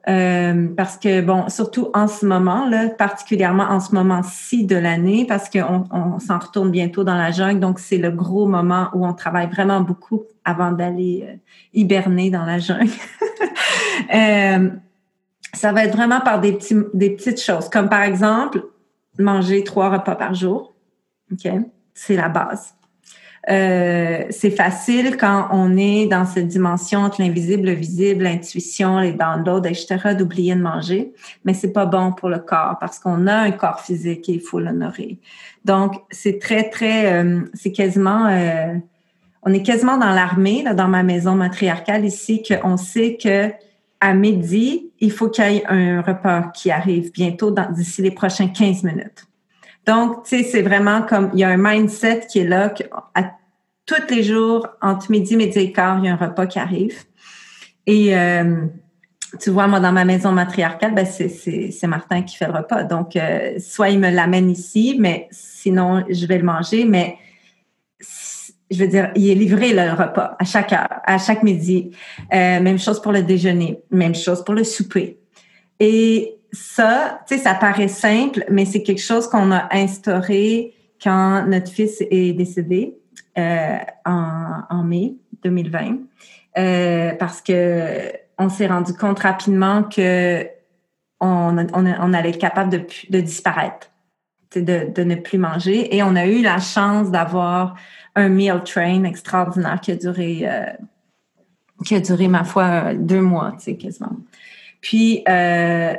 Euh, 0.09 0.67
parce 0.75 0.97
que, 0.97 1.21
bon, 1.21 1.47
surtout 1.47 1.91
en 1.93 2.09
ce 2.09 2.25
moment, 2.25 2.67
là, 2.67 2.89
particulièrement 2.89 3.63
en 3.63 3.79
ce 3.79 3.95
moment-ci 3.95 4.65
de 4.65 4.75
l'année, 4.75 5.25
parce 5.25 5.49
qu'on 5.49 5.85
on, 5.91 6.19
s'en 6.19 6.37
retourne 6.37 6.69
bientôt 6.69 7.05
dans 7.05 7.15
la 7.15 7.31
jungle, 7.31 7.61
donc 7.61 7.79
c'est 7.79 7.97
le 7.97 8.11
gros 8.11 8.47
moment 8.47 8.89
où 8.93 9.07
on 9.07 9.13
travaille 9.13 9.47
vraiment 9.47 9.79
beaucoup 9.79 10.23
avant 10.43 10.73
d'aller 10.73 11.25
euh, 11.25 11.35
hiberner 11.73 12.29
dans 12.31 12.43
la 12.43 12.59
jungle. 12.59 12.91
euh, 14.13 14.69
ça 15.53 15.71
va 15.71 15.85
être 15.85 15.95
vraiment 15.95 16.19
par 16.19 16.41
des, 16.41 16.51
petits, 16.51 16.75
des 16.93 17.11
petites 17.11 17.41
choses, 17.41 17.69
comme 17.69 17.87
par 17.87 18.03
exemple 18.03 18.61
manger 19.17 19.63
trois 19.63 19.89
repas 19.89 20.15
par 20.15 20.33
jour. 20.33 20.73
OK? 21.31 21.51
C'est 21.93 22.15
la 22.15 22.29
base. 22.29 22.75
Euh, 23.49 24.23
c'est 24.31 24.49
facile 24.49 25.17
quand 25.17 25.49
on 25.51 25.77
est 25.77 26.07
dans 26.07 26.25
cette 26.25 26.47
dimension 26.47 27.01
entre 27.01 27.21
l'invisible, 27.21 27.67
le 27.67 27.73
visible, 27.73 28.23
l'intuition, 28.23 28.99
les 28.99 29.11
downloads, 29.11 29.65
etc., 29.65 30.15
d'oublier 30.17 30.55
de 30.55 30.61
manger, 30.61 31.13
mais 31.43 31.53
c'est 31.53 31.71
pas 31.71 31.85
bon 31.85 32.11
pour 32.11 32.29
le 32.29 32.39
corps 32.39 32.77
parce 32.79 32.97
qu'on 32.97 33.27
a 33.27 33.35
un 33.35 33.51
corps 33.51 33.81
physique 33.81 34.27
et 34.29 34.33
il 34.33 34.41
faut 34.41 34.59
l'honorer. 34.59 35.19
Donc, 35.63 35.93
c'est 36.09 36.39
très, 36.39 36.69
très, 36.69 37.13
euh, 37.13 37.41
c'est 37.53 37.71
quasiment, 37.71 38.27
euh, 38.27 38.73
on 39.43 39.53
est 39.53 39.63
quasiment 39.63 39.97
dans 39.97 40.11
l'armée, 40.11 40.65
dans 40.75 40.87
ma 40.87 41.03
maison 41.03 41.35
matriarcale 41.35 42.03
ici, 42.03 42.41
qu'on 42.41 42.77
sait 42.77 43.17
que 43.21 43.51
à 43.99 44.13
midi, 44.13 44.91
il 44.99 45.11
faut 45.11 45.29
qu'il 45.29 45.45
y 45.45 45.57
ait 45.57 45.65
un 45.67 46.01
repas 46.01 46.51
qui 46.53 46.71
arrive 46.71 47.11
bientôt 47.11 47.53
d'ici 47.71 48.01
les 48.01 48.11
prochains 48.11 48.47
15 48.47 48.83
minutes. 48.83 49.25
Donc, 49.85 50.23
tu 50.23 50.37
sais, 50.37 50.43
c'est 50.43 50.61
vraiment 50.61 51.03
comme, 51.03 51.29
il 51.33 51.39
y 51.39 51.43
a 51.43 51.49
un 51.49 51.57
mindset 51.57 52.27
qui 52.29 52.39
est 52.39 52.47
là, 52.47 52.73
à 53.13 53.31
tous 53.85 54.09
les 54.09 54.23
jours, 54.23 54.67
entre 54.81 55.11
midi, 55.11 55.35
midi 55.35 55.59
et 55.59 55.71
quart, 55.71 55.99
il 55.99 56.05
y 56.05 56.07
a 56.07 56.13
un 56.13 56.15
repas 56.15 56.47
qui 56.47 56.57
arrive. 56.57 57.03
Et 57.85 58.17
euh, 58.17 58.65
tu 59.39 59.51
vois, 59.51 59.67
moi, 59.67 59.79
dans 59.79 59.91
ma 59.91 60.05
maison 60.05 60.31
matriarcale, 60.31 60.95
ben, 60.95 61.05
c'est 61.05 61.87
Martin 61.87 62.23
qui 62.23 62.35
fait 62.35 62.47
le 62.47 62.53
repas. 62.53 62.83
Donc, 62.83 63.15
euh, 63.15 63.59
soit 63.59 63.89
il 63.89 63.99
me 63.99 64.09
l'amène 64.09 64.49
ici, 64.49 64.97
mais 64.99 65.27
sinon, 65.31 66.03
je 66.09 66.25
vais 66.25 66.39
le 66.39 66.45
manger. 66.45 66.85
Mais 66.85 67.17
je 68.71 68.83
veux 68.83 68.87
dire, 68.87 69.11
il 69.15 69.29
est 69.29 69.35
livré 69.35 69.73
le 69.73 69.91
repas 69.91 70.35
à 70.39 70.43
chaque 70.43 70.73
heure, 70.73 70.89
à 71.05 71.17
chaque 71.17 71.43
midi. 71.43 71.91
Euh, 72.33 72.59
même 72.59 72.79
chose 72.79 73.01
pour 73.01 73.11
le 73.11 73.21
déjeuner, 73.21 73.79
même 73.91 74.15
chose 74.15 74.43
pour 74.43 74.55
le 74.55 74.63
souper. 74.63 75.19
Et 75.79 76.35
ça, 76.51 77.21
tu 77.27 77.35
sais, 77.35 77.43
ça 77.43 77.53
paraît 77.53 77.87
simple, 77.87 78.45
mais 78.49 78.65
c'est 78.65 78.81
quelque 78.81 79.01
chose 79.01 79.27
qu'on 79.27 79.51
a 79.51 79.67
instauré 79.71 80.73
quand 81.03 81.45
notre 81.45 81.69
fils 81.69 82.01
est 82.09 82.33
décédé 82.33 82.97
euh, 83.37 83.77
en, 84.05 84.83
mai 84.83 85.15
2020 85.43 85.97
euh, 86.57 87.11
parce 87.19 87.41
que 87.41 88.11
on 88.37 88.49
s'est 88.49 88.67
rendu 88.67 88.93
compte 88.93 89.19
rapidement 89.19 89.83
que 89.83 90.47
on, 91.19 91.57
on, 91.73 92.13
allait 92.13 92.29
être 92.29 92.37
capable 92.37 92.69
de, 92.69 92.81
de 93.09 93.19
disparaître. 93.19 93.89
De, 94.61 95.03
ne 95.03 95.15
plus 95.15 95.37
manger. 95.37 95.95
Et 95.95 96.03
on 96.03 96.15
a 96.15 96.25
eu 96.25 96.41
la 96.41 96.59
chance 96.59 97.11
d'avoir 97.11 97.75
un 98.15 98.29
meal 98.29 98.61
train 98.63 99.03
extraordinaire 99.03 99.79
qui 99.81 99.91
a 99.91 99.95
duré, 99.95 100.41
euh, 100.43 100.65
qui 101.83 102.27
ma 102.27 102.43
foi, 102.43 102.93
deux 102.93 103.21
mois, 103.21 103.53
tu 103.57 103.65
sais, 103.65 103.75
quasiment. 103.75 104.17
Puis, 104.81 105.23
euh, 105.27 105.93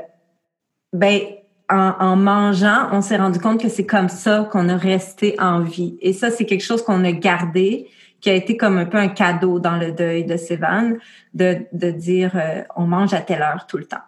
ben, 0.92 1.20
en, 1.68 1.94
en, 1.98 2.16
mangeant, 2.16 2.88
on 2.92 3.00
s'est 3.00 3.16
rendu 3.16 3.38
compte 3.40 3.60
que 3.60 3.68
c'est 3.68 3.86
comme 3.86 4.08
ça 4.08 4.48
qu'on 4.50 4.68
a 4.68 4.76
resté 4.76 5.34
en 5.40 5.60
vie. 5.60 5.98
Et 6.00 6.12
ça, 6.12 6.30
c'est 6.30 6.46
quelque 6.46 6.64
chose 6.64 6.82
qu'on 6.82 7.04
a 7.04 7.12
gardé, 7.12 7.88
qui 8.20 8.30
a 8.30 8.34
été 8.34 8.56
comme 8.56 8.78
un 8.78 8.86
peu 8.86 8.98
un 8.98 9.08
cadeau 9.08 9.58
dans 9.58 9.76
le 9.76 9.92
deuil 9.92 10.24
de 10.24 10.36
Sévan, 10.36 10.94
de, 11.34 11.58
de 11.72 11.90
dire 11.90 12.32
euh, 12.36 12.62
on 12.76 12.86
mange 12.86 13.12
à 13.12 13.20
telle 13.20 13.42
heure 13.42 13.66
tout 13.66 13.78
le 13.78 13.84
temps. 13.84 14.04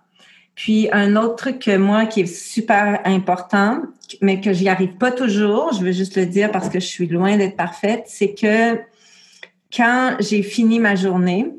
Puis 0.59 0.89
un 0.91 1.15
autre 1.15 1.37
truc 1.37 1.61
que 1.61 1.77
moi 1.77 2.07
qui 2.07 2.23
est 2.23 2.27
super 2.27 3.01
important, 3.05 3.81
mais 4.21 4.41
que 4.41 4.53
j'y 4.53 4.69
arrive 4.69 4.97
pas 4.97 5.13
toujours, 5.13 5.73
je 5.73 5.85
veux 5.85 5.93
juste 5.93 6.17
le 6.17 6.27
dire 6.27 6.51
parce 6.51 6.69
que 6.69 6.81
je 6.81 6.87
suis 6.87 7.07
loin 7.07 7.37
d'être 7.37 7.57
parfaite, 7.57 8.07
c'est 8.07 8.35
que 8.35 8.77
quand 9.73 10.17
j'ai 10.19 10.43
fini 10.43 10.81
ma 10.81 10.97
journée 10.97 11.53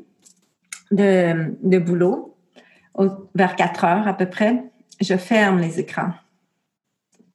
de, 0.90 1.78
boulot, 1.78 2.36
vers 3.34 3.56
4 3.56 3.84
heures 3.84 4.06
à 4.06 4.12
peu 4.12 4.26
près, 4.26 4.64
je 5.00 5.16
ferme 5.16 5.60
les 5.60 5.80
écrans. 5.80 6.12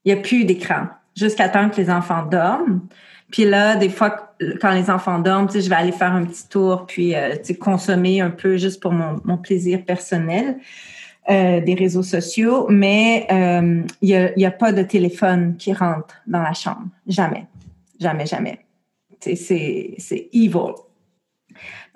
Il 0.03 0.13
n'y 0.13 0.19
a 0.19 0.21
plus 0.21 0.45
d'écran 0.45 0.85
jusqu'à 1.15 1.49
temps 1.49 1.71
que 1.71 1.77
les 1.77 1.89
enfants 1.89 2.27
dorment. 2.27 2.81
Puis 3.31 3.45
là, 3.45 3.75
des 3.75 3.89
fois, 3.89 4.35
quand 4.61 4.71
les 4.71 4.91
enfants 4.91 5.17
dorment, 5.17 5.49
je 5.51 5.67
vais 5.67 5.75
aller 5.75 5.91
faire 5.91 6.13
un 6.13 6.25
petit 6.25 6.47
tour, 6.47 6.85
puis 6.85 7.15
euh, 7.15 7.37
consommer 7.59 8.21
un 8.21 8.29
peu 8.29 8.55
juste 8.55 8.79
pour 8.79 8.91
mon 8.91 9.37
plaisir 9.39 9.83
personnel 9.83 10.59
euh, 11.29 11.61
des 11.61 11.73
réseaux 11.73 12.03
sociaux, 12.03 12.67
mais 12.69 13.27
euh, 13.31 13.81
il 14.01 14.33
n'y 14.37 14.45
a, 14.45 14.47
a, 14.47 14.51
pas 14.51 14.71
de 14.71 14.83
téléphone 14.83 15.55
qui 15.57 15.73
rentre 15.73 16.15
dans 16.27 16.41
la 16.41 16.53
chambre. 16.53 16.87
Jamais. 17.07 17.47
Jamais, 17.99 18.25
jamais. 18.25 18.59
C'est 19.19 20.29
evil. 20.33 20.73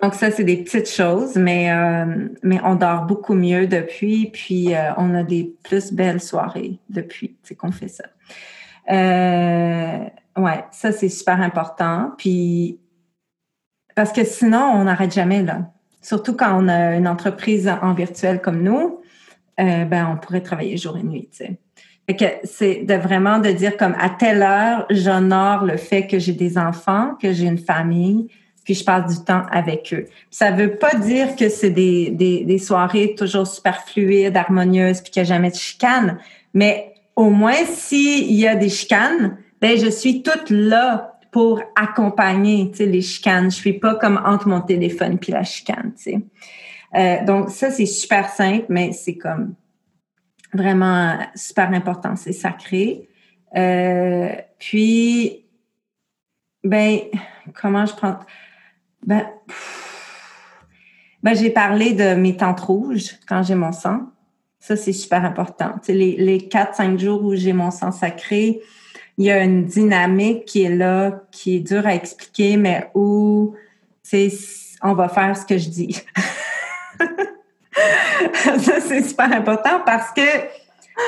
Donc 0.02 0.14
ça, 0.14 0.30
c'est 0.30 0.44
des 0.44 0.56
petites 0.56 0.88
choses, 0.88 1.36
mais, 1.36 1.70
euh, 1.70 2.28
mais 2.42 2.58
on 2.64 2.74
dort 2.74 3.02
beaucoup 3.02 3.34
mieux 3.34 3.66
depuis, 3.66 4.30
puis 4.32 4.74
euh, 4.74 4.92
on 4.96 5.14
a 5.14 5.22
des 5.22 5.54
plus 5.62 5.92
belles 5.92 6.20
soirées 6.20 6.78
depuis 6.88 7.36
qu'on 7.58 7.70
fait 7.70 7.88
ça. 7.88 8.04
Euh, 8.90 10.04
ouais, 10.36 10.64
ça, 10.72 10.92
c'est 10.92 11.10
super 11.10 11.40
important. 11.40 12.12
Puis, 12.16 12.80
parce 13.94 14.12
que 14.12 14.24
sinon, 14.24 14.72
on 14.74 14.84
n'arrête 14.84 15.12
jamais, 15.12 15.42
là. 15.42 15.70
Surtout 16.02 16.34
quand 16.34 16.58
on 16.58 16.66
a 16.68 16.96
une 16.96 17.06
entreprise 17.06 17.68
en 17.68 17.92
virtuel 17.92 18.40
comme 18.40 18.62
nous, 18.62 18.99
euh, 19.60 19.84
ben, 19.84 20.08
on 20.12 20.16
pourrait 20.16 20.40
travailler 20.40 20.76
jour 20.76 20.96
et 20.96 21.02
nuit, 21.02 21.28
que 22.08 22.24
c'est 22.42 22.82
de 22.82 22.94
vraiment 22.94 23.38
de 23.38 23.50
dire 23.50 23.76
comme 23.76 23.94
à 24.00 24.10
telle 24.10 24.42
heure, 24.42 24.86
j'honore 24.90 25.64
le 25.64 25.76
fait 25.76 26.06
que 26.08 26.18
j'ai 26.18 26.32
des 26.32 26.58
enfants, 26.58 27.14
que 27.22 27.32
j'ai 27.32 27.46
une 27.46 27.58
famille, 27.58 28.26
puis 28.64 28.74
je 28.74 28.84
passe 28.84 29.18
du 29.18 29.24
temps 29.24 29.44
avec 29.50 29.92
eux. 29.92 30.06
Ça 30.30 30.50
veut 30.50 30.76
pas 30.76 30.94
dire 30.96 31.36
que 31.36 31.48
c'est 31.48 31.70
des, 31.70 32.10
des, 32.10 32.44
des, 32.44 32.58
soirées 32.58 33.14
toujours 33.14 33.46
super 33.46 33.84
fluides, 33.84 34.36
harmonieuses, 34.36 35.00
puis 35.00 35.12
qu'il 35.12 35.22
n'y 35.22 35.28
a 35.28 35.34
jamais 35.34 35.50
de 35.50 35.56
chicane, 35.56 36.18
mais 36.52 36.94
au 37.14 37.30
moins 37.30 37.64
s'il 37.64 38.32
y 38.32 38.46
a 38.46 38.56
des 38.56 38.68
chicanes, 38.68 39.36
ben 39.60 39.78
je 39.78 39.88
suis 39.88 40.22
toute 40.22 40.50
là 40.50 41.18
pour 41.30 41.62
accompagner, 41.76 42.72
les 42.78 43.02
chicanes. 43.02 43.50
Je 43.50 43.56
suis 43.56 43.74
pas 43.74 43.94
comme 43.94 44.20
entre 44.24 44.48
mon 44.48 44.60
téléphone 44.60 45.18
puis 45.18 45.32
la 45.32 45.44
chicane. 45.44 45.92
Euh, 46.94 47.24
donc 47.24 47.50
ça 47.50 47.70
c'est 47.70 47.86
super 47.86 48.28
simple, 48.28 48.66
mais 48.68 48.92
c'est 48.92 49.16
comme 49.16 49.54
vraiment 50.52 51.18
super 51.34 51.72
important, 51.72 52.16
c'est 52.16 52.32
sacré. 52.32 53.08
Euh, 53.56 54.30
puis 54.58 55.44
ben 56.62 57.00
comment 57.54 57.86
je 57.86 57.94
prends 57.94 58.18
ben, 59.06 59.26
ben 61.22 61.34
j'ai 61.34 61.50
parlé 61.50 61.94
de 61.94 62.14
mes 62.14 62.36
tentes 62.36 62.60
rouges 62.60 63.16
quand 63.28 63.42
j'ai 63.42 63.54
mon 63.54 63.72
sang. 63.72 64.00
Ça, 64.58 64.76
c'est 64.76 64.92
super 64.92 65.24
important. 65.24 65.72
Tu 65.82 65.86
sais, 65.86 65.92
les, 65.94 66.16
les 66.16 66.38
4-5 66.38 66.98
jours 66.98 67.24
où 67.24 67.34
j'ai 67.34 67.54
mon 67.54 67.70
sang 67.70 67.92
sacré, 67.92 68.60
il 69.16 69.24
y 69.24 69.30
a 69.30 69.42
une 69.42 69.64
dynamique 69.64 70.44
qui 70.44 70.62
est 70.62 70.74
là, 70.74 71.22
qui 71.30 71.56
est 71.56 71.60
dure 71.60 71.86
à 71.86 71.94
expliquer, 71.94 72.58
mais 72.58 72.90
où, 72.94 73.54
tu 74.08 74.30
on 74.82 74.94
va 74.94 75.08
faire 75.08 75.36
ce 75.36 75.44
que 75.46 75.58
je 75.58 75.68
dis. 75.68 76.02
ça, 78.58 78.80
c'est 78.80 79.02
super 79.02 79.32
important 79.32 79.80
parce 79.84 80.10
que 80.12 80.20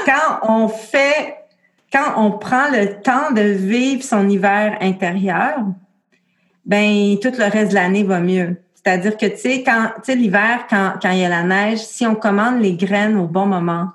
quand 0.07 0.41
on 0.49 0.69
fait, 0.69 1.37
quand 1.93 2.15
on 2.17 2.33
prend 2.33 2.69
le 2.71 3.01
temps 3.03 3.33
de 3.33 3.43
vivre 3.43 4.03
son 4.03 4.29
hiver 4.29 4.77
intérieur, 4.81 5.59
ben 6.65 7.17
tout 7.21 7.33
le 7.37 7.51
reste 7.51 7.71
de 7.71 7.75
l'année 7.75 8.05
va 8.05 8.21
mieux. 8.21 8.57
C'est-à-dire 8.75 9.17
que, 9.17 9.27
tu 9.27 9.39
sais, 9.39 10.15
l'hiver, 10.15 10.67
quand, 10.69 10.95
il 11.05 11.19
y 11.19 11.25
a 11.25 11.29
la 11.29 11.45
neige, 11.45 11.79
si 11.79 12.05
on 12.05 12.17
commande 12.17 12.61
les 12.61 12.75
graines 12.75 13.17
au 13.17 13.27
bon 13.27 13.47
moment, 13.47 13.91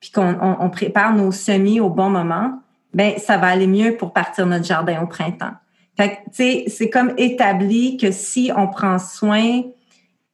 puis 0.00 0.10
qu'on 0.10 0.36
on, 0.40 0.68
prépare 0.68 1.14
nos 1.14 1.30
semis 1.30 1.78
au 1.78 1.88
bon 1.88 2.10
moment, 2.10 2.58
ben 2.92 3.12
ça 3.18 3.36
va 3.36 3.48
aller 3.48 3.68
mieux 3.68 3.96
pour 3.96 4.12
partir 4.12 4.46
notre 4.46 4.64
jardin 4.64 5.00
au 5.00 5.06
printemps. 5.06 5.52
Fait 5.96 6.08
que, 6.08 6.14
tu 6.14 6.22
sais, 6.32 6.64
c'est 6.66 6.90
comme 6.90 7.12
établi 7.18 7.96
que 7.96 8.10
si 8.10 8.50
on 8.56 8.66
prend 8.66 8.98
soin, 8.98 9.62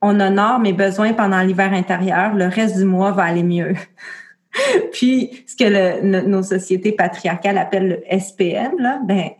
on 0.01 0.21
honore 0.21 0.61
mes 0.61 0.73
besoins 0.73 1.13
pendant 1.13 1.41
l'hiver 1.41 1.73
intérieur, 1.73 2.35
le 2.35 2.47
reste 2.47 2.77
du 2.77 2.85
mois 2.85 3.13
va 3.13 3.25
aller 3.25 3.43
mieux. 3.43 3.75
Puis, 4.93 5.45
ce 5.47 5.57
que 5.57 5.65
le, 5.65 6.23
nos 6.27 6.43
sociétés 6.43 6.93
patriarcales 6.93 7.59
appellent 7.59 7.89
le 7.89 8.19
SPM, 8.19 8.79
là, 8.79 9.01
ben, 9.05 9.31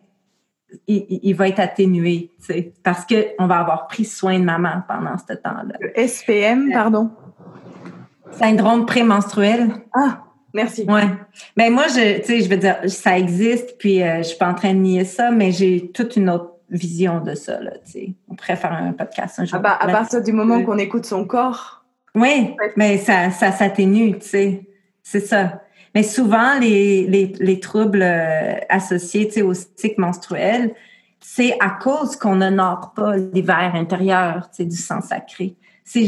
il, 0.87 1.33
va 1.35 1.49
être 1.49 1.61
atténué, 1.61 2.31
tu 2.39 2.53
sais, 2.53 2.73
parce 2.83 3.07
qu'on 3.07 3.47
va 3.47 3.61
avoir 3.61 3.87
pris 3.87 4.05
soin 4.05 4.39
de 4.39 4.45
maman 4.45 4.83
pendant 4.87 5.17
ce 5.17 5.35
temps-là. 5.35 5.75
Le 5.81 6.07
SPM, 6.07 6.71
pardon? 6.73 7.11
Syndrome 8.33 8.85
prémenstruel. 8.85 9.71
Ah, 9.95 10.25
merci. 10.53 10.83
Ouais. 10.83 11.07
Mais 11.57 11.69
ben, 11.69 11.73
moi, 11.73 11.85
je, 11.89 12.19
tu 12.19 12.27
sais, 12.27 12.41
je 12.41 12.51
veux 12.51 12.59
dire, 12.59 12.77
ça 12.87 13.19
existe, 13.19 13.79
puis 13.79 14.03
euh, 14.03 14.19
je 14.19 14.25
suis 14.25 14.39
pas 14.39 14.49
en 14.49 14.55
train 14.55 14.75
de 14.75 14.81
nier 14.81 15.05
ça, 15.05 15.31
mais 15.31 15.53
j'ai 15.53 15.91
toute 15.91 16.17
une 16.17 16.29
autre 16.29 16.58
vision 16.71 17.21
de 17.21 17.35
ça, 17.35 17.61
là, 17.61 17.73
tu 17.85 17.93
sais. 17.93 18.15
On 18.29 18.35
pourrait 18.35 18.57
faire 18.57 18.73
un 18.73 18.93
podcast 18.93 19.39
un 19.39 19.45
jour. 19.45 19.57
Ah 19.59 19.63
bah, 19.63 19.79
à 19.81 19.89
partir 19.89 20.23
du 20.23 20.33
moment 20.33 20.63
qu'on 20.63 20.79
écoute 20.79 21.07
son 21.07 21.25
corps. 21.25 21.85
Oui, 22.15 22.57
mais 22.77 22.99
ça, 22.99 23.31
ça 23.31 23.53
s'atténue, 23.53 24.19
tu 24.19 24.27
sais. 24.27 24.69
C'est 25.03 25.21
ça. 25.21 25.63
Mais 25.95 26.03
souvent, 26.03 26.59
les, 26.59 27.07
les, 27.07 27.33
les 27.39 27.61
troubles 27.61 28.03
euh, 28.03 28.55
associés 28.69 29.43
au 29.43 29.55
cycle 29.55 30.01
menstruel, 30.01 30.75
c'est 31.21 31.57
à 31.61 31.71
cause 31.71 32.17
qu'on 32.17 32.37
n'honore 32.37 32.93
pas 32.95 33.17
l'hiver 33.17 33.73
intérieur 33.75 34.49
du 34.59 34.77
sang 34.77 35.01
sacré. 35.01 35.57
C'est 35.85 36.07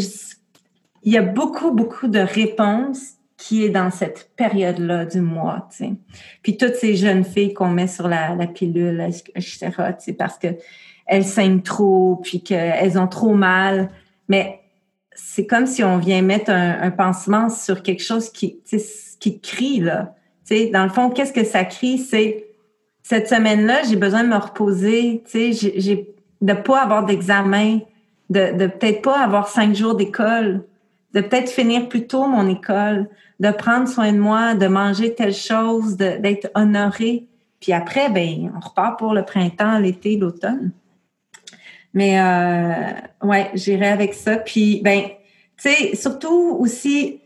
il 1.03 1.13
y 1.13 1.17
a 1.17 1.23
beaucoup, 1.23 1.71
beaucoup 1.71 2.09
de 2.09 2.19
réponses 2.19 3.15
qui 3.41 3.65
est 3.65 3.71
dans 3.71 3.91
cette 3.91 4.31
période-là 4.37 5.07
du 5.07 5.23
mois, 5.23 5.67
tu 5.71 5.77
sais. 5.79 5.93
Puis 6.43 6.59
toutes 6.59 6.75
ces 6.75 6.95
jeunes 6.95 7.25
filles 7.25 7.55
qu'on 7.55 7.71
met 7.71 7.87
sur 7.87 8.07
la, 8.07 8.37
pilule, 8.47 9.01
etc., 9.35 9.71
parce 10.19 10.37
que 10.37 10.49
elles 11.07 11.25
saignent 11.25 11.63
trop, 11.63 12.21
puis 12.23 12.43
qu'elles 12.43 12.99
ont 12.99 13.09
trop 13.09 13.35
mal. 13.35 13.89
Mais 14.29 14.61
c'est 15.15 15.47
comme 15.47 15.67
si 15.67 15.83
on 15.83 15.97
vient 15.97 16.21
mettre 16.21 16.51
un, 16.51 16.91
pansement 16.91 17.49
sur 17.49 17.83
quelque 17.83 18.03
chose 18.03 18.29
qui, 18.29 18.61
qui 19.19 19.41
crie, 19.41 19.81
là. 19.81 20.15
Tu 20.47 20.69
dans 20.69 20.85
le 20.85 20.91
fond, 20.91 21.09
qu'est-ce 21.09 21.33
que 21.33 21.45
ça 21.45 21.65
crie? 21.65 21.97
C'est 21.97 22.45
cette 23.03 23.27
semaine-là, 23.27 23.85
j'ai 23.89 23.97
besoin 23.97 24.23
de 24.23 24.29
me 24.29 24.37
reposer, 24.37 25.23
tu 25.31 25.55
sais, 25.55 26.07
de 26.43 26.53
pas 26.53 26.83
avoir 26.83 27.07
d'examen, 27.07 27.79
de, 28.29 28.53
de 28.57 28.67
peut-être 28.67 29.01
pas 29.01 29.19
avoir 29.19 29.49
cinq 29.49 29.75
jours 29.75 29.95
d'école, 29.95 30.65
de 31.15 31.23
peut-être 31.23 31.51
finir 31.51 31.89
plus 31.89 32.07
tôt 32.07 32.27
mon 32.27 32.47
école, 32.49 33.09
de 33.41 33.51
prendre 33.51 33.89
soin 33.89 34.13
de 34.13 34.19
moi, 34.19 34.55
de 34.55 34.67
manger 34.67 35.15
telle 35.15 35.35
chose, 35.35 35.97
d'être 35.97 36.51
honoré. 36.55 37.27
Puis 37.59 37.73
après, 37.73 38.11
ben, 38.11 38.53
on 38.55 38.61
repart 38.61 38.99
pour 38.99 39.15
le 39.15 39.25
printemps, 39.25 39.79
l'été, 39.79 40.17
l'automne. 40.17 40.73
Mais 41.95 42.21
euh, 42.21 43.27
ouais, 43.27 43.51
j'irai 43.55 43.89
avec 43.89 44.15
ça. 44.15 44.37
Puis 44.37 44.83
ben, 44.85 45.05
tu 45.57 45.71
sais, 45.71 45.97
surtout 45.97 46.57
aussi 46.61 47.21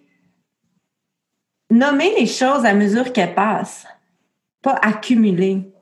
nommer 1.70 2.14
les 2.18 2.26
choses 2.26 2.64
à 2.64 2.74
mesure 2.74 3.12
qu'elles 3.12 3.34
passent, 3.34 3.86
pas 4.62 4.78
accumuler. 4.82 5.73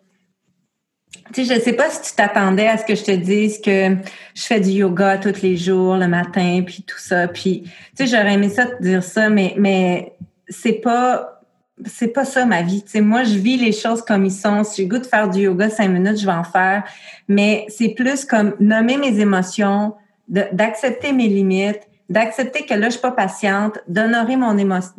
Tu 1.33 1.45
sais, 1.45 1.55
je 1.55 1.61
sais 1.61 1.73
pas 1.73 1.89
si 1.91 2.03
tu 2.03 2.17
t'attendais 2.17 2.69
à 2.69 2.79
ce 2.79 2.85
que 2.85 2.95
je 2.95 3.05
te 3.05 3.11
dise 3.11 3.61
que 3.61 3.97
je 4.35 4.43
fais 4.43 4.61
du 4.61 4.71
yoga 4.71 5.19
tous 5.19 5.43
les 5.43 5.57
jours, 5.57 5.97
le 5.97 6.09
matin, 6.09 6.63
puis 6.67 6.85
tout 6.87 6.99
ça. 6.99 7.29
Puis, 7.29 7.63
tu 7.63 7.71
sais, 7.95 8.07
j'aurais 8.07 8.35
aimé 8.35 8.49
ça 8.49 8.67
te 8.67 8.83
dire 8.83 9.03
ça, 9.03 9.29
mais, 9.29 9.55
mais 9.59 10.15
c'est 10.49 10.75
pas, 10.75 11.43
c'est 11.87 12.09
pas 12.09 12.25
ça 12.25 12.45
ma 12.45 12.63
vie. 12.63 12.83
Tu 12.83 12.91
sais, 12.91 13.01
moi, 13.01 13.25
je 13.25 13.39
vis 13.39 13.57
les 13.57 13.73
choses 13.73 14.03
comme 14.03 14.25
ils 14.25 14.33
sont. 14.33 14.65
Si 14.65 14.83
j'ai 14.83 14.89
goût 14.89 14.99
de 14.99 15.07
faire 15.07 15.29
du 15.29 15.41
yoga 15.41 15.71
cinq 15.71 15.89
minutes, 15.89 16.19
je 16.19 16.27
vais 16.27 16.33
en 16.33 16.45
faire. 16.45 16.85
Mais 17.29 17.67
c'est 17.69 17.91
plus 17.91 18.25
comme 18.25 18.55
nommer 18.59 18.97
mes 18.97 19.21
émotions, 19.21 19.95
d'accepter 20.29 21.13
mes 21.13 21.29
limites, 21.29 21.81
d'accepter 22.09 22.65
que 22.65 22.75
là, 22.75 22.87
je 22.87 22.93
suis 22.93 23.01
pas 23.01 23.13
patiente, 23.13 23.79
d'honorer 23.89 24.37
mon 24.37 24.57
émotion, 24.57 24.93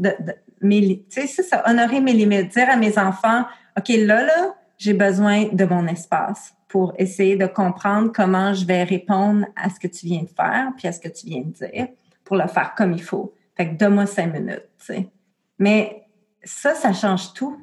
mes, 0.61 1.03
tu 1.09 1.22
sais, 1.22 1.28
c'est 1.28 1.43
ça, 1.43 1.64
honorer 1.68 1.99
mes 1.99 2.14
limites, 2.14 2.53
dire 2.53 2.70
à 2.70 2.76
mes 2.76 2.97
enfants, 2.97 3.43
OK, 3.78 3.89
là, 3.89 4.24
là, 4.24 4.55
j'ai 4.78 4.94
besoin 4.94 5.46
de 5.46 5.66
mon 5.66 5.88
espace 5.88 6.54
pour 6.68 6.94
essayer 6.98 7.36
de 7.36 7.46
comprendre 7.46 8.12
comment 8.12 8.54
je 8.54 8.66
vais 8.66 8.84
répondre 8.84 9.46
à 9.56 9.70
ce 9.70 9.80
que 9.80 9.88
tu 9.88 10.08
viens 10.08 10.24
de 10.24 10.30
faire, 10.30 10.72
puis 10.76 10.88
à 10.88 10.92
ce 10.92 11.00
que 11.00 11.10
tu 11.10 11.28
viens 11.28 11.42
de 11.42 11.52
dire, 11.52 11.88
pour 12.24 12.36
le 12.36 12.48
faire 12.48 12.74
comme 12.76 12.94
il 12.94 13.02
faut. 13.02 13.34
Fait 13.56 13.70
que 13.70 13.76
donne-moi 13.76 14.08
cinq 14.08 14.34
minutes. 14.34 14.70
Mais 15.60 16.08
ça, 16.44 16.74
ça 16.74 16.94
change 16.94 17.34
tout. 17.34 17.58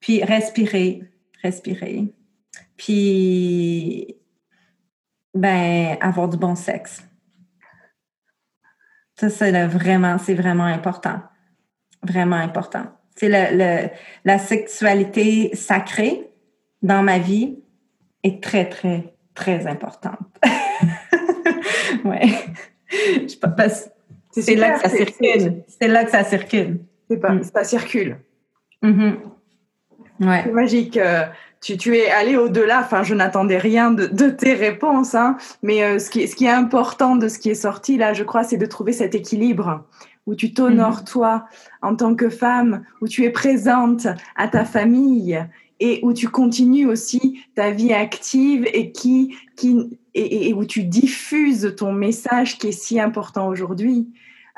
Puis 0.00 0.24
respirer, 0.24 1.02
respirer. 1.42 2.12
Puis, 2.76 4.16
ben, 5.34 5.96
avoir 6.00 6.28
du 6.28 6.36
bon 6.36 6.54
sexe. 6.54 7.02
Ça, 9.16 9.28
c'est 9.28 9.66
vraiment, 9.66 10.18
c'est 10.18 10.34
vraiment 10.34 10.64
important. 10.64 11.22
Vraiment 12.02 12.36
important. 12.36 12.86
C'est 13.14 13.28
le, 13.28 13.88
la 14.24 14.38
sexualité 14.38 15.50
sacrée 15.54 16.28
dans 16.82 17.02
ma 17.02 17.18
vie 17.18 17.58
est 18.22 18.42
très, 18.42 18.68
très, 18.68 19.14
très 19.34 19.66
importante. 19.66 20.18
ouais. 22.04 22.28
C'est 24.32 24.56
là 24.56 24.72
que 24.72 24.80
ça 24.80 24.88
circule. 24.88 25.62
C'est 25.68 25.88
là 25.88 26.04
que 26.04 26.10
ça 26.10 26.24
circule. 26.24 26.80
C'est 27.08 27.18
pas, 27.18 27.32
mm. 27.32 27.44
ça 27.44 27.64
circule. 27.64 28.18
Mm-hmm. 28.82 29.14
Ouais. 30.20 30.42
C'est 30.44 30.52
magique. 30.52 30.96
Euh, 30.96 31.24
tu, 31.60 31.76
tu, 31.76 31.96
es 31.96 32.10
allé 32.10 32.36
au-delà. 32.36 32.80
Enfin, 32.80 33.02
je 33.02 33.14
n'attendais 33.14 33.58
rien 33.58 33.90
de, 33.90 34.06
de, 34.06 34.28
tes 34.28 34.54
réponses, 34.54 35.14
hein, 35.14 35.36
mais 35.62 35.82
euh, 35.82 35.98
ce, 35.98 36.10
qui, 36.10 36.28
ce 36.28 36.36
qui 36.36 36.44
est 36.44 36.50
important 36.50 37.16
de 37.16 37.28
ce 37.28 37.38
qui 37.38 37.50
est 37.50 37.54
sorti 37.54 37.96
là, 37.96 38.12
je 38.12 38.24
crois, 38.24 38.44
c'est 38.44 38.56
de 38.56 38.66
trouver 38.66 38.92
cet 38.92 39.14
équilibre 39.14 39.84
où 40.26 40.34
tu 40.34 40.52
t'honores 40.52 41.00
mm-hmm. 41.00 41.10
toi 41.10 41.44
en 41.82 41.96
tant 41.96 42.14
que 42.14 42.28
femme, 42.28 42.84
où 43.00 43.08
tu 43.08 43.24
es 43.24 43.30
présente 43.30 44.06
à 44.36 44.48
ta 44.48 44.64
famille 44.64 45.44
et 45.80 46.00
où 46.02 46.12
tu 46.12 46.28
continues 46.28 46.86
aussi 46.86 47.40
ta 47.54 47.70
vie 47.70 47.92
active 47.92 48.66
et 48.72 48.92
qui, 48.92 49.36
qui 49.56 49.98
et, 50.14 50.48
et 50.48 50.54
où 50.54 50.64
tu 50.64 50.84
diffuses 50.84 51.74
ton 51.76 51.92
message 51.92 52.58
qui 52.58 52.68
est 52.68 52.72
si 52.72 53.00
important 53.00 53.48
aujourd'hui. 53.48 54.08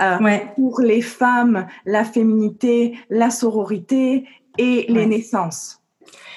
Euh, 0.03 0.19
pour 0.57 0.81
les 0.83 1.01
femmes, 1.01 1.67
la 1.87 2.05
féminité, 2.05 2.99
la 3.09 3.31
sororité 3.31 4.27
et 4.59 4.85
les 4.91 5.07
naissances. 5.07 5.81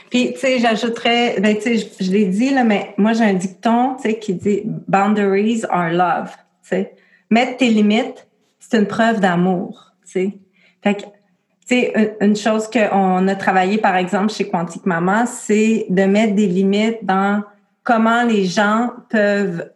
Puis, 0.10 0.32
tu 0.32 0.40
sais, 0.40 0.60
j'ajouterais, 0.60 1.42
ben, 1.42 1.56
tu 1.58 1.78
sais, 1.78 1.92
je, 2.00 2.10
l'ai 2.10 2.26
dit, 2.26 2.52
là, 2.52 2.64
mais 2.64 2.94
moi, 2.98 3.12
j'ai 3.12 3.26
un 3.26 3.34
dicton, 3.34 3.96
tu 3.96 4.04
sais, 4.04 4.18
qui 4.18 4.34
dit 4.34 4.62
«Boundaries 4.88 5.64
are 5.70 5.92
love», 5.92 6.30
tu 6.64 6.70
sais. 6.70 6.96
Mettre 7.30 7.58
tes 7.58 7.70
limites, 7.70 8.29
c'est 8.70 8.78
une 8.78 8.88
preuve 8.88 9.20
d'amour, 9.20 9.94
tu 10.06 10.12
sais. 10.12 10.40
Que, 10.84 12.26
une, 12.26 12.36
chose 12.36 12.70
qu'on 12.70 13.28
a 13.28 13.36
travaillé, 13.36 13.78
par 13.78 13.96
exemple, 13.96 14.32
chez 14.32 14.48
Quantique 14.48 14.86
Maman, 14.86 15.26
c'est 15.26 15.86
de 15.90 16.04
mettre 16.04 16.36
des 16.36 16.48
limites 16.48 17.04
dans 17.04 17.44
comment 17.84 18.24
les 18.24 18.46
gens 18.46 18.92
peuvent 19.10 19.70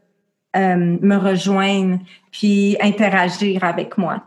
euh, 0.55 0.97
me 1.01 1.17
rejoindre 1.17 1.99
puis 2.31 2.77
interagir 2.81 3.63
avec 3.63 3.97
moi, 3.97 4.23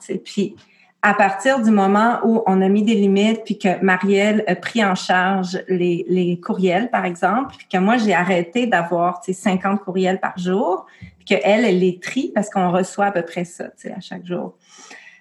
à 1.03 1.15
partir 1.15 1.61
du 1.63 1.71
moment 1.71 2.19
où 2.25 2.43
on 2.47 2.61
a 2.63 2.69
mis 2.69 2.83
des 2.83 2.95
limites, 2.95 3.43
puis 3.45 3.59
que 3.59 3.81
Marielle 3.83 4.43
a 4.49 4.57
pris 4.57 4.85
en 4.85 4.95
charge 4.95 5.63
les, 5.69 6.05
les 6.09 6.41
courriels, 6.41 6.91
par 6.91 7.05
exemple, 7.05 7.55
puis 7.57 7.69
que 7.71 7.79
moi, 7.79 7.97
j'ai 7.97 8.15
arrêté 8.15 8.67
d'avoir 8.67 9.21
50 9.25 9.81
courriels 9.81 10.19
par 10.19 10.37
jour, 10.37 10.87
puis 11.19 11.27
qu'elle, 11.27 11.65
elle 11.65 11.79
les 11.79 12.01
trie 12.01 12.33
parce 12.35 12.51
qu'on 12.51 12.73
reçoit 12.73 13.07
à 13.07 13.11
peu 13.13 13.23
près 13.23 13.45
ça 13.45 13.67
à 13.97 14.01
chaque 14.01 14.27
jour. 14.27 14.57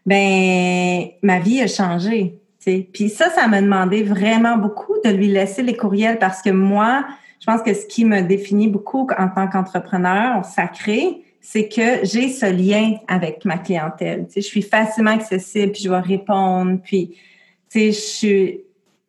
Ben, 0.05 1.07
ma 1.21 1.39
vie 1.39 1.61
a 1.61 1.67
changé. 1.67 2.39
sais. 2.59 2.87
Puis 2.93 3.09
ça, 3.09 3.29
ça 3.29 3.47
m'a 3.47 3.61
demandé 3.61 4.03
vraiment 4.03 4.57
beaucoup 4.57 4.95
de 5.03 5.09
lui 5.09 5.27
laisser 5.27 5.63
les 5.63 5.75
courriels 5.75 6.19
parce 6.19 6.41
que 6.41 6.51
moi, 6.51 7.05
je 7.39 7.45
pense 7.45 7.61
que 7.61 7.73
ce 7.73 7.85
qui 7.85 8.05
me 8.05 8.21
définit 8.21 8.67
beaucoup 8.67 9.07
en 9.17 9.29
tant 9.29 9.47
qu'entrepreneur 9.47 10.45
sacré, 10.45 11.24
c'est 11.45 11.67
que 11.69 12.03
j'ai 12.03 12.29
ce 12.29 12.47
lien 12.47 12.95
avec 13.07 13.45
ma 13.45 13.59
clientèle. 13.59 14.25
Tu 14.25 14.33
sais, 14.33 14.41
je 14.41 14.47
suis 14.47 14.63
facilement 14.63 15.11
accessible, 15.11 15.73
puis 15.73 15.83
je 15.83 15.89
vais 15.89 15.99
répondre, 15.99 16.79
puis 16.83 17.09
tu 17.69 17.79
sais, 17.79 17.91
je 17.91 17.99
suis, 17.99 18.61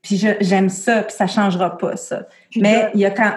puis 0.03 0.23
j'aime 0.41 0.69
ça, 0.69 1.03
puis 1.03 1.17
ça 1.17 1.27
changera 1.27 1.79
pas 1.79 1.97
ça. 1.97 2.29
mais 2.57 2.91
il 2.93 3.01
y 3.01 3.07
a 3.07 3.11
quand, 3.11 3.33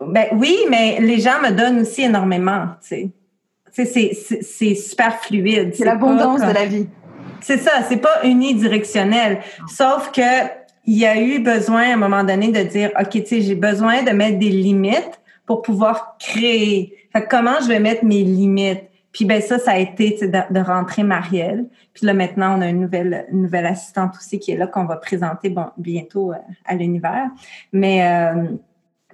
ben 0.00 0.26
oui, 0.34 0.56
mais 0.70 1.00
les 1.00 1.18
gens 1.18 1.42
me 1.42 1.50
donnent 1.50 1.80
aussi 1.80 2.02
énormément. 2.02 2.68
Tu 2.86 3.10
sais, 3.72 4.12
c'est 4.42 4.74
super 4.76 5.20
fluide. 5.20 5.74
C'est 5.74 5.84
l'abondance 5.84 6.40
de 6.40 6.52
la 6.52 6.66
vie. 6.66 6.86
C'est 7.40 7.58
ça, 7.58 7.82
c'est 7.88 7.96
pas 7.96 8.24
unidirectionnel. 8.24 9.40
Sauf 9.66 10.12
que 10.12 10.48
il 10.86 10.98
y 10.98 11.04
a 11.04 11.20
eu 11.20 11.40
besoin 11.40 11.90
à 11.90 11.92
un 11.94 11.96
moment 11.96 12.22
donné 12.22 12.52
de 12.52 12.62
dire, 12.62 12.90
ok, 12.98 13.10
tu 13.10 13.26
sais, 13.26 13.40
j'ai 13.40 13.54
besoin 13.56 14.02
de 14.02 14.10
mettre 14.10 14.38
des 14.38 14.50
limites 14.50 15.19
pour 15.50 15.62
pouvoir 15.62 16.16
créer. 16.20 16.96
Comment 17.28 17.60
je 17.60 17.66
vais 17.66 17.80
mettre 17.80 18.04
mes 18.04 18.22
limites? 18.22 18.84
Puis 19.10 19.24
ben 19.24 19.42
ça, 19.42 19.58
ça 19.58 19.72
a 19.72 19.78
été 19.78 20.10
de, 20.10 20.28
de, 20.28 20.60
rentrer 20.60 21.02
Marielle. 21.02 21.66
Puis 21.92 22.06
là, 22.06 22.14
maintenant, 22.14 22.56
on 22.56 22.60
a 22.60 22.68
une 22.68 22.78
nouvelle, 22.78 23.26
nouvelle 23.32 23.66
assistante 23.66 24.14
aussi 24.14 24.38
qui 24.38 24.52
est 24.52 24.56
là, 24.56 24.68
qu'on 24.68 24.84
va 24.84 24.94
présenter 24.94 25.48
bon, 25.50 25.66
bientôt 25.76 26.30
euh, 26.30 26.36
à 26.64 26.76
l'univers. 26.76 27.30
Mais, 27.72 28.06
euh, 28.06 28.44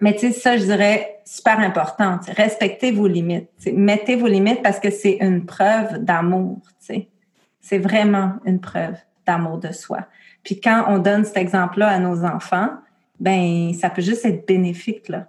mais 0.02 0.12
tu 0.12 0.30
sais, 0.30 0.32
ça, 0.32 0.58
je 0.58 0.64
dirais, 0.64 1.20
super 1.24 1.58
important. 1.58 2.20
Respectez 2.36 2.92
vos 2.92 3.06
limites. 3.06 3.48
Mettez 3.72 4.16
vos 4.16 4.28
limites 4.28 4.62
parce 4.62 4.78
que 4.78 4.90
c'est 4.90 5.16
une 5.22 5.46
preuve 5.46 6.04
d'amour. 6.04 6.58
C'est 7.62 7.78
vraiment 7.78 8.34
une 8.44 8.60
preuve 8.60 8.96
d'amour 9.26 9.56
de 9.56 9.72
soi. 9.72 10.00
Puis 10.42 10.60
quand 10.60 10.84
on 10.88 10.98
donne 10.98 11.24
cet 11.24 11.38
exemple-là 11.38 11.88
à 11.88 11.98
nos 11.98 12.26
enfants, 12.26 12.68
ben 13.18 13.72
ça 13.72 13.88
peut 13.88 14.02
juste 14.02 14.26
être 14.26 14.46
bénéfique, 14.46 15.08
là 15.08 15.28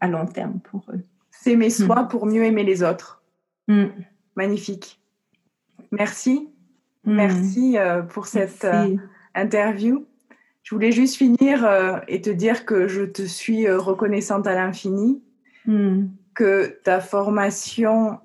à 0.00 0.08
long 0.08 0.26
terme 0.26 0.60
pour 0.60 0.84
eux. 0.92 1.02
S'aimer 1.30 1.70
soi 1.70 2.02
hmm. 2.02 2.08
pour 2.08 2.26
mieux 2.26 2.44
aimer 2.44 2.64
les 2.64 2.82
autres. 2.82 3.22
Hmm. 3.68 3.86
Magnifique. 4.34 5.00
Merci. 5.90 6.48
Hmm. 7.04 7.14
Merci 7.14 7.78
euh, 7.78 8.02
pour 8.02 8.26
cette 8.26 8.64
euh, 8.64 8.96
interview. 9.34 10.06
Je 10.62 10.74
voulais 10.74 10.92
juste 10.92 11.16
finir 11.16 11.64
euh, 11.64 11.98
et 12.08 12.20
te 12.20 12.30
dire 12.30 12.64
que 12.64 12.88
je 12.88 13.02
te 13.02 13.22
suis 13.22 13.70
reconnaissante 13.70 14.46
à 14.46 14.54
l'infini, 14.54 15.22
que 16.34 16.78
ta 16.84 17.00
formation 17.00 18.18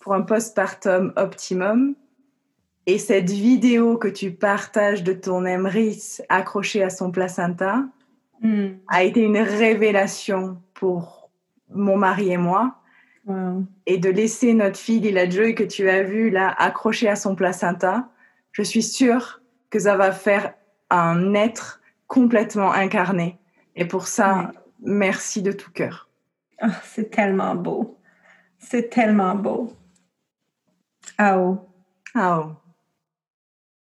pour 0.00 0.14
un 0.14 0.22
postpartum 0.22 1.12
optimum 1.16 1.94
et 2.86 2.98
cette 2.98 3.30
vidéo 3.30 3.96
que 3.96 4.06
tu 4.06 4.30
partages 4.30 5.02
de 5.02 5.12
ton 5.12 5.44
Emrys 5.44 6.18
accroché 6.28 6.84
à 6.84 6.90
son 6.90 7.10
placenta, 7.10 7.84
Hmm. 8.42 8.74
a 8.88 9.02
été 9.02 9.22
une 9.22 9.38
révélation 9.38 10.60
pour 10.74 11.30
mon 11.70 11.96
mari 11.96 12.30
et 12.30 12.36
moi. 12.36 12.76
Et 13.86 13.98
de 13.98 14.08
laisser 14.08 14.54
notre 14.54 14.78
fille 14.78 15.00
Lila 15.00 15.28
Joy 15.28 15.56
que 15.56 15.64
tu 15.64 15.90
as 15.90 16.04
vue 16.04 16.30
là 16.30 16.54
accrochée 16.58 17.08
à 17.08 17.16
son 17.16 17.34
placenta, 17.34 18.08
je 18.52 18.62
suis 18.62 18.84
sûre 18.84 19.42
que 19.68 19.80
ça 19.80 19.96
va 19.96 20.12
faire 20.12 20.54
un 20.90 21.34
être 21.34 21.80
complètement 22.06 22.72
incarné. 22.72 23.38
Et 23.74 23.84
pour 23.84 24.06
ça, 24.06 24.52
merci 24.80 25.42
de 25.42 25.50
tout 25.50 25.72
cœur. 25.72 26.08
Oh, 26.62 26.68
c'est 26.84 27.10
tellement 27.10 27.56
beau. 27.56 27.98
C'est 28.58 28.90
tellement 28.90 29.34
beau. 29.34 29.72
Ah 31.18 31.38
oh. 31.38 31.68
Ah 32.14 32.40
oh. 32.40 32.52